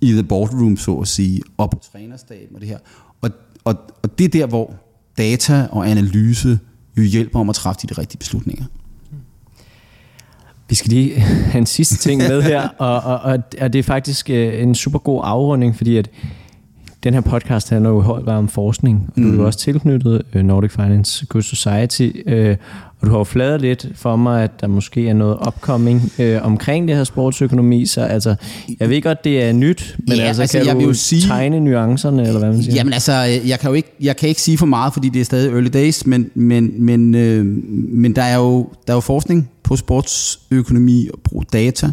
i 0.00 0.12
the 0.12 0.22
boardroom, 0.22 0.76
så 0.76 0.94
at 0.94 1.08
sige, 1.08 1.42
og 1.56 1.70
på 1.70 1.80
trænerstaben 1.92 2.54
og 2.54 2.60
det 2.60 2.68
her. 2.68 2.78
Og, 3.20 3.30
og, 3.64 3.74
og 4.02 4.18
det 4.18 4.24
er 4.24 4.28
der, 4.28 4.46
hvor 4.46 4.74
data 5.18 5.68
og 5.70 5.90
analyse 5.90 6.58
jo 6.96 7.02
hjælper 7.02 7.40
om 7.40 7.48
at 7.48 7.54
træffe 7.54 7.86
de 7.86 7.94
rigtige 7.94 8.18
beslutninger. 8.18 8.64
Vi 10.68 10.74
skal 10.74 10.90
lige 10.90 11.20
have 11.20 11.58
en 11.58 11.66
sidste 11.66 11.96
ting 11.96 12.18
med 12.18 12.42
her, 12.42 12.68
og, 12.78 13.00
og, 13.00 13.38
og, 13.60 13.72
det 13.72 13.78
er 13.78 13.82
faktisk 13.82 14.30
øh, 14.30 14.62
en 14.62 14.74
super 14.74 14.98
god 14.98 15.20
afrunding, 15.24 15.76
fordi 15.76 15.96
at 15.96 16.10
den 17.04 17.14
her 17.14 17.20
podcast 17.20 17.70
handler 17.70 17.90
jo 17.90 18.00
i 18.00 18.04
høj 18.04 18.22
grad 18.22 18.36
om 18.36 18.48
forskning, 18.48 19.10
og 19.16 19.20
mm. 19.20 19.22
du 19.22 19.28
er 19.28 19.34
jo 19.34 19.40
mm. 19.40 19.46
også 19.46 19.58
tilknyttet 19.58 20.22
uh, 20.34 20.40
Nordic 20.40 20.70
Finance 20.70 21.26
Good 21.26 21.42
Society, 21.42 22.10
uh, 22.26 22.56
og 23.00 23.06
du 23.06 23.10
har 23.10 23.18
jo 23.18 23.24
fladet 23.24 23.60
lidt 23.60 23.88
for 23.94 24.16
mig, 24.16 24.44
at 24.44 24.60
der 24.60 24.66
måske 24.66 25.08
er 25.08 25.12
noget 25.12 25.38
upcoming 25.46 26.12
uh, 26.18 26.24
omkring 26.42 26.88
det 26.88 26.96
her 26.96 27.04
sportsøkonomi, 27.04 27.86
så 27.86 28.00
altså, 28.00 28.34
jeg 28.80 28.88
ved 28.88 29.02
godt, 29.02 29.24
det 29.24 29.42
er 29.42 29.52
nyt, 29.52 29.96
men 29.98 30.16
ja, 30.16 30.22
altså, 30.22 30.42
altså, 30.42 30.58
kan 30.58 30.66
jeg 30.66 30.74
du 30.74 30.78
vil 30.78 30.86
jo 30.86 30.94
sige, 30.94 31.22
tegne 31.22 31.60
nuancerne, 31.60 32.26
eller 32.26 32.38
hvad 32.38 32.52
man 32.52 32.62
siger? 32.62 32.74
Jamen 32.74 32.92
altså, 32.92 33.12
jeg 33.46 33.58
kan 33.60 33.70
jo 33.70 33.74
ikke, 33.74 33.92
jeg 34.00 34.16
kan 34.16 34.28
ikke 34.28 34.40
sige 34.40 34.58
for 34.58 34.66
meget, 34.66 34.92
fordi 34.92 35.08
det 35.08 35.20
er 35.20 35.24
stadig 35.24 35.52
early 35.52 35.70
days, 35.72 36.06
men, 36.06 36.30
men, 36.34 36.84
men, 36.84 37.14
øh, 37.14 37.46
men 37.74 38.16
der, 38.16 38.22
er 38.22 38.36
jo, 38.36 38.68
der 38.86 38.92
er 38.92 38.96
jo 38.96 39.00
forskning 39.00 39.50
på 39.62 39.76
sportsøkonomi 39.76 41.08
og 41.14 41.20
brug 41.24 41.44
data, 41.52 41.90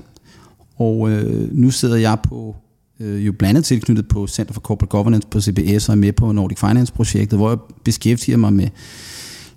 og 0.79 1.09
øh, 1.09 1.47
nu 1.51 1.71
sidder 1.71 1.95
jeg 1.95 2.17
på 2.29 2.55
øh, 2.99 3.25
jo 3.25 3.31
blandt 3.31 3.49
andet 3.49 3.65
tilknyttet 3.65 4.07
på 4.07 4.27
Center 4.27 4.53
for 4.53 4.61
Corporate 4.61 4.89
Governance 4.89 5.27
på 5.27 5.41
CBS 5.41 5.89
og 5.89 5.93
er 5.93 5.99
med 5.99 6.13
på 6.13 6.31
Nordic 6.31 6.59
Finance-projektet, 6.59 7.39
hvor 7.39 7.49
jeg 7.49 7.57
beskæftiger 7.83 8.37
mig 8.37 8.53
med, 8.53 8.67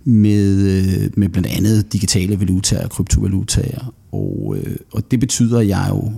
med, 0.05 0.57
øh, 0.57 1.11
med 1.17 1.29
blandt 1.29 1.49
andet 1.49 1.93
digitale 1.93 2.41
valutaer 2.41 2.85
og 2.85 2.91
kryptovalutaer. 2.91 3.95
Og, 4.13 4.57
øh, 4.59 4.77
og 4.93 5.11
det 5.11 5.21
betyder, 5.21 5.59
at 5.59 5.69
jeg 5.69 5.87
jo 5.91 6.13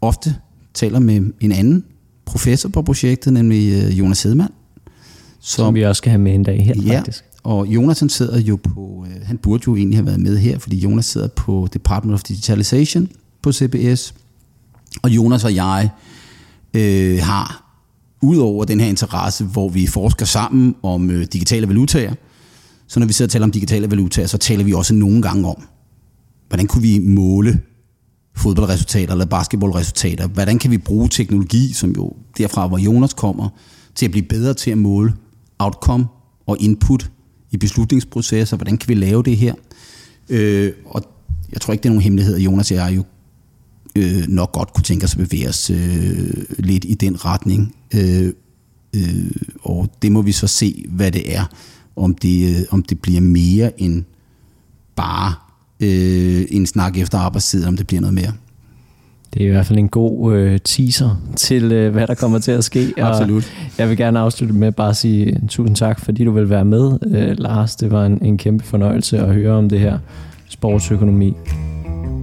ofte 0.00 0.34
taler 0.74 0.98
med 0.98 1.32
en 1.40 1.52
anden 1.52 1.84
professor 2.24 2.68
på 2.68 2.82
projektet, 2.82 3.32
nemlig 3.32 3.84
øh, 3.84 3.98
Jonas 3.98 4.22
Hedman. 4.22 4.48
Som, 5.40 5.64
som 5.64 5.74
vi 5.74 5.82
også 5.82 5.98
skal 5.98 6.10
have 6.10 6.20
med 6.20 6.34
en 6.34 6.42
dag 6.42 6.64
her, 6.64 6.74
ja, 6.86 6.98
faktisk. 6.98 7.24
Og 7.42 7.66
Jonas 7.66 8.00
han 8.00 8.08
sidder 8.08 8.40
jo 8.40 8.56
på, 8.56 9.06
øh, 9.08 9.26
han 9.26 9.38
burde 9.38 9.62
jo 9.66 9.76
egentlig 9.76 9.98
have 9.98 10.06
været 10.06 10.20
med 10.20 10.38
her, 10.38 10.58
fordi 10.58 10.76
Jonas 10.76 11.04
sidder 11.04 11.28
på 11.28 11.68
Department 11.72 12.14
of 12.14 12.22
Digitalization 12.22 13.08
på 13.42 13.52
CBS. 13.52 14.14
Og 15.02 15.10
Jonas 15.10 15.44
og 15.44 15.54
jeg 15.54 15.90
øh, 16.74 17.18
har, 17.22 17.60
udover 18.22 18.64
den 18.64 18.80
her 18.80 18.86
interesse, 18.86 19.44
hvor 19.44 19.68
vi 19.68 19.86
forsker 19.86 20.26
sammen 20.26 20.74
om 20.82 21.10
øh, 21.10 21.26
digitale 21.32 21.68
valutaer, 21.68 22.14
så 22.86 23.00
når 23.00 23.06
vi 23.06 23.12
sidder 23.12 23.28
og 23.28 23.32
taler 23.32 23.44
om 23.44 23.50
digitale 23.50 23.90
valutaer, 23.90 24.26
så 24.26 24.38
taler 24.38 24.64
vi 24.64 24.72
også 24.72 24.94
nogle 24.94 25.22
gange 25.22 25.48
om, 25.48 25.62
hvordan 26.48 26.66
kunne 26.66 26.82
vi 26.82 26.98
måle 26.98 27.60
fodboldresultater 28.36 29.12
eller 29.12 29.26
basketballresultater? 29.26 30.26
Hvordan 30.28 30.58
kan 30.58 30.70
vi 30.70 30.78
bruge 30.78 31.08
teknologi, 31.08 31.72
som 31.72 31.90
jo 31.90 32.12
derfra, 32.38 32.66
hvor 32.66 32.78
Jonas 32.78 33.14
kommer, 33.14 33.48
til 33.94 34.06
at 34.06 34.10
blive 34.10 34.26
bedre 34.26 34.54
til 34.54 34.70
at 34.70 34.78
måle 34.78 35.14
outcome 35.58 36.06
og 36.46 36.56
input 36.60 37.10
i 37.50 37.56
beslutningsprocesser? 37.56 38.56
Hvordan 38.56 38.78
kan 38.78 38.88
vi 38.88 38.94
lave 38.94 39.22
det 39.22 39.36
her? 39.36 39.54
Øh, 40.28 40.72
og 40.86 41.02
jeg 41.52 41.60
tror 41.60 41.72
ikke, 41.72 41.82
det 41.82 41.88
er 41.88 41.92
nogen 41.92 42.02
hemmelighed, 42.02 42.34
at 42.34 42.40
Jonas 42.40 42.70
og 42.70 42.76
jeg 42.76 42.96
jo 42.96 43.04
øh, 43.96 44.28
nok 44.28 44.52
godt 44.52 44.72
kunne 44.72 44.84
tænke 44.84 45.04
os 45.04 45.12
at 45.12 45.18
bevæge 45.18 45.48
os 45.48 45.70
øh, 45.70 46.44
lidt 46.58 46.84
i 46.88 46.94
den 46.94 47.24
retning. 47.24 47.74
Øh, 47.94 48.32
øh, 48.96 49.30
og 49.62 49.88
det 50.02 50.12
må 50.12 50.22
vi 50.22 50.32
så 50.32 50.46
se, 50.46 50.84
hvad 50.88 51.10
det 51.10 51.36
er. 51.36 51.44
Om 51.96 52.14
det, 52.14 52.48
øh, 52.48 52.62
om 52.70 52.82
det 52.82 53.00
bliver 53.00 53.20
mere 53.20 53.80
end 53.80 54.04
bare 54.96 55.34
øh, 55.80 56.46
en 56.50 56.66
snak 56.66 56.98
efter 56.98 57.18
arbejdstid, 57.18 57.66
om 57.66 57.76
det 57.76 57.86
bliver 57.86 58.00
noget 58.00 58.14
mere. 58.14 58.32
Det 59.34 59.42
er 59.42 59.46
i 59.46 59.50
hvert 59.50 59.66
fald 59.66 59.78
en 59.78 59.88
god 59.88 60.34
øh, 60.34 60.60
teaser 60.64 61.22
til, 61.36 61.72
øh, 61.72 61.92
hvad 61.92 62.06
der 62.06 62.14
kommer 62.14 62.38
til 62.38 62.52
at 62.52 62.64
ske. 62.64 62.92
Absolut. 62.96 63.52
Og 63.56 63.72
jeg 63.78 63.88
vil 63.88 63.96
gerne 63.96 64.18
afslutte 64.18 64.54
med 64.54 64.72
bare 64.72 64.88
at 64.88 64.96
sige 64.96 65.40
tusind 65.48 65.76
tak, 65.76 66.00
fordi 66.00 66.24
du 66.24 66.30
vil 66.30 66.50
være 66.50 66.64
med, 66.64 66.98
øh, 67.06 67.38
Lars. 67.38 67.76
Det 67.76 67.90
var 67.90 68.06
en, 68.06 68.18
en 68.22 68.38
kæmpe 68.38 68.64
fornøjelse 68.64 69.18
at 69.18 69.34
høre 69.34 69.52
om 69.52 69.68
det 69.68 69.80
her 69.80 69.98
sportsøkonomi. 70.48 71.34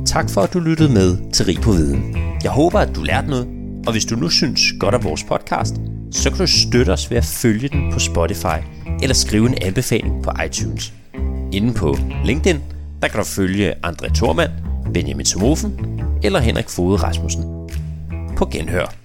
Tak 0.05 0.29
for, 0.29 0.41
at 0.41 0.53
du 0.53 0.59
lyttede 0.59 0.93
med 0.93 1.31
til 1.31 1.45
Rig 1.45 1.61
på 1.61 1.71
Viden. 1.71 2.15
Jeg 2.43 2.51
håber, 2.51 2.79
at 2.79 2.95
du 2.95 3.03
lærte 3.03 3.27
noget, 3.27 3.47
og 3.87 3.91
hvis 3.91 4.05
du 4.05 4.15
nu 4.15 4.29
synes 4.29 4.61
godt 4.79 4.95
af 4.95 5.03
vores 5.03 5.23
podcast, 5.23 5.75
så 6.11 6.29
kan 6.29 6.39
du 6.39 6.47
støtte 6.47 6.89
os 6.89 7.11
ved 7.11 7.17
at 7.17 7.25
følge 7.25 7.67
den 7.67 7.93
på 7.93 7.99
Spotify 7.99 8.59
eller 9.01 9.13
skrive 9.13 9.49
en 9.49 9.57
anbefaling 9.61 10.23
på 10.23 10.31
iTunes. 10.45 10.93
Inden 11.51 11.73
på 11.73 11.97
LinkedIn, 12.25 12.59
der 13.01 13.07
kan 13.07 13.19
du 13.19 13.25
følge 13.25 13.73
André 13.85 14.13
Thormand, 14.15 14.51
Benjamin 14.93 15.25
Somofen 15.25 16.01
eller 16.23 16.39
Henrik 16.39 16.69
Fode 16.69 16.95
Rasmussen. 16.97 17.43
På 18.37 18.45
genhør. 18.45 19.00